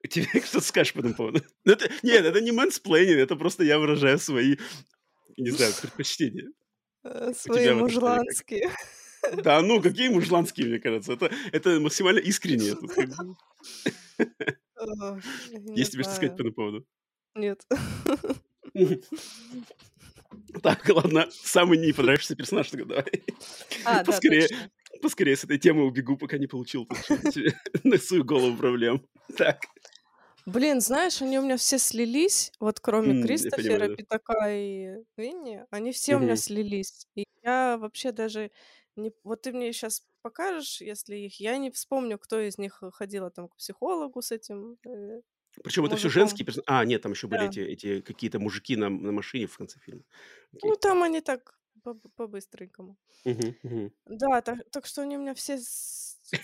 [0.08, 1.42] Тебе что-то скажешь по этому поводу?
[1.66, 4.58] Ну, это, нет, это не мэнсплейнинг, это просто я выражаю свои,
[5.38, 6.52] не знаю, предпочтения.
[7.04, 8.70] Э, свои мужланские.
[9.44, 11.14] Да, ну, какие мужланские, мне кажется.
[11.14, 12.76] Это, это максимально искренне.
[15.76, 16.86] Есть тебе что сказать по этому поводу?
[17.36, 17.66] Нет.
[20.62, 23.24] Так, ладно, самый не понравившийся персонаж тогда давай.
[23.86, 24.56] А, поскорее, да,
[25.02, 26.88] поскорее с этой темы убегу, пока не получил
[27.84, 29.06] на свою голову проблем.
[29.38, 29.62] Так.
[30.46, 35.92] Блин, знаешь, они у меня все слились, вот кроме mm, Кристофера, Питака и Винни, они
[35.92, 37.06] все у меня слились.
[37.16, 38.52] И я вообще даже
[38.98, 42.92] не вот ты мне сейчас покажешь, если их я не вспомню, кто из них э,
[42.92, 45.22] ходила там к психологу с этим, э,
[45.64, 46.66] Причем это все женские персонажи.
[46.68, 50.04] А, нет, там еще были эти, эти какие-то мужики на, на машине в конце фильма.
[50.62, 51.60] Ну, там они так
[52.16, 52.98] по-быстренькому.
[53.26, 53.92] Мгм, мгм.
[54.06, 55.58] Да, так, так что они у меня все,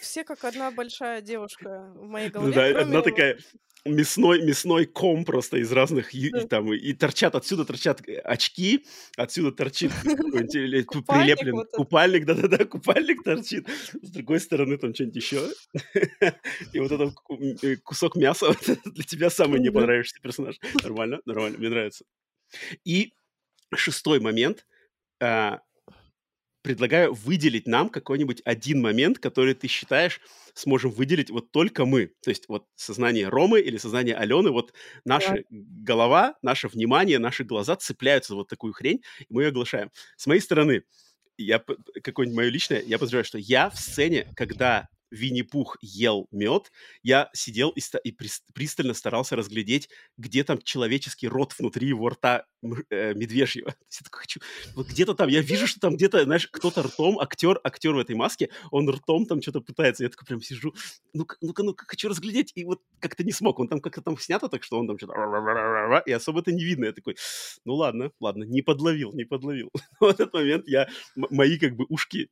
[0.02, 3.38] все как одна большая девушка в моей Ну голове, да, одна такая
[3.86, 8.86] мясной, мясной ком просто из разных, и, там, и торчат, отсюда торчат э, очки,
[9.18, 13.68] отсюда торчит Купальник прилеплен купальник, да-да-да, купальник торчит,
[14.02, 15.50] с другой стороны там что-нибудь еще,
[16.74, 17.14] и вот этот
[17.64, 18.56] э, кусок мяса
[18.86, 20.56] для тебя самый не понравившийся персонаж.
[20.82, 22.06] Нормально, нормально, мне нравится.
[22.86, 23.14] И
[23.76, 24.66] шестой момент.
[26.64, 30.22] Предлагаю выделить нам какой-нибудь один момент, который ты считаешь
[30.56, 32.14] сможем выделить вот только мы.
[32.22, 34.74] То есть вот сознание Ромы или сознание Алены, вот
[35.06, 39.92] наша голова, наше внимание, наши глаза цепляются за вот такую хрень, и мы ее оглашаем.
[40.16, 40.84] С моей стороны,
[41.38, 41.64] я
[42.04, 46.72] какое-нибудь мое личное, я подозреваю, что я в сцене, когда Винни-Пух ел мед,
[47.04, 52.10] я сидел и, ста- и прис- пристально старался разглядеть, где там человеческий рот внутри его
[52.10, 52.46] рта
[52.90, 53.72] э, медвежьего.
[53.72, 54.40] То есть я такой хочу...
[54.76, 58.16] Вот где-то там, я вижу, что там где-то, знаешь, кто-то ртом, актер, актер в этой
[58.16, 60.04] маске, он ртом там что-то пытается.
[60.04, 60.74] Я такой прям сижу,
[61.14, 62.52] ну-ка, ну-ка, ну-ка, хочу разглядеть.
[62.56, 63.60] И вот как-то не смог.
[63.60, 65.14] Он там как-то там снято так, что он там что-то...
[66.06, 66.86] И особо это не видно.
[66.86, 67.16] Я такой,
[67.66, 69.72] ну ладно, ладно, не подловил, не подловил.
[70.00, 72.30] В этот момент я, мои как бы ушки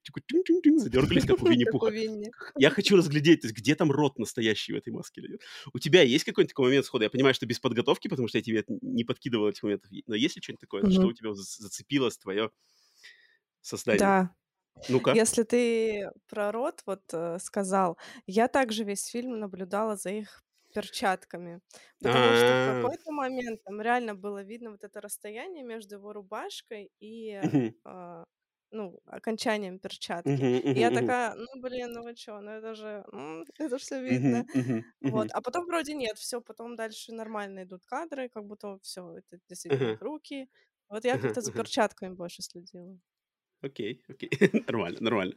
[0.80, 1.90] задергались, как у Винни-Пуха.
[1.92, 2.32] Винни.
[2.58, 5.42] Я хочу разглядеть, то есть где там рот настоящий в этой маске нет.
[5.74, 7.06] У тебя есть какой-нибудь такой момент схода?
[7.06, 9.92] Я понимаю, что без подготовки, потому что я тебе не подкидывал этих моментов.
[10.08, 11.08] Но есть ли что-нибудь такое, что Мгм.
[11.08, 12.52] у тебя за- зацепилось твое
[13.62, 14.00] создание?
[14.00, 14.36] Да,
[14.90, 15.12] Ну-ка.
[15.12, 20.44] если ты про рот вот э, сказал, я также весь фильм наблюдала за их
[20.74, 21.62] перчатками,
[22.02, 26.14] потому что в А, какой-то момент там реально было видно вот это расстояние между его
[26.14, 27.42] рубашкой и
[28.72, 30.44] ну, окончанием перчатки.
[30.44, 34.02] мгм, И я такая, ну блин, ну вы чё, ну это же, м, это все
[34.04, 34.46] видно.
[34.54, 39.18] мгм, Вот, а потом вроде нет, все, потом дальше нормально идут кадры, как будто все,
[39.18, 40.50] это действительно руки.
[40.90, 43.00] Вот я как-то за перчатками больше следила.
[43.64, 44.30] Окей, окей,
[44.68, 45.36] нормально, нормально.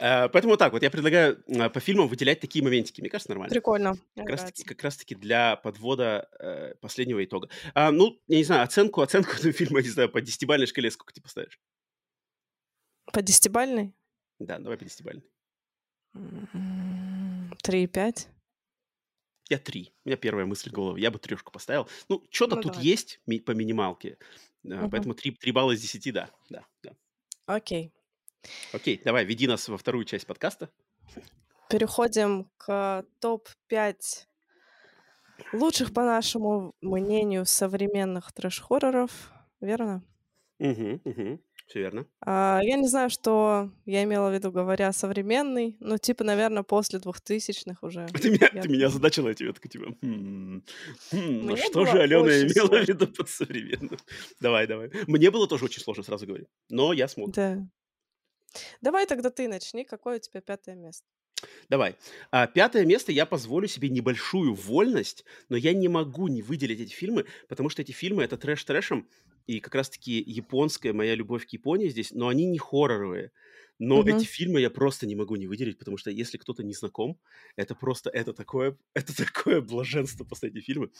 [0.00, 3.00] А, Поэтому вот так вот, я предлагаю а, по фильмам выделять такие моментики.
[3.02, 3.56] Мне кажется, нормально.
[3.56, 4.64] Прикольно, Как раз таки, нравится.
[4.64, 7.50] как раз таки для подвода э, последнего итога.
[7.74, 11.14] А, ну, я не знаю, оценку, оценку этого фильма, не знаю, по десятибалльной шкале сколько
[11.14, 11.60] ты поставишь?
[13.12, 13.94] По десятибальной?
[14.38, 15.24] Да, давай по десятибалльной.
[16.14, 18.28] М, Три и пять.
[19.50, 19.92] Я три.
[20.04, 20.96] У меня первая мысль в голову.
[20.96, 21.88] Я бы трешку поставил.
[22.08, 22.86] Ну, что-то Ну, тут давай.
[22.86, 24.18] есть ми- по минималке.
[24.62, 24.90] Мгм.
[24.90, 26.30] Поэтому три, три балла из десяти, да.
[26.50, 26.94] да, да.
[27.46, 27.92] Окей.
[28.72, 30.70] Окей, давай, веди нас во вторую часть подкаста.
[31.70, 34.26] Переходим к топ-5
[35.52, 39.32] лучших, по нашему мнению, современных трэш-хорроров.
[39.60, 40.02] Верно?
[40.58, 41.40] Угу, угу.
[41.68, 42.06] Все верно.
[42.22, 46.98] А, я не знаю, что я имела в виду, говоря современный, но типа, наверное, после
[46.98, 48.06] двухтысячных уже.
[48.22, 48.86] Ты меня, Я ты меня думаю.
[48.86, 50.62] озадачила, я тебе такой, типа, «Хм,
[51.10, 52.84] хм, ну что же Алена имела в сложно.
[52.86, 53.98] виду под современным?
[54.40, 54.90] Давай, давай.
[55.06, 56.46] Мне было тоже очень сложно, сразу говорю.
[56.70, 57.32] Но я смог.
[57.32, 57.58] Да.
[58.80, 59.84] Давай тогда ты начни.
[59.84, 61.04] Какое у тебя пятое место?
[61.68, 61.96] Давай.
[62.30, 66.92] А, пятое место я позволю себе небольшую вольность, но я не могу не выделить эти
[66.92, 69.06] фильмы, потому что эти фильмы это трэш трэшем,
[69.48, 73.32] и как раз-таки японская моя любовь к Японии здесь, но они не хорроровые.
[73.78, 74.16] Но Мгм.
[74.16, 77.18] эти фильмы я просто не могу не выделить, потому что если кто-то не знаком,
[77.56, 80.90] это просто это такое, это такое блаженство после эти фильмы.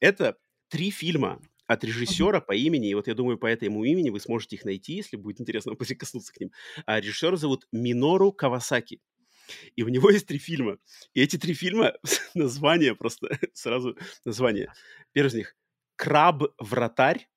[0.00, 0.38] Это
[0.68, 4.56] три фильма от режиссера по имени, и вот я думаю, по этому имени вы сможете
[4.56, 6.52] их найти, если будет интересно прикоснуться к ним.
[6.86, 9.00] А режиссера зовут Минору Кавасаки.
[9.76, 10.78] И у него есть три фильма.
[11.14, 11.94] И эти три фильма,
[12.34, 14.72] название просто, сразу название.
[15.12, 15.56] Первый из них
[15.96, 17.28] «Краб-вратарь».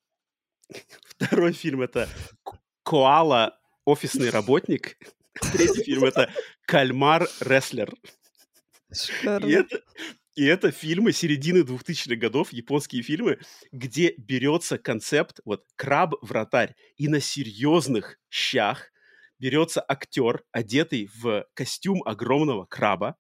[1.04, 2.10] Второй фильм— это
[2.44, 3.60] «Ко- «Коала.
[3.86, 4.98] Офисный работник».
[5.54, 6.32] Третий фильм— это
[6.66, 7.94] «Кальмар-рестлер».
[8.90, 9.48] И Шикарно.
[9.48, 9.82] это,
[10.36, 13.40] и это фильмы середины 2000-х годов, японские фильмы,
[13.72, 18.92] где берется концепт, вот, краб-вратарь, и на серьезных щах
[19.38, 23.16] берется актер, одетый в костюм огромного краба,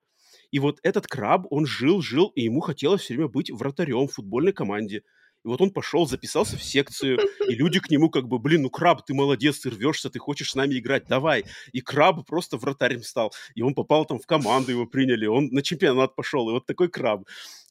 [0.51, 4.53] и вот этот краб, он жил-жил, и ему хотелось все время быть вратарем в футбольной
[4.53, 5.03] команде.
[5.45, 7.18] И вот он пошел, записался в секцию,
[7.48, 10.52] и люди к нему как бы, блин, ну краб, ты молодец, ты рвешься, ты хочешь
[10.52, 11.45] с нами играть, давай.
[11.72, 13.32] И краб просто вратарем стал.
[13.56, 16.90] И он попал там в команду, его приняли, он на чемпионат пошел, и вот такой
[16.90, 17.24] краб.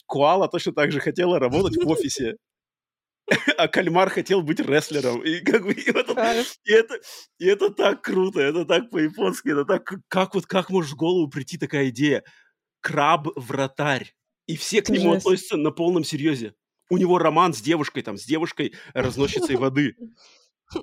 [0.06, 2.36] Коала точно так же хотела работать в офисе,
[3.58, 5.22] а кальмар хотел быть рестлером.
[5.22, 6.54] И как бы и Кайф.
[6.64, 6.98] и это,
[7.38, 11.28] и это так круто, это так по-японски, это так, как- вот, как может в голову
[11.28, 12.24] прийти такая идея?
[12.80, 14.14] Краб-вратарь.
[14.46, 15.26] И все к Это нему жесть.
[15.26, 16.54] относятся на полном серьезе.
[16.90, 19.96] У него роман с девушкой, там, с девушкой, разносчицей воды.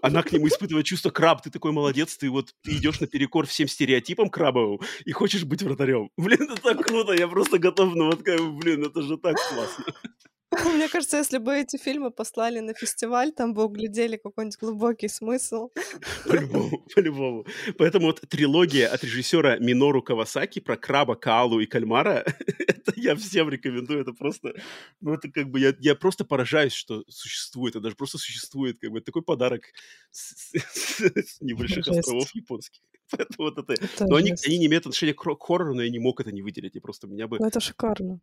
[0.01, 3.67] Она к нему испытывает чувство краб, ты такой молодец, ты вот ты идешь наперекор всем
[3.67, 6.09] стереотипам крабовым и хочешь быть вратарем.
[6.17, 9.85] Блин, это так круто, я просто готов, ну вот блин, это же так классно.
[10.75, 15.69] Мне кажется, если бы эти фильмы послали на фестиваль, там бы углядели какой-нибудь глубокий смысл.
[16.27, 17.45] По-любому, по-любому.
[17.77, 22.23] Поэтому вот трилогия от режиссера Минору Кавасаки про краба, каалу и кальмара,
[22.67, 24.01] это я всем рекомендую.
[24.01, 24.53] Это просто,
[25.01, 27.75] ну это как бы, я, я просто поражаюсь, что существует.
[27.75, 29.63] Это даже просто существует, как бы, такой подарок
[30.11, 31.99] с, с- с небольших Жесть.
[31.99, 32.81] островов японских.
[33.11, 33.73] Поэтому вот это...
[33.73, 34.47] Это Но они, жесть.
[34.47, 36.75] они не имеют отношения к хоррору, но я не мог это не выделить.
[36.75, 37.37] И просто меня бы...
[37.39, 38.19] Ну, это шикарно.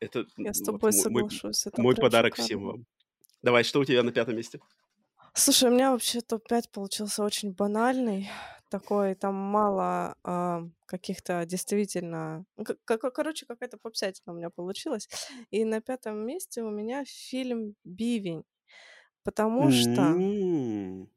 [0.00, 1.66] Это Я с м, вот тобой мой, соглашусь.
[1.66, 2.46] Это мой подарок шикарно.
[2.46, 2.86] всем вам.
[3.42, 4.60] Давай, что у тебя на пятом месте?
[5.34, 8.28] Слушай, у меня вообще топ-5 получился очень банальный.
[8.68, 12.44] Такой, там мало а, каких-то действительно...
[12.56, 15.08] ну, ка- Короче, какая-то попсятина у меня получилась.
[15.50, 18.44] И на пятом месте у меня фильм «Бивень».
[19.22, 21.08] Потому что М,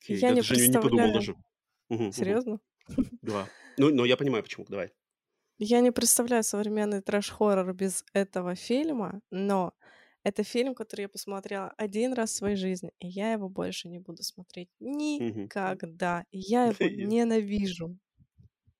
[0.00, 1.36] Окей, я я не даже не, не подумал представляю...
[1.88, 2.12] даже.
[2.12, 2.60] Серьезно?
[3.22, 3.46] Да.
[3.78, 4.66] Ну, но я понимаю, почему.
[4.68, 4.92] Давай.
[5.62, 9.74] Я не представляю современный трэш-хоррор без этого фильма, но
[10.22, 13.98] это фильм, который я посмотрела один раз в своей жизни, и я его больше не
[13.98, 16.24] буду смотреть никогда.
[16.30, 17.98] И Я его ненавижу.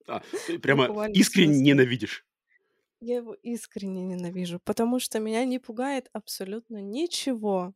[0.07, 0.23] А,
[0.63, 1.73] прямо буквальном искренне смысле.
[1.73, 2.27] ненавидишь.
[3.01, 7.75] Я его искренне ненавижу, потому что меня не пугает абсолютно ничего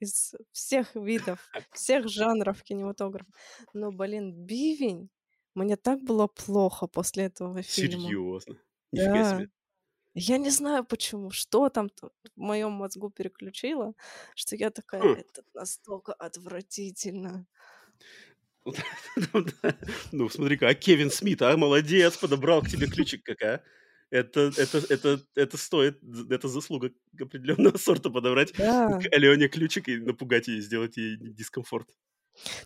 [0.00, 1.40] из всех видов,
[1.74, 3.30] всех жанров кинематографа.
[3.74, 5.10] Но, блин, «Бивень»,
[5.58, 8.16] мне так было плохо после этого фильма.
[8.16, 8.58] Серьезно.
[8.92, 9.24] Нифига Да.
[9.24, 9.50] себе.
[10.14, 13.94] Я не знаю почему, что там в моем мозгу переключило,
[14.36, 15.14] что я такая, Хм.
[15.14, 17.46] это настолько отвратительно.
[20.12, 23.64] Ну, смотри-ка, а Кевин Смит, а, молодец, подобрал к тебе ключик какая.
[24.10, 25.98] Это, это, это, это стоит,
[26.30, 26.90] это заслуга
[27.20, 28.88] определенного сорта подобрать Да.
[28.98, 31.90] к Алене ключик и напугать ее, сделать ей дискомфорт.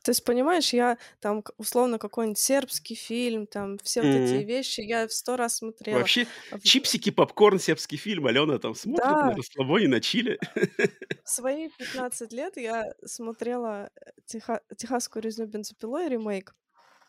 [0.03, 5.07] То есть, понимаешь, я там условно какой-нибудь сербский фильм, там все вот эти вещи я
[5.09, 6.11] в сто раз смотрела.
[6.11, 10.39] Вообще, А чипсики, попкорн, сербский фильм, Алена там смотрит на Да, расслабоне, на чиле.
[11.25, 16.55] в свои 15 лет я смотрела э, «Теха- «Техасскую резню бензопилой» ремейк.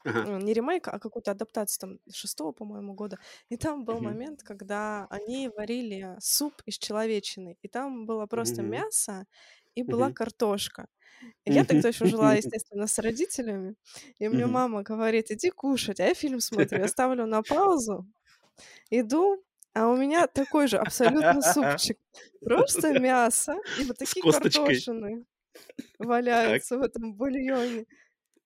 [0.05, 0.29] Ага.
[0.45, 3.19] Не ремейк, а какую-то адаптацию там шестого, по-моему, года.
[3.49, 4.01] И там был Мгм.
[4.01, 8.63] момент, когда они варили суп из человечины, и там было просто Мгм.
[8.63, 9.25] мясо
[9.75, 10.13] и была Мгм.
[10.13, 10.87] картошка.
[11.45, 13.75] Я тогда еще жила, естественно, с родителями,
[14.19, 18.05] и мне мама говорит, иди кушать, а я фильм смотрю, я ставлю на паузу,
[18.89, 19.43] иду,
[19.73, 21.97] а у меня такой же абсолютно супчик,
[22.41, 25.25] просто мясо и вот такие картошины
[25.99, 27.85] валяются в этом бульоне.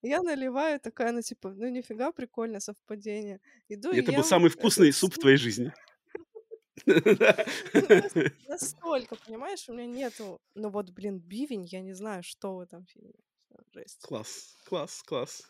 [0.04, 3.40] Я наливаю, такая, ну, типа, ну, нифига, прикольное совпадение.
[3.68, 5.74] Иду И это был самый вкусный суп в твоей жизни.
[8.48, 10.40] Настолько, понимаешь, у меня нету...
[10.56, 13.14] Ну, вот, блин, бивень, я не знаю, что в этом фильме.
[13.74, 14.02] Жесть.
[14.02, 15.50] Класс, класс, класс.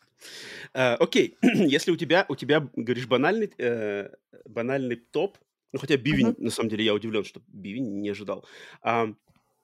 [0.73, 4.09] А, Окей, если у тебя, у тебя, говоришь, банальный, э,
[4.45, 5.38] банальный топ,
[5.73, 8.45] ну, хотя бивень, на самом деле, я удивлен, что бивень не ожидал.
[8.81, 9.14] А,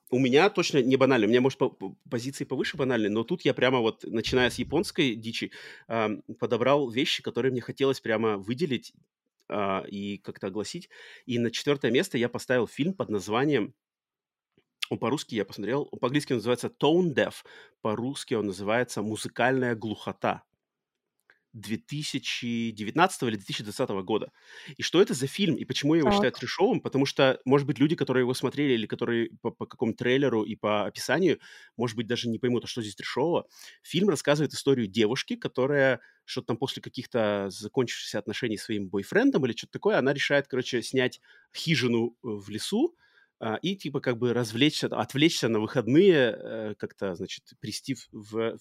[0.09, 3.41] у меня точно не банальный, у меня, может, по- по- позиции повыше банальные, но тут
[3.43, 5.51] я прямо вот, начиная с японской дичи,
[5.87, 8.93] ам, подобрал вещи, которые мне хотелось прямо выделить
[9.49, 10.90] а, и как-то огласить.
[11.26, 13.74] И на четвертое место я поставил фильм под названием
[14.90, 17.36] он по-русски я посмотрел, он по-английски называется Tone Deaf,
[17.82, 20.44] по-русски он называется «Музыкальная глухота».
[21.53, 24.31] 2019 или 2020 года.
[24.77, 26.34] И что это за фильм, и почему я его считаю Так.
[26.34, 26.81] трешовым?
[26.81, 30.55] Потому что, может быть, люди, которые его смотрели или которые по, по какому трейлеру и
[30.55, 31.39] по описанию,
[31.77, 33.47] может быть, даже не поймут, а что здесь трешового.
[33.81, 39.53] Фильм рассказывает историю девушки, которая что-то там после каких-то закончившихся отношений с своим бойфрендом или
[39.55, 41.19] что-то такое, она решает, короче, снять
[41.55, 42.95] хижину э, в лесу,
[43.61, 48.57] и типа как бы развлечься, отвлечься на выходные, э, как-то, значит, привести в, в,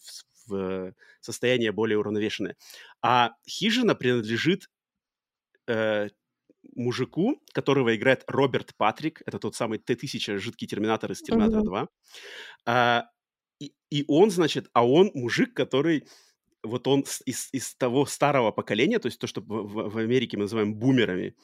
[0.48, 2.56] в состояние более уравновешенное.
[3.02, 4.68] А хижина принадлежит
[5.66, 6.08] э,
[6.74, 11.68] мужику, которого играет Роберт Патрик, это тот самый Т-1000, жидкий терминатор из Терминатора Мгм.
[11.68, 11.88] 2.
[12.66, 13.06] А,
[13.60, 16.08] и, и он, значит, а он мужик, который
[16.62, 20.44] вот он из, из того старого поколения, то есть то, что в- в Америке мы
[20.44, 21.34] называем бумерами,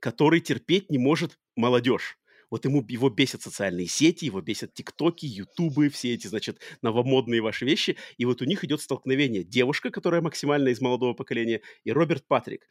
[0.00, 2.18] который терпеть не может молодежь.
[2.50, 7.64] Вот ему его бесят социальные сети, его бесят тиктоки, ютубы, все эти, значит, новомодные ваши
[7.64, 7.96] вещи.
[8.16, 9.44] И вот у них идет столкновение.
[9.44, 12.66] Девушка, которая максимально из молодого поколения, и Роберт Патрик.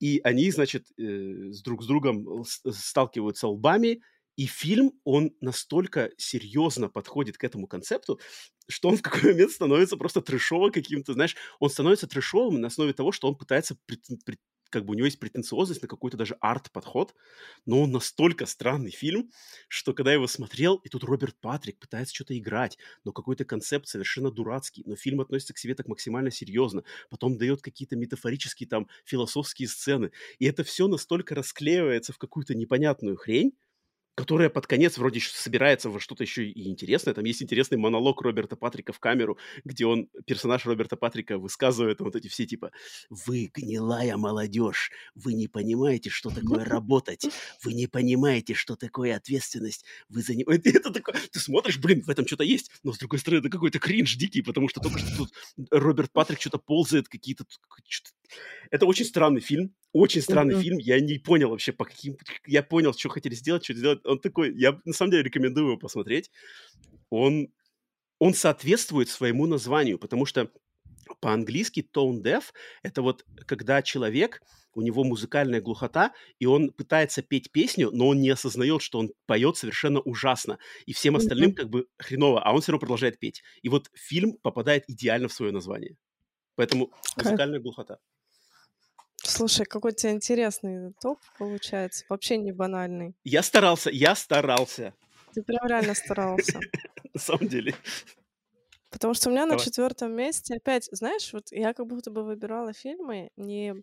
[0.00, 4.02] И они, значит, э, с друг с другом с- сталкиваются лбами,
[4.36, 8.20] и фильм, он настолько серьезно подходит к этому концепту,
[8.68, 12.92] что он в какой момент становится просто трешово каким-то, знаешь, он становится трешовым на основе
[12.92, 14.38] того, что он пытается, прет- прет-
[14.70, 17.14] как бы у него есть претенциозность на какой-то даже арт-подход,
[17.66, 19.30] но он настолько странный фильм,
[19.68, 23.88] что когда я его смотрел, и тут Роберт Патрик пытается что-то играть, но какой-то концепт
[23.88, 28.88] совершенно дурацкий, но фильм относится к себе так максимально серьезно, потом дает какие-то метафорические там
[29.04, 33.52] философские сцены, и это все настолько расклеивается в какую-то непонятную хрень,
[34.18, 37.14] которая под конец вроде собирается во что-то еще и интересное.
[37.14, 42.16] Там есть интересный монолог Роберта Патрика в камеру, где он, персонаж Роберта Патрика, высказывает вот
[42.16, 42.72] эти все типа
[43.10, 47.28] «Вы гнилая молодежь, вы не понимаете, что такое работать,
[47.62, 51.14] вы не понимаете, что такое ответственность, вы занимаете...» Это такое...
[51.30, 54.42] Ты смотришь, блин, в этом что-то есть, но с другой стороны, это какой-то кринж дикий,
[54.42, 55.32] потому что только что тут
[55.70, 57.44] Роберт Патрик что-то ползает, какие-то...
[58.70, 60.62] Это очень странный фильм, очень странный mm-hmm.
[60.62, 60.78] фильм.
[60.78, 62.16] Я не понял вообще, по каким...
[62.46, 64.00] Я понял, что хотели сделать, что сделать.
[64.04, 64.54] Он такой...
[64.54, 66.30] Я, на самом деле, рекомендую его посмотреть.
[67.10, 67.48] Он,
[68.18, 70.50] он соответствует своему названию, потому что
[71.20, 72.44] по-английски tone deaf–
[72.82, 74.42] это вот когда человек,
[74.74, 79.10] у него музыкальная глухота, и он пытается петь песню, но он не осознает, что он
[79.26, 83.42] поет совершенно ужасно, и всем остальным как бы хреново, а он все равно продолжает петь.
[83.62, 85.96] И вот фильм попадает идеально в свое название.
[86.54, 87.98] Поэтому музыкальная глухота.
[89.28, 92.04] Слушай, какой у тебя интересный топ получается.
[92.08, 93.14] Вообще не банальный.
[93.24, 94.94] Я старался, я старался.
[95.34, 96.58] Ты прям реально старался.
[97.14, 97.74] На самом деле.
[98.90, 102.72] Потому что у меня на четвертом месте опять, знаешь, вот я как будто бы выбирала
[102.72, 103.74] фильмы не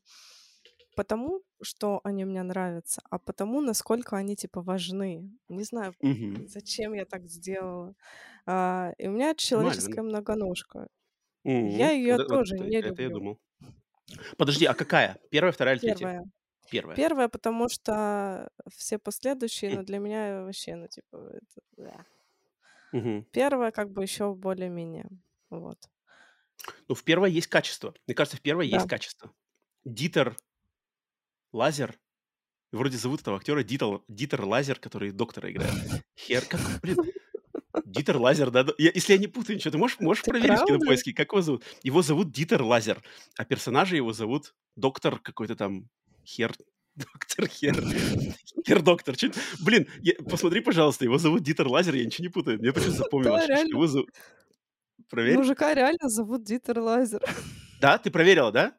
[0.95, 5.30] потому, что они мне нравятся, а потому, насколько они типа важны.
[5.49, 5.93] Не знаю,
[6.47, 7.93] зачем я так сделала.
[8.47, 10.88] А, и у меня человеческая многоножка.
[11.43, 13.19] Я ее Да, тоже не это я люблю.
[13.19, 13.39] думал.
[14.38, 15.18] Подожди, а какая?
[15.32, 15.98] Первая, вторая или третья?
[15.98, 16.23] Первая.
[16.69, 16.95] Первая.
[16.95, 22.06] Первая, потому что все последующие, ну, для меня вообще, ну, типа, это, да.
[22.91, 23.23] Мгм.
[23.32, 25.07] Первая как бы еще более-менее,
[25.49, 25.77] вот.
[26.88, 27.94] Ну, в первой есть качество.
[28.07, 28.77] Мне кажется, в первой Да.
[28.77, 29.32] есть качество.
[29.84, 30.36] Дитер
[31.52, 31.95] Лазер.
[32.72, 36.03] Вроде зовут этого актера Дитер, Дитер Лазер, который доктора играет.
[36.18, 36.98] Хер, как, блин,
[37.85, 38.65] Дитер Лазер, да?
[38.77, 40.73] Я, если я не путаю ничего, ты можешь, можешь Ты проверить в правда?
[40.77, 41.64] кинопоиске, как его зовут?
[41.84, 43.02] Его зовут Дитер Лазер,
[43.38, 45.89] а персонажа его зовут доктор какой-то там
[46.26, 46.53] Хер.
[46.95, 47.76] Доктор Хер.
[48.65, 49.15] Хер-доктор.
[49.18, 49.31] Чё-
[49.64, 52.57] Блин, я- посмотри, пожалуйста, его зовут Дитер Лазер, я ничего не путаю.
[52.60, 53.69] Мне почему-то запомнилось, что реально.
[53.69, 54.10] его зовут...
[55.10, 55.38] Проверь.
[55.38, 57.22] Мужика реально зовут Дитер Лазер.
[57.81, 58.73] Да, ты проверила, да?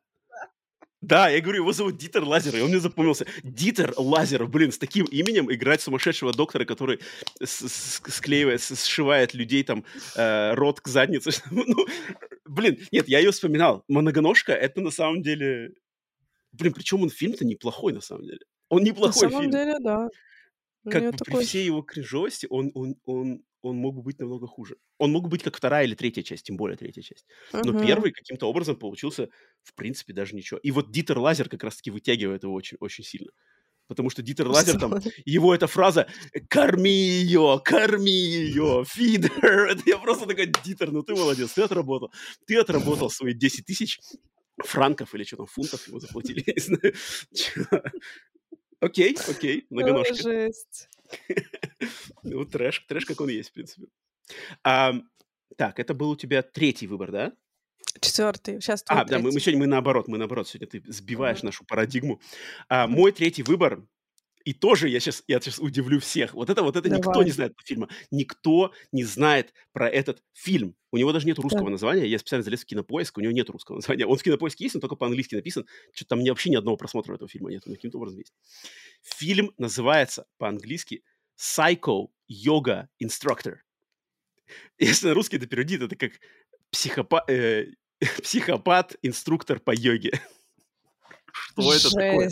[1.07, 3.27] Да, я говорю, его зовут Дитер Лазер, и он мне запомнился.
[3.45, 6.99] Дитер Лазер, блин, с таким именем играть сумасшедшего доктора, который
[7.45, 9.85] склеивает, сшивает людей там
[10.17, 11.31] э, рот к заднице.
[11.53, 11.87] Ну,
[12.45, 13.85] блин, нет, я ее вспоминал.
[13.87, 15.75] Многоножка, это на самом деле...
[16.51, 18.41] Блин, причем он фильм-то неплохой, на самом деле.
[18.69, 19.53] Он На неплохой самом фильм.
[19.53, 20.09] деле, да.
[20.87, 21.45] У Как бы при такой...
[21.45, 24.77] всей его кринжовости он, он, он, он мог бы быть намного хуже.
[24.99, 27.27] Он мог бы быть как вторая или третья часть, тем более третья часть.
[27.53, 27.85] Но Мгм.
[27.87, 29.29] первый каким-то образом получился,
[29.63, 30.61] в принципе, даже ничего.
[30.63, 33.33] И вот Дитер Лазер как раз-таки вытягивает его очень, очень сильно.
[33.89, 34.95] Потому что Дитер Лазер там,
[35.25, 36.09] его эта фраза
[36.49, 39.67] «Корми ее, корми ее, feed her».
[39.71, 42.13] Это я просто такой, Дитер, ну ты молодец, ты отработал.
[42.47, 44.01] Ты отработал свои 10 тысяч
[44.65, 46.95] франков или что там, фунтов его заплатили, я не знаю.
[48.81, 50.15] Окей, окей, многоножка.
[50.15, 50.89] жесть.
[52.23, 53.87] Ну, трэш, трэш, как он есть, в принципе.
[54.65, 55.09] Ам,
[55.57, 57.33] так, это был у тебя третий выбор, да?
[58.01, 58.61] Четвертый.
[58.61, 62.21] Сейчас А, да, мы, сегодня мы наоборот, мы наоборот, сегодня ты сбиваешь нашу парадигму.
[62.69, 63.87] А, мой третий выбор,
[64.47, 66.33] и тоже я сейчас, я сейчас удивлю всех.
[66.33, 67.25] Вот это, вот это никто Давай.
[67.27, 67.89] не знает этого фильма.
[68.13, 70.77] Никто не знает про этот фильм.
[70.93, 71.71] У него даже нет русского Так.
[71.73, 72.07] названия.
[72.07, 74.07] Я специально залез в кинопоиск, у него нет русского названия.
[74.07, 75.67] Он в кинопоиске есть, но только по-английски написан.
[75.93, 78.33] Что-то там вообще ни одного просмотра этого фильма нет, но каким-то образом есть.
[79.03, 81.03] Фильм называется по-английски
[81.37, 83.57] Psycho Yoga Instructor.
[84.79, 86.13] Если на русский это переводит, это как
[86.73, 87.73] психопа- э,
[88.23, 90.21] психопат-инструктор по йоге.
[91.53, 92.31] Что это такое?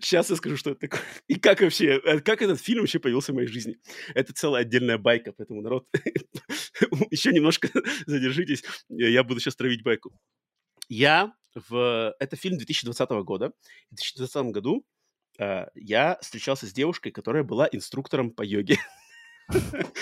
[0.00, 1.00] Сейчас я скажу, что это такое.
[1.28, 3.78] И как вообще, э, как этот фильм вообще появился в моей жизни.
[4.14, 5.86] Это целая отдельная байка, поэтому, народ,
[7.10, 7.68] еще немножко
[8.06, 10.12] задержитесь, я буду сейчас травить байку.
[10.88, 12.14] Я в...
[12.18, 13.52] Это фильм 2020 года.
[13.90, 14.86] В 2020 году
[15.38, 18.78] э, я встречался с девушкой, которая была инструктором по йоге.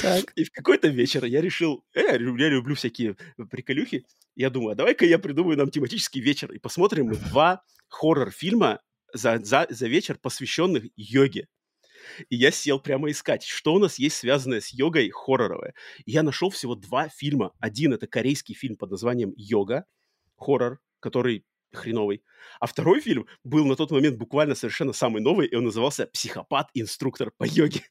[0.00, 0.32] Так.
[0.36, 3.16] И в какой-то вечер я решил, э, я люблю всякие
[3.50, 4.04] приколюхи.
[4.34, 7.62] Я думаю, а давай-ка я придумаю нам тематический вечер и посмотрим мы два
[7.94, 8.80] хоррор-фильма
[9.12, 11.46] за, за, за вечер, посвященных йоге.
[12.28, 15.74] И я сел прямо искать, что у нас есть связанное с йогой хорроровое.
[16.04, 17.52] И я нашел всего два фильма.
[17.58, 19.86] Один это корейский фильм под названием «Йога»,
[20.36, 21.44] хоррор, который
[21.74, 22.22] хреновый.
[22.60, 27.32] А второй фильм был на тот момент буквально совершенно самый новый, и он назывался «Психопат-инструктор
[27.36, 27.82] по йоге».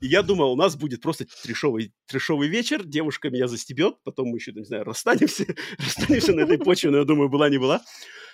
[0.00, 4.38] И я думал, у нас будет просто трешовый, трешовый вечер, девушка меня застебет, потом мы
[4.38, 5.46] еще, не знаю, расстанемся,
[5.78, 7.82] расстанемся на этой почве, но я думаю, была не была.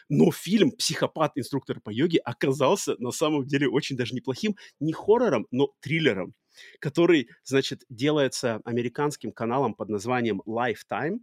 [0.09, 5.71] Но фильм «Психопат-инструктор по йоге» оказался на самом деле очень даже неплохим, не хоррором, но
[5.81, 6.35] триллером,
[6.79, 11.21] который, значит, делается американским каналом под названием Lifetime,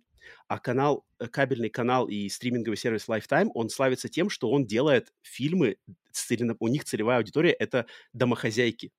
[0.47, 5.13] а канал, э, кабельный канал и стриминговый сервис Lifetime, он славится тем, что он делает
[5.21, 5.77] фильмы,
[6.59, 8.91] у них целевая аудитория— это домохозяйки.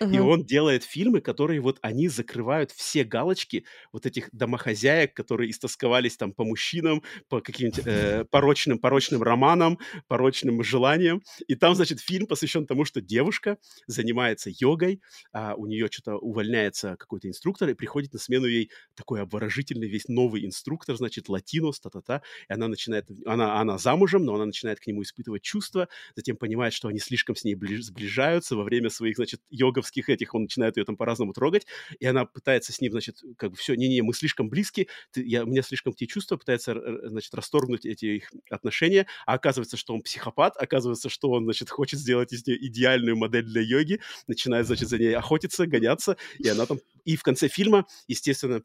[0.00, 6.16] И он делает фильмы, которые вот они закрывают все галочки вот этих домохозяек, которые истосковались
[6.16, 9.78] там по мужчинам, по каким-нибудь э, порочным, порочным романам,
[10.08, 11.22] порочным желаниям.
[11.46, 15.00] И там, значит, фильм посвящен тому, что девушка занимается йогой,
[15.32, 20.08] а у нее что-то увольняется какой-то инструктор, и приходит на смену ей такой обворожительный весь
[20.08, 24.86] новый инструктор, значит, латинос, та-та-та, и она начинает, она, она замужем, но она начинает к
[24.86, 29.40] нему испытывать чувства, затем понимает, что они слишком с ней сближаются во время своих, значит,
[29.66, 31.66] йоговских этих, он начинает ее там по-разному трогать,
[31.98, 35.44] и она пытается с ним, значит, как бы все, не-не, мы слишком близки, ты, я,
[35.44, 36.74] у меня слишком те чувства, пытается,
[37.08, 42.00] значит, расторгнуть эти их отношения, а оказывается, что он психопат, оказывается, что он, значит, хочет
[42.00, 46.66] сделать из нее идеальную модель для йоги, начинает, значит, за ней охотиться, гоняться, и она
[46.66, 46.78] там...
[47.04, 48.62] И в конце фильма, естественно,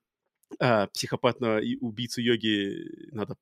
[0.60, 3.36] а, психопатного убийцу йоги надо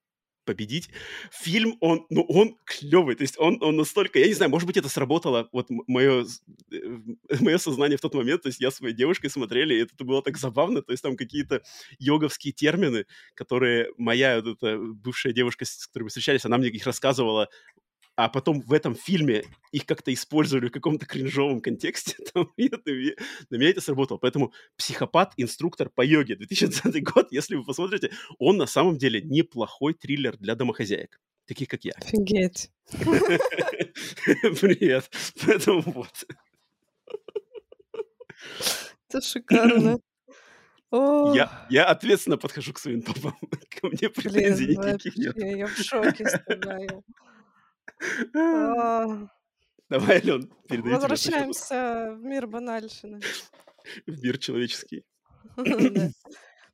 [0.50, 0.90] победить.
[1.32, 4.78] Фильм, он, ну, он клевый, то есть он, он настолько, я не знаю, может быть,
[4.78, 6.26] это сработало, вот мое,
[7.40, 10.24] мое сознание в тот момент, то есть я с своей девушкой смотрели, и это было
[10.24, 11.62] так забавно, то есть там какие-то
[12.00, 13.06] йоговские термины,
[13.36, 17.48] которые моя вот эта бывшая девушка, с которой мы встречались, она мне их рассказывала
[18.20, 22.92] а потом в этом фильме их как-то использовали в каком-то кринжовом контексте, там, это,
[23.50, 24.18] на меня это сработало.
[24.18, 25.32] Поэтому «Психопат.
[25.38, 30.56] Инструктор по йоге» 2020 год, если вы посмотрите, он на самом деле неплохой триллер для
[30.56, 31.94] домохозяек, таких как я.
[31.96, 32.72] Офигеть.
[32.92, 35.10] Привет.
[35.46, 36.26] Поэтому вот.
[39.08, 40.00] Это шикарно.
[40.92, 43.38] Я, я ответственно подхожу к своим топам.
[43.80, 45.58] Ко мне претензий Блин, никаких вообще, нет.
[45.58, 46.90] я в шоке страдаю.
[46.90, 47.02] А,
[49.90, 53.20] Давай, Ален, передаю тебе Возвращаемся в мир банальщины.
[54.06, 55.04] в мир человеческий.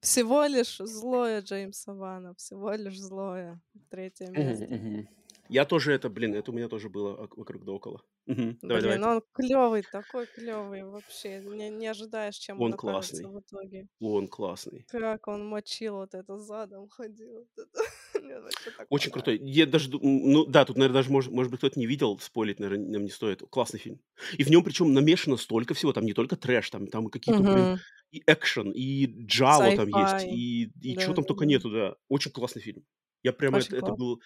[0.01, 3.59] Всего лишь злое Джеймса Вана, всего лишь злое.
[3.89, 5.07] Третье место.
[5.49, 8.01] Я тоже это, блин, это у меня тоже было ок- вокруг да около.
[8.25, 8.57] Мгм.
[8.61, 9.15] Давай, Блин, давай.
[9.17, 11.39] он клевый, такой клевый вообще.
[11.41, 13.25] Не, не ожидаешь, чем он, Он классный.
[13.25, 13.87] в итоге.
[13.99, 14.85] Он классный.
[14.89, 17.47] Как он мочил вот это задом ходил.
[17.55, 17.83] вот это.
[18.89, 19.39] Очень крутой.
[19.43, 22.87] Я даже, ну да, тут, наверное, даже, может, может быть, кто-то не видел, спойлить, наверное,
[22.89, 23.41] нам не стоит.
[23.49, 24.01] Классный фильм.
[24.37, 25.93] И в нем, причем, намешано столько всего.
[25.93, 27.77] Там не только трэш, там, там и какие-то, блин, Мгм.
[28.11, 31.49] и экшен, и джало там есть, и, и чего Да, там да, только да.
[31.49, 31.95] нету, да.
[32.09, 32.83] Очень классный фильм.
[33.23, 34.21] Я прямо, Очень это, это был,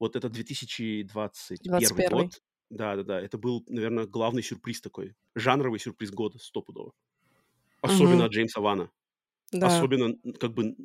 [0.00, 2.42] вот это 2021 21 год.
[2.70, 5.14] Да-да-да, это был, наверное, главный сюрприз такой.
[5.34, 6.92] Жанровый сюрприз года, стопудово.
[7.82, 8.24] Особенно Мгм.
[8.24, 8.90] от Джеймса Вана.
[9.52, 10.76] Да, Особенно, как бы,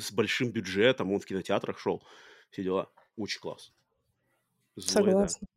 [0.00, 2.02] с большим бюджетом, он в кинотеатрах шел,
[2.50, 2.90] все дела.
[3.16, 3.72] Очень класс.
[4.74, 5.28] Злое, да.
[5.28, 5.48] согласна.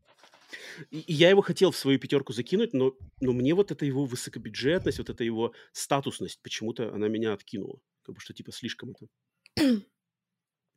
[0.92, 4.06] И, и я его хотел в свою пятерку закинуть, но, но мне вот эта его
[4.06, 7.80] высокобюджетность, вот эта его статусность, почему-то она меня откинула.
[8.04, 9.08] Как бы что типа слишком это.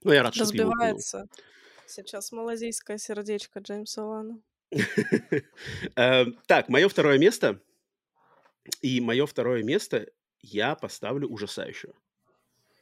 [0.06, 0.72] Ну, я рад, что ты его.
[1.86, 4.42] Сейчас малазийское сердечко Джеймса Вана.
[5.96, 7.60] Э, Так, мое второе место.
[8.82, 10.06] И мое второе место
[10.40, 11.94] я поставлю ужасающего.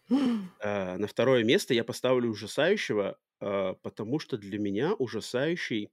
[0.60, 5.90] Э, На второе место я поставлю ужасающего, э, потому что для меня ужасающий...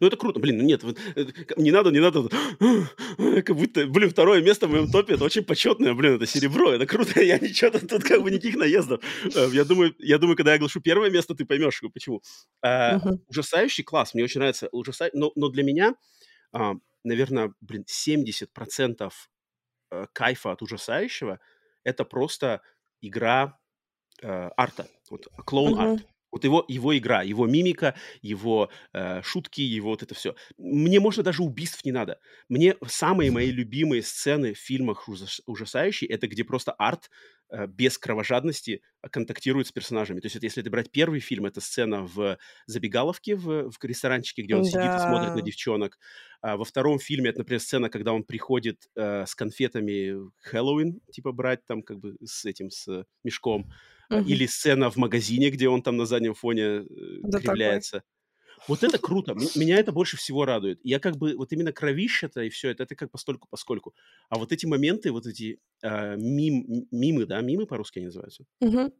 [0.00, 1.26] Ну, это круто, блин, ну нет, вот, э,
[1.56, 2.28] не надо, не надо,
[3.42, 6.86] как будто, блин, второе место в моем топе, это очень почетное, блин, это серебро, это
[6.86, 9.00] круто, я ничего, тут, тут как бы никаких наездов.
[9.34, 12.22] Э, Я думаю, я думаю, когда я оглашу первое место, ты поймешь, почему.
[12.62, 13.20] Э, Мгм.
[13.28, 15.94] Ужасающий класс, мне очень нравится ужасающий, но, но для меня,
[16.52, 19.30] а, наверное, блин, 70%
[19.90, 21.40] э, кайфа от ужасающего
[21.84, 22.62] это просто
[23.00, 23.58] игра
[24.22, 25.92] э, арта, вот клоун-арт.
[26.00, 26.06] Мгм.
[26.38, 30.34] Вот его, его игра, его мимика, его э, шутки, его вот это все.
[30.56, 32.20] Мне можно даже убийств не надо.
[32.48, 37.10] Мне самые мои любимые сцены в фильмах ужас- ужасающие, это где просто арт
[37.50, 40.20] э, без кровожадности контактирует с персонажами.
[40.20, 44.42] То есть это если это брать первый фильм, это сцена в забегаловке, в, в ресторанчике,
[44.42, 45.46] где он сидит и смотрит на Да.
[45.46, 45.98] девчонок.
[46.40, 51.32] А во втором фильме это, например, сцена, когда он приходит э, с конфетами Хэллоуин, типа
[51.32, 53.72] брать там как бы с этим, с мешком.
[54.10, 54.34] Мгм.
[54.34, 56.84] Или сцена в магазине, где он там на заднем фоне э,
[57.22, 57.82] Да такой.
[57.82, 58.02] кривляется.
[58.68, 59.34] Вот это круто.
[59.56, 60.80] Меня это больше всего радует.
[60.84, 63.94] Я как бы вот именно кровища-то и все это, это как постольку поскольку.
[64.30, 68.90] А вот эти моменты, вот эти э, мим, мимы, да, мимы по-русски они называются, Мгм.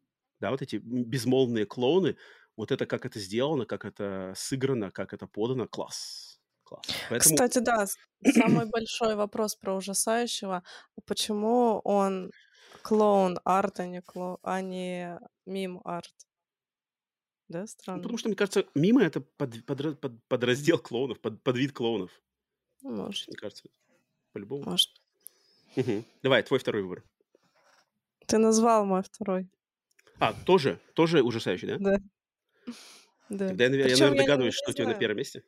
[0.41, 2.17] да, вот эти безмолвные клоуны,
[2.57, 6.41] вот это как это сделано, как это сыграно, как это подано, класс.
[6.65, 7.05] Класс.
[7.09, 7.87] Поэтому Кстати, да,
[8.27, 10.63] самый большой вопрос про ужасающего.
[11.07, 12.33] Почему он
[12.83, 14.39] клоун арт, а не, кло...
[14.43, 16.13] а не мим арт?
[17.49, 18.03] Да, Ну, странно.
[18.03, 22.11] потому что, мне кажется, мимо это под, подра- под- подраздел клоунов, под, подвид клоунов.
[22.83, 23.65] Ну, Может, Мне кажется,
[24.33, 24.65] по-любому.
[24.65, 24.91] может.
[25.77, 26.05] Мгм.
[26.23, 27.05] Давай, твой второй выбор.
[28.27, 29.49] Ты назвал мой второй.
[30.19, 31.77] А, тоже, тоже ужасающий, да?
[31.79, 31.99] Да.
[33.31, 33.49] Да.
[33.49, 35.43] Тогда я, я, Причем наверное, я не, догадываюсь, не что у тебя на первом месте.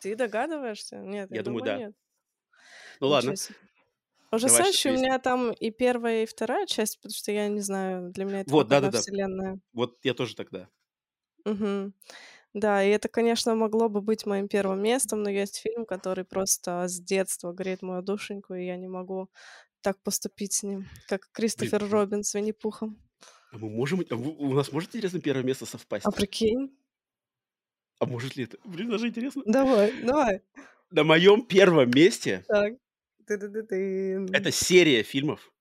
[0.00, 0.96] Ты догадываешься?
[0.98, 1.78] Нет, я, Я думаю, думаю, да.
[1.86, 1.96] нет.
[3.00, 3.34] Ну ладно.
[4.30, 8.24] Ужасающий у меня там и первая, и вторая часть, потому что я не знаю, для
[8.24, 9.00] меня это вот, да, да, да.
[9.00, 9.60] вселенная.
[9.72, 10.68] Вот я тоже тогда.
[11.44, 11.92] Угу.
[12.54, 16.88] Да, и это, конечно, могло бы быть моим первым местом, но есть фильм, который просто
[16.88, 19.30] с детства греет мою душеньку, и я не могу
[19.80, 21.92] так поступить с ним, как Кристофер Блин.
[21.92, 22.98] Робин с Винни-Пухом.
[23.52, 24.02] А мы можем...
[24.10, 26.04] А у нас может, интересно, первое место совпасть?
[26.04, 26.76] А прикинь?
[27.98, 28.58] А может ли это?
[28.64, 29.42] Блин, даже интересно.
[29.46, 30.42] Давай, давай.
[30.90, 32.74] На моем первом месте Так.
[33.34, 35.52] Это серия фильмов.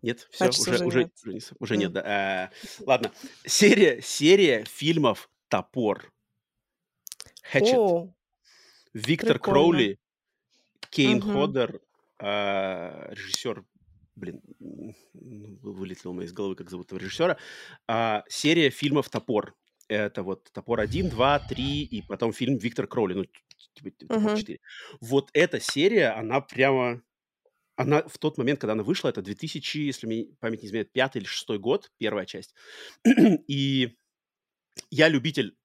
[0.00, 1.12] Нет, все, Значит, уже, уже нет.
[1.24, 2.02] уже, уже нет, да.
[2.04, 2.50] А,
[2.86, 3.12] ладно,
[3.44, 6.12] серия, серия фильмов «Топор».
[7.42, 7.74] Хэтчет.
[7.76, 8.14] О,
[8.94, 9.60] Виктор прикольно.
[9.60, 9.98] Кроули,
[10.90, 11.32] Кейн Мгм.
[11.32, 11.80] Ходер,
[12.18, 13.64] а, режиссер,
[14.14, 17.36] блин, ну, вылетело у меня из головы, как зовут этого режиссера.
[17.88, 19.54] А, серия фильмов «Топор».
[19.92, 23.24] Это вот «Топор 1», 2, 3 и потом фильм Виктор Кроули, ну,
[23.74, 24.34] типа «Топор Мгм.
[24.34, 24.58] 4».
[25.00, 27.02] Вот эта серия, она прямо...
[27.76, 31.18] Она в тот момент, когда она вышла, это 2000, если мне память не изменяет, пятый
[31.18, 32.54] или шестой год, первая часть.
[33.48, 33.96] И
[34.90, 35.56] я любитель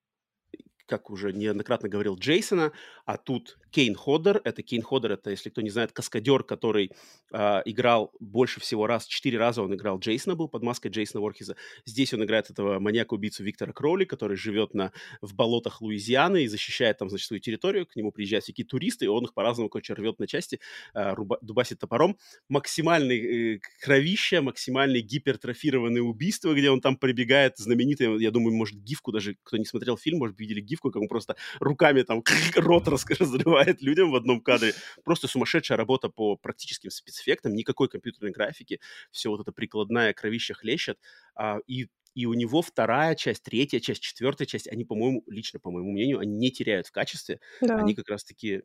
[0.88, 2.72] как уже неоднократно говорил, Джейсона,
[3.08, 4.42] а тут Кейн Ходер.
[4.44, 6.92] Это Кейн Ходер, это, если кто не знает, каскадер, который
[7.32, 11.56] э, играл больше всего раз, четыре раза он играл Джейсона, был под маской Джейсона Ворхиза.
[11.86, 16.98] Здесь он играет этого маньяка-убийцу Виктора Кроули, который живет на, в болотах Луизианы и защищает
[16.98, 17.86] там, значит, свою территорию.
[17.86, 20.60] К нему приезжают всякие туристы, и он их по-разному, короче, рвет на части,
[20.94, 22.18] э, руба, дубасит топором.
[22.50, 29.14] Максимальный э, кровища, максимальные гипертрофированные убийства, где он там прибегает, знаменитый, я думаю, может, гифку
[29.14, 32.22] даже, кто не смотрел фильм, может, видели гифку, как он просто руками там
[32.58, 34.74] рот разрывает людям в одном кадре.
[35.04, 38.80] Просто сумасшедшая работа по практическим спецэффектам, никакой компьютерной графики,
[39.12, 41.00] все вот это прикладная кровища хлещет.
[41.36, 45.70] А, и и у него вторая часть, третья часть, четвертая часть, они, по-моему, лично, по
[45.70, 47.40] моему мнению, они не теряют в качестве.
[47.62, 47.76] Да.
[47.78, 48.64] Они как раз-таки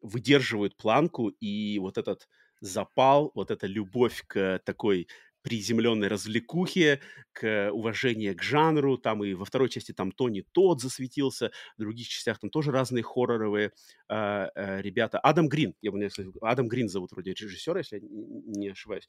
[0.00, 2.28] выдерживают планку, и вот этот
[2.60, 5.08] запал, вот эта любовь к такой
[5.44, 7.00] приземленной развлекухе,
[7.32, 8.96] к уважению к жанру.
[8.96, 13.02] Там и во второй части там Тони Тот засветился, в других частях там тоже разные
[13.02, 13.72] хорроровые
[14.08, 15.18] э, э, ребята.
[15.18, 19.06] Адам Грин, я бы не сказал, Адам Грин зовут вроде режиссера, если я не ошибаюсь.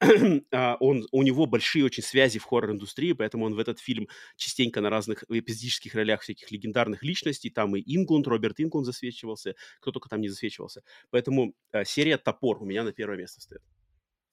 [0.52, 4.80] А, он, у него большие очень связи в хоррор-индустрии, поэтому он в этот фильм частенько
[4.80, 7.50] на разных эпизодических ролях всяких легендарных личностей.
[7.50, 10.82] Там и Инглунд, Роберт Инглунд засвечивался, кто только там не засвечивался.
[11.10, 13.62] Поэтому э, серия «Топор» у меня на первое место стоит.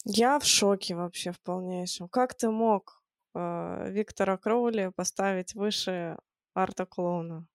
[0.09, 2.07] Я в шоке вообще в полнейшем.
[2.07, 3.01] Как ты мог
[3.35, 6.17] э, Виктора Кроули поставить выше
[6.53, 7.45] Арта Клоуна?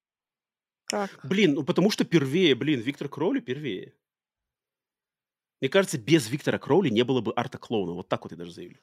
[0.85, 1.20] Как?
[1.24, 3.95] Блин, ну потому что первее, блин, Виктор Кроули первее.
[5.62, 7.93] Мне кажется, без Виктора Кроули не было бы Арта Клоуна.
[7.93, 8.79] Вот так вот я даже заявлю.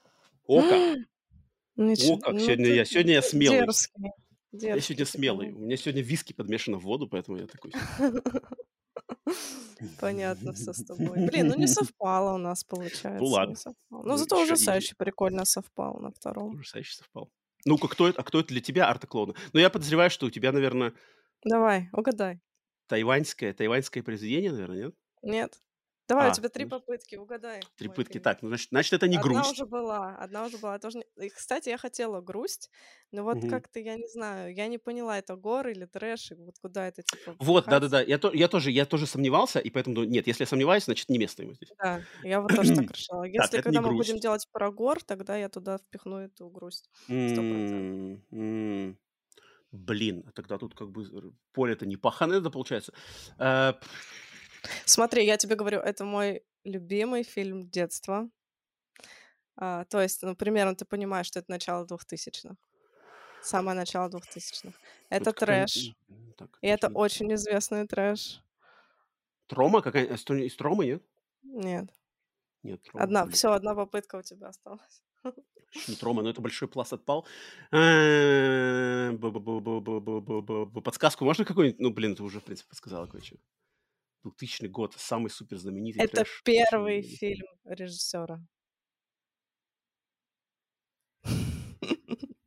[0.48, 0.98] О как!
[1.76, 2.34] Ничего, О как!
[2.34, 3.60] ну Сегодня я, сегодня я смелый.
[3.60, 4.04] дерзкий.
[4.52, 5.52] Я Дерзкий сегодня ты, смелый.
[5.52, 7.72] У меня сегодня виски подмешано в воду, поэтому я такой...
[9.99, 11.27] Понятно все с тобой.
[11.27, 13.19] Блин, ну не совпало у нас, получается.
[13.19, 13.56] Ну ладно.
[13.56, 14.01] Совпало.
[14.03, 16.56] Ну, Но зато ужасающе прикольно совпал на втором.
[16.56, 17.31] Ужасающе совпал.
[17.65, 18.22] Ну-ка, кто это?
[18.22, 19.34] А кто это для тебя, Арта Клоуна?
[19.53, 20.93] Ну, я подозреваю, что у тебя, наверное,
[21.43, 22.39] Давай, угадай.
[22.88, 24.95] тайваньское, тайваньское произведение, наверное, нет?
[25.22, 25.60] Нет?
[26.10, 27.69] Давай, у А, тебя три попытки, угадай.
[27.77, 28.18] Три пытки.
[28.18, 28.23] фильм.
[28.23, 29.52] Так, ну, значит, значит, это не Одна грусть.
[29.52, 30.80] уже была, одна уже была.
[30.80, 32.69] Тоже не- И, кстати, я хотела грусть,
[33.11, 33.45] но вот Мгм.
[33.45, 37.03] как-то, я не знаю, я не поняла, это гор или трэш, и вот куда это,
[37.03, 38.02] типа, Вот, да-да-да.
[38.02, 41.10] Я, то- я, тоже, я тоже сомневался, и поэтому, думаю, нет, если я сомневаюсь, значит,
[41.10, 41.73] не место ему здесь.
[41.81, 43.23] Да, я вот тоже так решила.
[43.36, 44.19] Так, Если это когда мы будем грусть.
[44.19, 46.90] делать про гор, тогда я туда впихну эту грусть.
[47.26, 47.95] Сто процентов.
[48.02, 48.98] М, м.
[49.72, 52.94] Блин, а тогда тут как бы р- поле-то не паханое, это получается.
[54.86, 58.30] Смотри, я тебе говорю, это мой любимый фильм детства.
[59.56, 62.57] А, то есть, ну, примерно ты понимаешь, что это начало двухтысячных.
[63.41, 64.76] Самое начало двухтысячных.
[65.10, 65.95] Это тут трэш.
[66.38, 68.41] так, И это очень известный трэш.
[69.48, 70.15] Трома какая?
[70.18, 71.03] сто- Из Трома, нет?
[71.44, 71.90] Нет.
[72.64, 73.34] Нет, Трома, Одна, блин.
[73.34, 75.02] все, одна попытка у тебя осталась.
[75.88, 77.26] Не Трома, но это большой пласт отпал.
[77.72, 79.11] Э.
[80.84, 81.80] Подсказку можно какую-нибудь?
[81.80, 83.38] Ну, блин, ты уже, в принципе, подсказала кое-что.
[84.24, 86.41] 2000 год, самый супер знаменитый Это трэш.
[86.44, 88.41] первый М, фильм режиссера.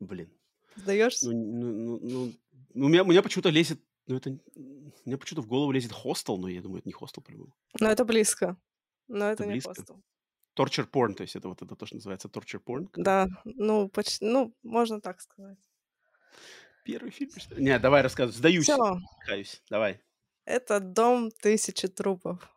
[0.00, 0.30] Блин.
[0.76, 1.30] Сдаешься?
[1.30, 2.32] Ну, ну, ну, ну,
[2.74, 5.92] ну, у меня, у меня почему-то лезет, ну, это, у меня почему-то в голову лезет
[5.92, 7.54] хостел, но я думаю, это не хостел, по-моему.
[7.80, 8.56] Но это близко.
[9.08, 9.68] Но это Это не близко.
[9.74, 10.02] хостел.
[10.56, 12.86] Torture porn, то есть это вот это то, что называется torture porn.
[12.88, 13.04] как?
[13.04, 15.58] Да, ну, почти, ну, можно так сказать.
[16.84, 17.62] Первый фильм, что ли?
[17.64, 20.00] Не, давай рассказывай, сдаюсь, Все, каюсь, давай.
[20.44, 22.48] Это дом тысячи трупов.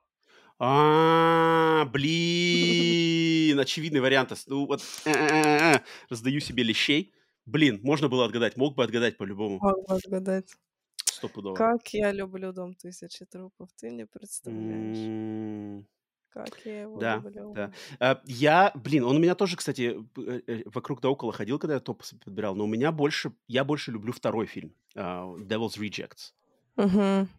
[0.60, 4.34] А, блин, очевидный вариант.
[4.48, 4.82] Ну вот,
[6.10, 7.14] раздаю себе лещей.
[7.46, 9.60] Блин, можно было отгадать, мог бы отгадать по-любому.
[9.62, 10.54] Мог бы отгадать.
[11.06, 11.56] стопудово.
[11.56, 15.86] Как я люблю «Дом тысячи трупов», ты не представляешь.
[16.30, 17.24] Как я его Да, да.
[17.24, 17.72] люблю.
[18.00, 21.80] А, Я, блин, он у меня тоже, кстати, э, вокруг да около ходил, когда я
[21.80, 26.34] топ подбирал, но у меня больше, я больше люблю второй фильм, а, Devil's Rejects.
[26.76, 27.30] Мгм.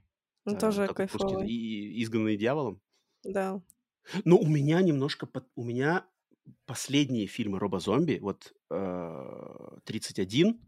[0.49, 1.49] Он А, тоже кайфовый.
[1.49, 2.81] и- изгнанный дьяволом.
[3.25, 3.61] Да.
[4.25, 6.07] Но у меня немножко, под- у меня
[6.66, 10.61] последние фильмы Роба Зомби, вот э, 31,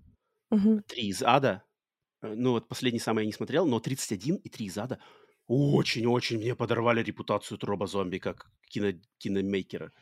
[0.51, 0.83] Мгм.
[0.83, 1.63] 3 из ада,
[2.23, 4.99] э, ну вот последний самый я не смотрел, но 31 и 3 из ада
[5.47, 9.93] очень-очень мне подорвали репутацию Роба Зомби как кино, киномейкера.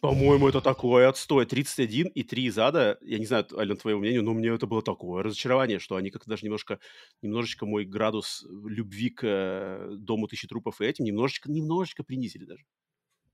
[0.00, 1.44] По-моему, это такой отстой.
[1.44, 4.82] 31 и 3 из ада, я не знаю, Ален, твоего мнения, но мне это было
[4.82, 6.80] такое разочарование, что они как-то даже немножко,
[7.20, 12.64] немножечко мой градус любви к э, Дому Тысячи Трупов и этим немножечко, немножечко принизили даже.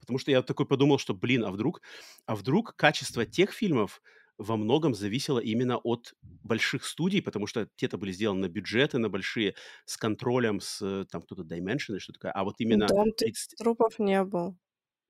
[0.01, 1.83] Потому что я такой подумал, что, блин, а вдруг,
[2.27, 4.03] а вдруг качество тех фильмов
[4.39, 9.09] во многом зависело именно от больших студий, потому что те-то были сделаны на бюджеты, на
[9.09, 13.13] большие, с контролем, с э, там кто-то Dimension или что такое, а вот именно «Дом
[13.13, 13.59] тысячи 30...
[13.59, 14.57] трупов» не был.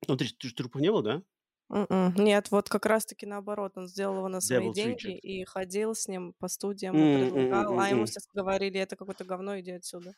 [0.07, 1.23] Ну, 30 трупов не было, да?
[1.69, 2.13] М-м.
[2.15, 5.19] Нет, вот как раз-таки наоборот, он сделал его на свои Devil's деньги Reject.
[5.19, 9.59] и ходил с ним по студиям м, предлагал, а ему все говорили, это какое-то говно,
[9.59, 10.13] иди отсюда.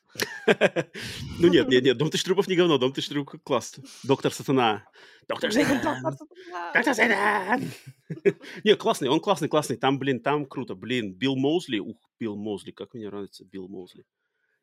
[1.40, 3.76] Ну нет, нет, нет, Дом Тысячи Трупов не говно, Дом Тысячи Трупов класс.
[4.04, 4.86] Доктор Сатана.
[5.28, 6.02] Доктор Сатана.
[6.74, 7.60] Доктор Сатана!
[8.64, 9.78] Не, классный, он классный, классный.
[9.78, 10.76] Там, блин, там круто.
[10.76, 11.80] Блин, Билл Моузли.
[11.80, 14.04] Ух, Билл Моузли, как мне нравится Билл Моузли.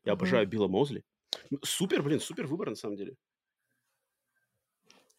[0.04, 1.04] Я обожаю Билла Моузли.
[1.62, 3.14] Супер, блин, супер выбор на самом деле.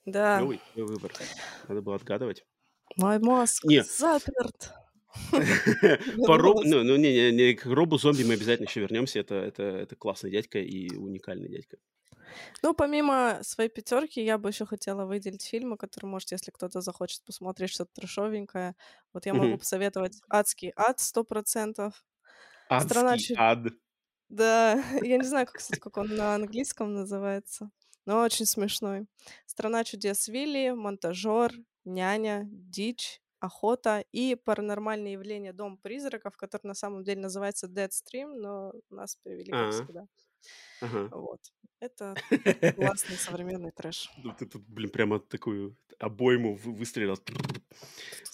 [0.08, 1.14] Да, Клевый, клевый выбор.
[1.68, 2.46] Надо было отгадывать.
[2.96, 4.72] мой мозг Не, заперт.
[6.26, 9.20] по Робу, ну, ну, не, не, не, к Робу Зомби мы обязательно еще вернемся.
[9.20, 11.78] Это, это, это классный дядька и уникальный дядька.
[12.64, 17.26] Ну, помимо своей пятерки, я бы еще хотела выделить фильмы, которые, может, если кто-то захочет
[17.26, 18.76] посмотреть что-то трешовенькое,
[19.14, 22.06] вот я могу посоветовать «Адский ад» сто процентов.
[22.80, 23.74] «Страна Адский чуд...» ад.
[24.30, 24.74] Да,
[25.04, 27.72] я не знаю, как, кстати, как он на английском называется,
[28.08, 29.06] но очень смешной.
[29.46, 31.52] «Страна чудес Вилли», «Монтажер»,
[31.86, 35.54] «Няня», «Дичь», «Охота» и «Паранормальные явления.
[35.54, 40.08] Дом призраков», который на самом деле называется Deadstream, но нас перевели как А, всегда.
[40.82, 41.10] ага.
[41.12, 41.42] Вот.
[41.80, 42.16] Это
[42.76, 44.10] классный современный трэш.
[44.24, 47.20] Ну, ты тут, блин, прямо такую обойму вы- выстрелил.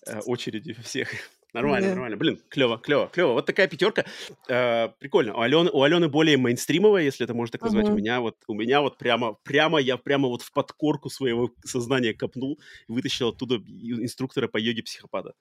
[0.06, 1.10] Э, Очереди всех.
[1.54, 1.94] Нормально, Да.
[1.96, 2.18] нормально.
[2.18, 3.34] Блин, клево, клево, клево.
[3.34, 4.06] Вот такая пятерка.
[4.50, 5.36] Э, прикольно.
[5.36, 7.90] У Алены, у Алены более мейнстримовая, если это можно так назвать.
[7.90, 7.98] У Мгм.
[8.02, 12.60] меня вот, у меня вот прямо, прямо, я прямо вот в подкорку своего сознания копнул
[12.88, 15.34] и вытащил оттуда инструктора по йоге психопата.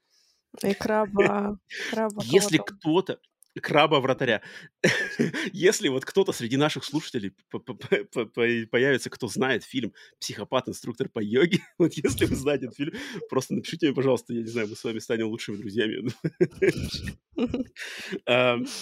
[0.62, 1.59] И краба,
[1.90, 3.18] краба Если кто-то,
[3.60, 4.42] краба вратаря,
[5.52, 10.68] если вот кто-то среди наших слушателей появится, кто знает фильм «Психопат.
[10.68, 12.92] Инструктор по йоге», вот если вы знаете этот фильм,
[13.28, 16.12] просто напишите мне, пожалуйста, я не знаю, мы с вами станем лучшими друзьями.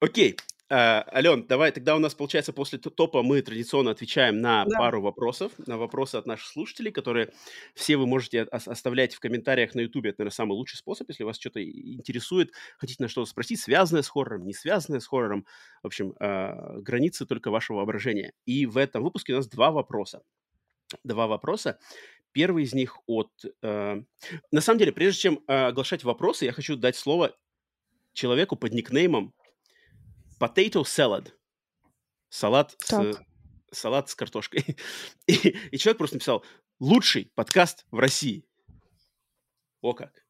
[0.00, 0.36] Окей.
[0.70, 4.78] А, Ален, давай, тогда у нас, получается, после топа мы традиционно отвечаем на Да.
[4.78, 7.32] пару вопросов, на вопросы от наших слушателей, которые
[7.74, 10.04] все вы можете ос- оставлять в комментариях на YouTube.
[10.04, 14.08] Это, наверное, самый лучший способ, если вас что-то интересует, хотите на что-то спросить, связанное с
[14.08, 15.46] хоррором, не связанное с хоррором.
[15.82, 18.34] В общем, а, границы только вашего воображения.
[18.44, 20.22] И в этом выпуске у нас два вопроса.
[21.02, 21.78] Два вопроса.
[22.32, 23.30] Первый из них от...
[23.62, 24.02] э,
[24.52, 27.34] На самом деле, прежде чем э, оглашать вопросы, я хочу дать слово
[28.12, 29.32] человеку под никнеймом
[30.38, 31.32] Potato Salad.
[32.30, 33.16] Салат с,
[33.72, 34.64] салат с картошкой.
[35.26, 36.44] И, и человек просто написал
[36.78, 38.44] «Лучший подкаст в России».
[39.80, 40.24] О как.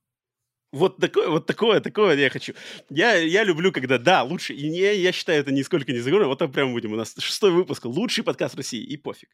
[0.71, 2.53] Вот такое, вот такое, такое я хочу.
[2.91, 4.53] Я, я люблю, когда, да, лучше.
[4.53, 6.29] И не, я считаю, это нисколько не заговорено.
[6.29, 6.93] Вот так прямо будем.
[6.93, 7.87] У нас шестой выпуск.
[7.87, 8.83] Лучший подкаст в России.
[8.83, 9.31] И пофиг.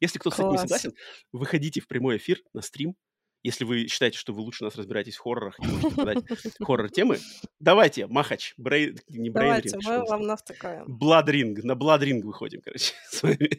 [0.00, 0.94] Если кто-то с этим не согласен,
[1.32, 2.96] выходите в прямой эфир на стрим.
[3.42, 6.24] Если вы считаете, что вы лучше нас разбираетесь в хоррорах и можете подать
[6.60, 7.18] хоррор-темы,
[7.60, 10.84] давайте, Махач, брей, не Давайте, брейн мы вам навтыкаем.
[10.86, 13.50] Бладринг, на Бладринг выходим, короче, с вами.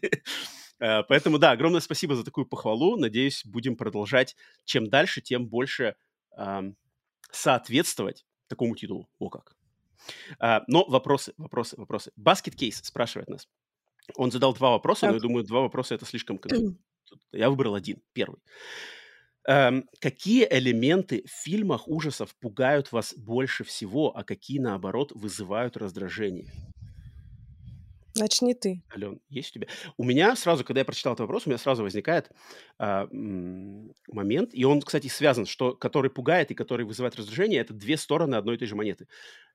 [0.80, 2.98] Э, Поэтому, да, огромное спасибо за такую похвалу.
[2.98, 4.36] Надеюсь, будем продолжать.
[4.66, 5.96] Чем дальше, тем больше
[6.36, 6.76] ам,
[7.32, 9.10] соответствовать такому титулу.
[9.20, 9.56] О как.
[10.40, 12.12] А, Но вопросы, вопросы, вопросы.
[12.16, 13.48] Баскет Кейс спрашивает нас.
[14.16, 15.22] Он задал два вопроса, но я Так.
[15.22, 16.40] думаю, два вопроса это слишком...
[17.32, 18.40] Я выбрал один, первый.
[19.50, 26.54] Эм, какие элементы в фильмах ужасов пугают вас больше всего, а какие, наоборот, вызывают раздражение?
[28.20, 28.84] Начни ты.
[28.92, 29.68] Ален, есть у тебя?
[29.98, 32.32] У меня сразу, когда я прочитал этот вопрос, у меня сразу возникает
[32.80, 37.74] а, м, момент, и он, кстати, связан, что который пугает и который вызывает раздражение, это
[37.76, 39.08] две стороны одной и той же монеты.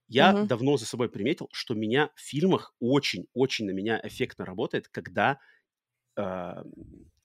[0.09, 0.49] Я Мгм.
[0.49, 5.39] давно за собой приметил, что меня в фильмах очень-очень на меня эффектно работает, когда
[6.17, 6.65] а,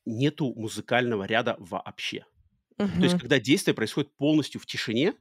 [0.06, 2.26] нету музыкального ряда вообще.
[2.88, 5.14] То есть, когда действие происходит полностью в тишине,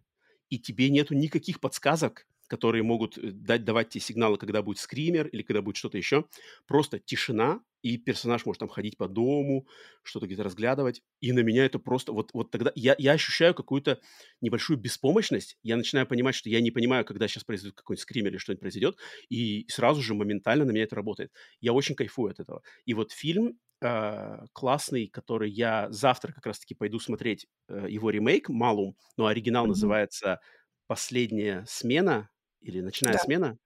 [0.48, 5.26] и тебе нету никаких подсказок, которые могут э, дать, давать тебе сигналы, когда будет скример
[5.28, 6.24] или когда будет что-то еще.
[6.66, 9.68] Просто тишина, и персонаж может там ходить по дому,
[10.02, 11.02] что-то где-то разглядывать.
[11.20, 12.12] И на меня это просто...
[12.12, 14.00] Вот, вот тогда я, я ощущаю какую-то
[14.40, 15.56] небольшую беспомощность.
[15.62, 18.96] Я начинаю понимать, что я не понимаю, когда сейчас произойдет какой-нибудь скример или что-нибудь произойдет.
[19.28, 21.32] И сразу же моментально на меня это работает.
[21.60, 22.62] Я очень кайфую от этого.
[22.84, 28.48] И вот фильм э, классный, который я завтра как раз-таки пойду смотреть э, его ремейк
[28.48, 29.68] «Малум», но оригинал mm-hmm.
[29.68, 30.40] называется
[30.86, 32.30] «Последняя смена»
[32.60, 33.18] или «Ночная да.
[33.18, 33.58] смена».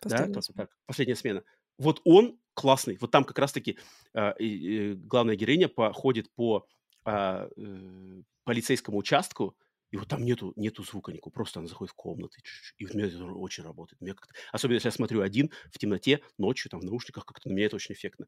[0.00, 0.56] Последняя да, смена.
[0.56, 1.42] так, «Последняя смена».
[1.78, 2.98] Вот он классный.
[3.00, 3.78] Вот там как раз-таки
[4.14, 6.66] э, э, главная героиня походит по
[7.04, 9.56] э, э, полицейскому участку,
[9.90, 12.36] и вот там нету, нету звука никакого, просто она заходит в комнату,
[12.76, 14.00] и у меня это очень работает.
[14.00, 17.54] Мне как Особенно, если я смотрю один в темноте, ночью, там, в наушниках, как-то на
[17.54, 18.26] меня это очень эффектно.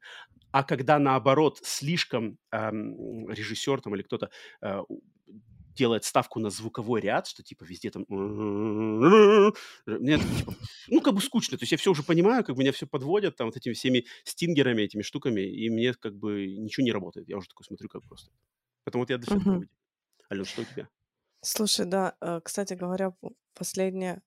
[0.51, 4.29] А когда, наоборот, слишком эм, режиссер там или кто-то
[4.61, 4.81] э,
[5.75, 8.05] делает ставку на звуковой ряд, что типа везде там...
[8.09, 10.55] Мне это, типа,
[10.87, 11.57] ну, как бы скучно.
[11.57, 14.05] То есть я все уже понимаю, как бы меня все подводят там вот этими всеми
[14.23, 17.29] стингерами, этими штуками, и мне как бы ничего не работает.
[17.29, 18.31] Я уже такой смотрю, как просто.
[18.83, 19.67] Поэтому вот я до сих пор...
[20.31, 20.87] Ален, что у тебя?
[21.41, 23.13] Слушай, да, э, кстати говоря,
[23.53, 24.21] последняя...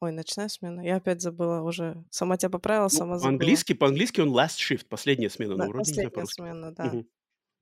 [0.00, 0.80] Ой, ночная смена.
[0.80, 2.04] Я опять забыла уже.
[2.10, 3.30] Сама тебя поправила, ну, сама забыла.
[3.30, 5.56] По-английски, по-английски он last shift, последняя смена.
[5.56, 6.84] Да, ну, вроде последняя смена, да.
[6.86, 7.06] Угу.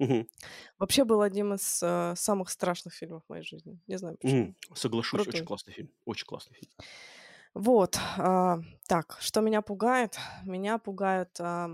[0.00, 0.26] Угу.
[0.78, 3.78] Вообще был одним из э, самых страшных фильмов в моей жизни.
[3.86, 4.40] Не знаю почему.
[4.40, 5.34] М, Соглашусь, Крутой.
[5.34, 5.90] очень классный фильм.
[6.06, 6.70] Очень классный фильм.
[7.52, 7.98] Вот.
[8.16, 10.18] а, так, что меня пугает?
[10.44, 11.70] Меня пугают а,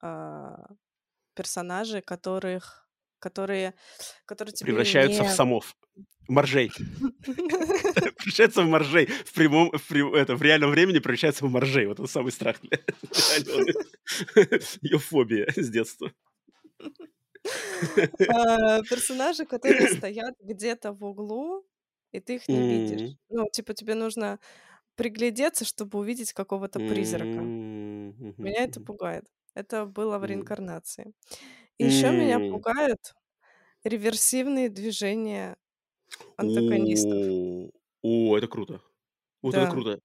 [0.00, 0.68] а,
[1.34, 2.85] персонажи, которых,
[3.18, 3.74] которые,
[4.24, 5.76] которые тебе Превращаются в самов.
[6.28, 6.70] Моржей.
[7.24, 9.06] Превращаются в моржей.
[9.06, 11.86] В прямом, в, прям- это, в реальном времени превращаются в моржей.
[11.86, 12.78] Вот это самый страх для
[14.82, 16.12] Ее фобия с детства.
[18.28, 21.64] А, персонажи, которые стоят где-то в углу,
[22.12, 23.16] и ты их не видишь.
[23.28, 24.38] Ну, типа, тебе нужно
[24.96, 27.24] приглядеться, чтобы увидеть какого-то призрака.
[27.26, 29.24] Меня это пугает.
[29.54, 31.12] Это было в реинкарнации.
[31.78, 33.14] И еще меня пугают
[33.84, 35.56] реверсивные движения
[36.36, 37.72] антагонистов.
[38.02, 38.80] О, это круто.
[39.42, 40.00] Вот это круто.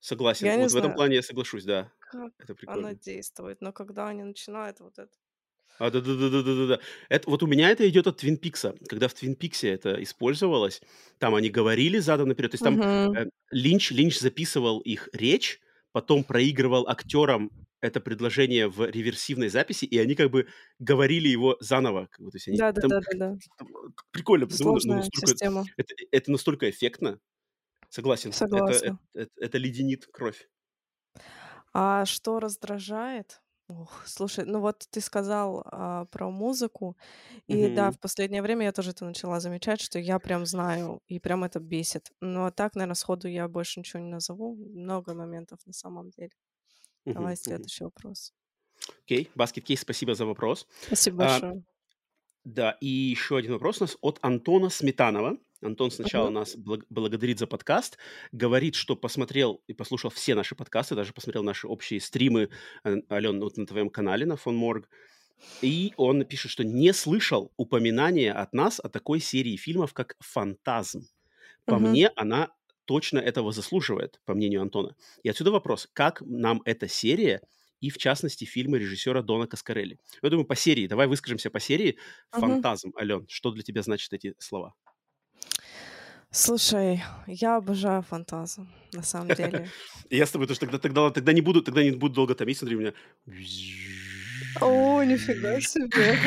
[0.00, 0.46] Согласен.
[0.46, 1.90] Я Вот в этом плане я соглашусь, да.
[1.98, 5.10] как Это оно действует, но когда они начинают вот это
[5.78, 6.80] а, да-да-да-да-да-да.
[7.08, 8.74] Это, вот у меня это идет от Твин Пикса.
[8.88, 10.82] Когда в Твин Пиксе это использовалось,
[11.18, 12.50] там они говорили задом наперед.
[12.50, 15.60] То есть там э, Линч, Линч записывал их речь,
[15.98, 17.50] потом проигрывал актерам
[17.80, 20.46] это предложение в реверсивной записи, и они как бы
[20.78, 22.06] говорили его заново.
[22.12, 23.38] Как бы, то есть они, Да, да, там, да, да, да.
[24.12, 25.64] прикольно, потому ну, Сложная настолько, система.
[25.76, 27.18] это, это настолько эффектно.
[27.88, 28.30] Согласен.
[28.30, 28.98] Это, это, Согласна.
[29.12, 30.48] это, это леденит кровь.
[31.72, 33.42] А что раздражает?
[33.68, 36.96] Ох, слушай, ну вот ты сказал а, про музыку,
[37.46, 41.18] и да, в последнее время я тоже это начала замечать, что я прям знаю, и
[41.20, 42.10] прям это бесит.
[42.20, 44.56] Но так, наверное, сходу я больше ничего не назову.
[44.56, 46.30] Много моментов на самом деле.
[47.04, 48.34] Давай следующий вопрос.
[49.04, 50.66] Окей, Баскет Кейс, спасибо за вопрос.
[50.86, 51.62] Спасибо А, большое.
[52.44, 55.36] да, и еще один вопрос у нас от Антона Сметанова.
[55.60, 57.98] Антон сначала нас благ- благодарит за подкаст,
[58.32, 62.50] говорит, что посмотрел и послушал все наши подкасты, даже посмотрел наши общие стримы,
[62.84, 64.88] э, Ален, вот на твоем канале, на Фон Морг.
[65.62, 71.08] И он пишет, что не слышал упоминания от нас о такой серии фильмов, как «Фантазм».
[71.66, 71.90] По Мгм.
[71.90, 72.50] мне, она
[72.86, 74.96] точно этого заслуживает, по мнению Антона.
[75.22, 77.42] И отсюда вопрос, как нам эта серия
[77.80, 79.98] и, в частности, фильмы режиссера Дона Каскарелли.
[80.22, 80.86] Я думаю, по серии.
[80.86, 81.98] Давай выскажемся по серии.
[82.30, 84.74] «Фантазм», Ален, что для тебя значат эти слова?
[86.30, 89.68] Слушай, я обожаю фантазм, на самом деле.
[90.10, 92.76] Я с тобой тоже тогда, тогда, тогда не буду, тогда не буду долго томить, смотри,
[92.76, 92.94] у меня
[94.60, 96.18] О, нифига себе.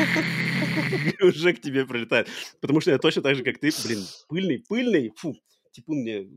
[1.28, 2.28] уже к тебе прилетает.
[2.60, 5.36] Потому что я точно так же, как ты, блин, пыльный, пыльный, фу,
[5.72, 6.30] типун мне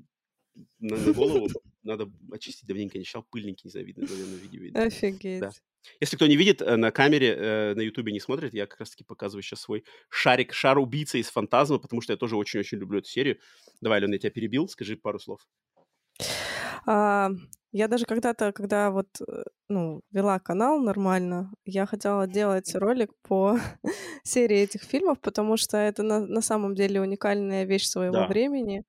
[0.79, 1.49] на, голову
[1.83, 5.41] надо очистить, давненько не читал, пыльненький, не знаю, видно, наверное, видео.
[5.41, 5.51] Да.
[6.01, 9.05] Если кто не видит, э, на камере, э, на ютубе не смотрит, я как раз-таки
[9.05, 13.09] показываю сейчас свой шарик, шар убийцы из фантазма, потому что я тоже очень-очень люблю эту
[13.09, 13.39] серию.
[13.81, 15.41] Давай, Алена, я тебя перебил, скажи пару слов.
[16.87, 17.31] А,
[17.73, 23.59] я даже когда-то, когда вот, э, ну, вела канал нормально, я хотела делать ролик по
[24.23, 28.81] серии этих фильмов, потому что это на, на самом деле уникальная вещь своего Да, времени.
[28.81, 28.85] да.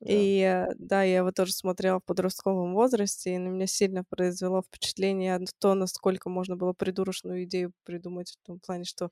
[0.00, 4.62] И э, да, я его тоже смотрела в подростковом возрасте, и на меня сильно произвело
[4.62, 9.10] впечатление то, насколько можно было придурочную идею придумать в том плане, что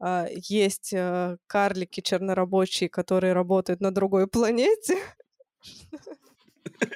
[0.00, 4.98] а, есть э, карлики чернорабочие, которые работают на другой планете.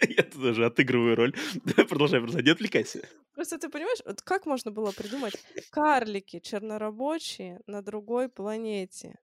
[0.08, 1.34] Я тут даже отыгрываю роль.
[1.88, 3.06] Продолжай, продолжай, не отвлекайся.
[3.34, 5.34] Просто ты понимаешь, вот как можно было придумать
[5.70, 9.18] карлики чернорабочие на другой планете?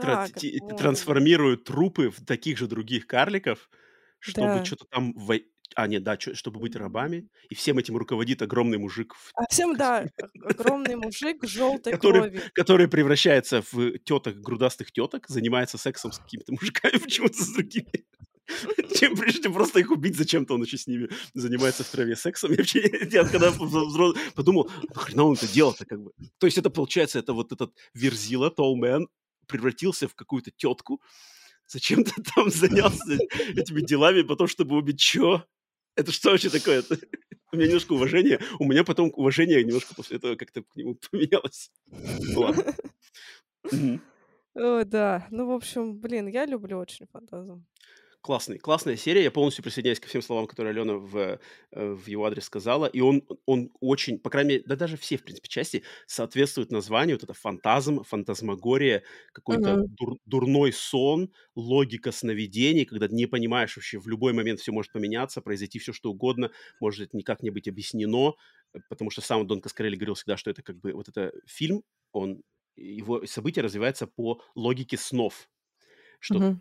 [0.00, 0.28] Тра-?
[0.76, 3.70] Трансформируют трупы в таких же других карликов,
[4.20, 4.64] чтобы Да.
[4.64, 9.14] что-то там вой А, нет, да, чтобы быть рабами, и всем этим руководит огромный мужик
[9.14, 10.06] в А всем, да,
[10.44, 12.42] огромный мужик желтой который крови.
[12.54, 18.06] который превращается в теток, грудастых теток, занимается сексом с какими-то мужиками, почему-то с другими.
[18.98, 22.50] Чем прежде просто их убить, зачем-то он еще с ними занимается в траве сексом.
[22.52, 23.52] Я вообще, я когда
[24.34, 28.52] подумал: "Нахрена он это делал-то как бы?" То есть это получается, это вот этот Верзила,
[28.58, 29.06] Man,
[29.46, 31.00] превратился в какую-то тетку,
[31.66, 33.18] зачем-то там занялся
[33.56, 35.44] этими делами потом, чтобы убить чё?
[35.96, 36.80] Это что вообще такое?
[36.80, 36.98] Это
[37.52, 41.70] у меня немножко уважения, у меня потом уважение немножко после этого как-то к нему поменялось.
[42.34, 42.74] Ладно.
[44.54, 45.26] О да.
[45.30, 47.66] Ну, в общем, блин, я люблю очень "Фантазм".
[48.26, 49.22] Классный классная серия.
[49.22, 51.38] Я полностью присоединяюсь ко всем словам, которые Алена в, э,
[51.70, 52.86] в его адрес сказала.
[52.86, 57.14] И он он очень, по крайней мере, да даже все, в принципе, части соответствуют названию.
[57.16, 59.96] Вот это фантазм, фантазмагория, какой-то Мгм.
[59.96, 65.40] дур дурной сон, логика сновидений, когда не понимаешь вообще, в любой момент всё может поменяться,
[65.40, 66.50] произойти всё что угодно,
[66.80, 68.34] может никак не быть объяснено.
[68.74, 71.84] Э, потому что сам Дон Коскарелли говорил всегда, что это как бы вот это фильм,
[72.10, 72.42] он
[72.74, 75.48] его событие развивается по логике снов.
[76.20, 76.60] Что Мгм.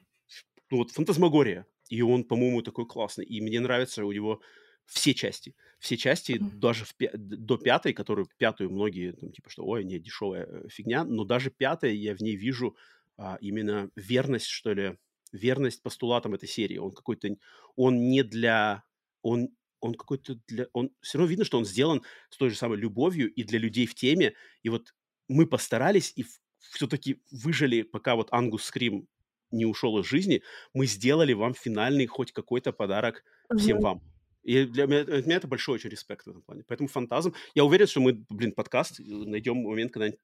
[0.72, 1.66] Ну вот фантасмагория.
[1.90, 3.26] И он, по-моему, такой классный.
[3.26, 4.42] И мне нравятся у него
[4.86, 5.56] все части.
[5.80, 6.52] Все части, Мгм.
[6.52, 11.04] даже в до 5, которую 5 многие там типа что: "Ой, не, дешевая, э, фигня".
[11.06, 12.76] Но даже 5 я в ней вижу,
[13.18, 14.98] а, именно верность, что ли,
[15.32, 16.78] верность постулатам этой серии.
[16.78, 17.30] Он какой-то
[17.76, 18.84] он не для
[19.22, 19.50] он
[19.82, 23.32] он какой-то для он всё равно видно, что он сделан с той же самой любовью
[23.34, 24.34] и для людей в теме.
[24.64, 24.96] И вот
[25.28, 29.08] мы постарались и в всё-таки выжили, пока вот Ангус Скрим
[29.52, 30.42] не ушел из жизни.
[30.74, 33.24] Мы сделали вам финальный хоть какой-то подарок
[33.58, 33.84] всем Мгм.
[33.84, 34.02] вам.
[34.44, 36.64] И для меня для меня это большой очень респект в этом плане.
[36.68, 40.20] Поэтому "Фантазм" я уверен, что мы, блин, подкаст, э, найдем момент когда-нибудь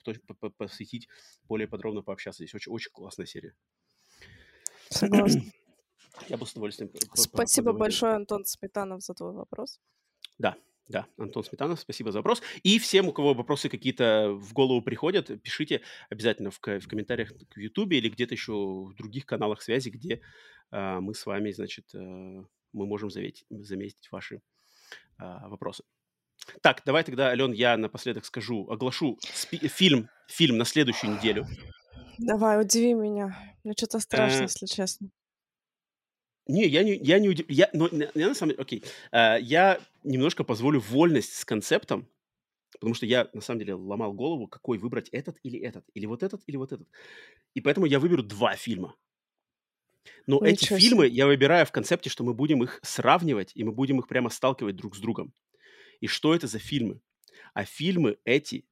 [0.57, 1.07] посвятить,
[1.47, 2.43] более подробно пообщаться.
[2.43, 3.55] Здесь очень очень классная серия.
[4.89, 5.41] Согласна.
[6.29, 9.79] Я бы с удовольствием Спасибо большое, Антон Сметанов, за твой вопрос.
[10.37, 10.55] Да,
[10.87, 12.41] да, Антон Сметанов, спасибо за вопрос.
[12.63, 17.57] И всем, у кого вопросы какие-то в голову приходят, пишите обязательно в в комментариях к
[17.57, 20.21] "Ютубе" или где-то еще в других каналах связи, где,
[20.71, 24.41] а, мы с вами, значит, э, мы можем заветь заметить ваши,
[25.17, 25.83] а, вопросы.
[26.61, 31.47] Так, давай тогда, Ален, я напоследок скажу, оглашу фильм фильм на следующую неделю.
[32.19, 33.35] Давай, удиви меня.
[33.63, 35.09] Мне чё-то страшно, Э если честно.
[36.47, 39.79] Не, я не я не уди я, но я на самом деле окей, э, я
[40.03, 42.07] немножко позволю вольность с концептом,
[42.73, 46.23] потому что я на самом деле ломал голову, какой выбрать: этот или этот, или вот
[46.23, 46.89] этот, или вот этот.
[47.55, 48.95] И поэтому я выберу 2 фильма.
[50.27, 51.09] Но эти Ничего фильмы себе.
[51.09, 54.75] я выбираю в концепте, что мы будем их сравнивать, и мы будем их прямо сталкивать
[54.75, 55.33] друг с другом.
[56.01, 57.01] И что это за фильмы?
[57.53, 58.65] А фильмы эти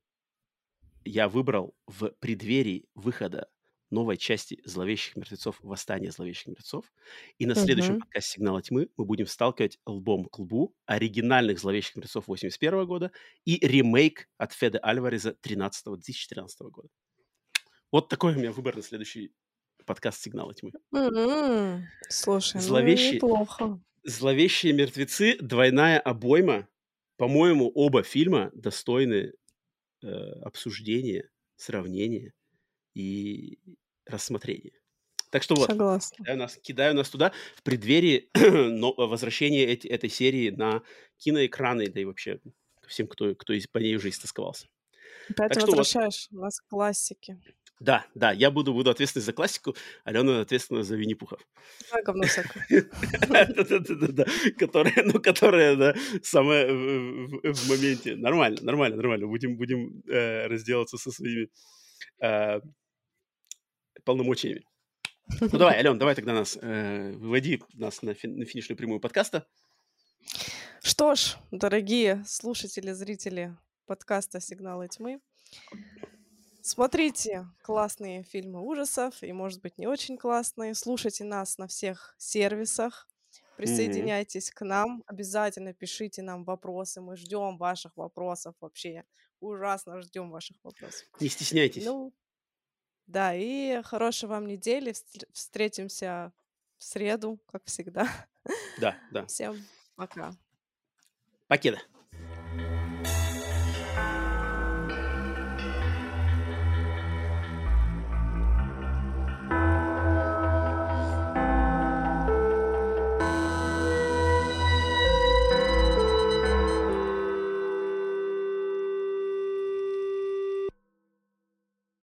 [1.06, 3.50] я выбрал в преддверии выхода
[3.92, 5.58] новой части "Зловещих мертвецов.
[5.62, 6.92] Восстание зловещих мертвецов".
[7.40, 8.00] И на следующем Мгм.
[8.00, 13.12] подкасте "Сигнала тьмы" мы будем сталкивать лбом к лбу оригинальных "Зловещих мертвецов" 81 года
[13.46, 16.90] и ремейк от Феде Альвареза 13 2013 года.
[17.92, 19.34] Вот такой у меня выбор на следующий
[19.86, 20.74] подкаст "Сигнала тьмы".
[20.94, 21.92] М.
[22.10, 23.80] Слушай, ну Зловещие неплохо.
[24.04, 26.70] "Зловещие мертвецы", двойная обойма.
[27.18, 29.34] По-моему, оба фильма достойны,
[30.04, 32.34] э, обсуждения, сравнения
[32.94, 33.60] и
[34.06, 34.74] рассмотрения.
[35.32, 36.16] Так что вот, Согласна.
[36.18, 40.82] кидаю нас кидаю нас туда в преддверии но возвращения эти этой серии на
[41.18, 42.40] киноэкраны, да и вообще
[42.88, 44.68] всем, кто кто из по ней уже истосковался.
[45.30, 45.78] Опять Так что вот.
[45.78, 47.40] возвращаешь нас к классике.
[47.80, 51.40] Да, да, я буду буду ответственный за классику, Алена ответственна за Винни-Пухов.
[51.90, 52.66] За говно всякое.
[54.58, 58.18] Которая, ну, которая, да, самая в моменте.
[58.18, 59.28] Нормально нормально нормально.
[59.28, 61.50] Будем будем, э, разделаться со своими,
[62.22, 62.62] а
[64.04, 64.64] полномочиями.
[65.42, 69.48] Ну, давай, Ален, давай тогда нас, э, выводи нас на фин на финишную прямую подкаста.
[70.82, 73.56] Что ж, дорогие слушатели, зрители
[73.86, 75.20] подкаста "Сигналы тьмы",
[76.62, 80.74] смотрите классные фильмы ужасов и, может быть, не очень классные.
[80.74, 83.09] Слушайте нас на всех сервисах.
[83.60, 85.04] Присоединяйтесь к нам.
[85.06, 87.02] Обязательно пишите нам вопросы.
[87.02, 89.04] Мы ждем ваших вопросов вообще.
[89.42, 91.06] Ужасно ждем ваших вопросов.
[91.20, 91.84] Не стесняйтесь.
[91.84, 92.14] Ну
[93.06, 94.94] да, и хорошей вам недели.
[94.94, 96.32] Встр встретимся
[96.78, 98.08] в среду, как всегда.
[98.80, 99.26] Да, да.
[99.28, 99.62] Всем
[99.96, 100.32] пока.
[101.50, 101.82] Покеда.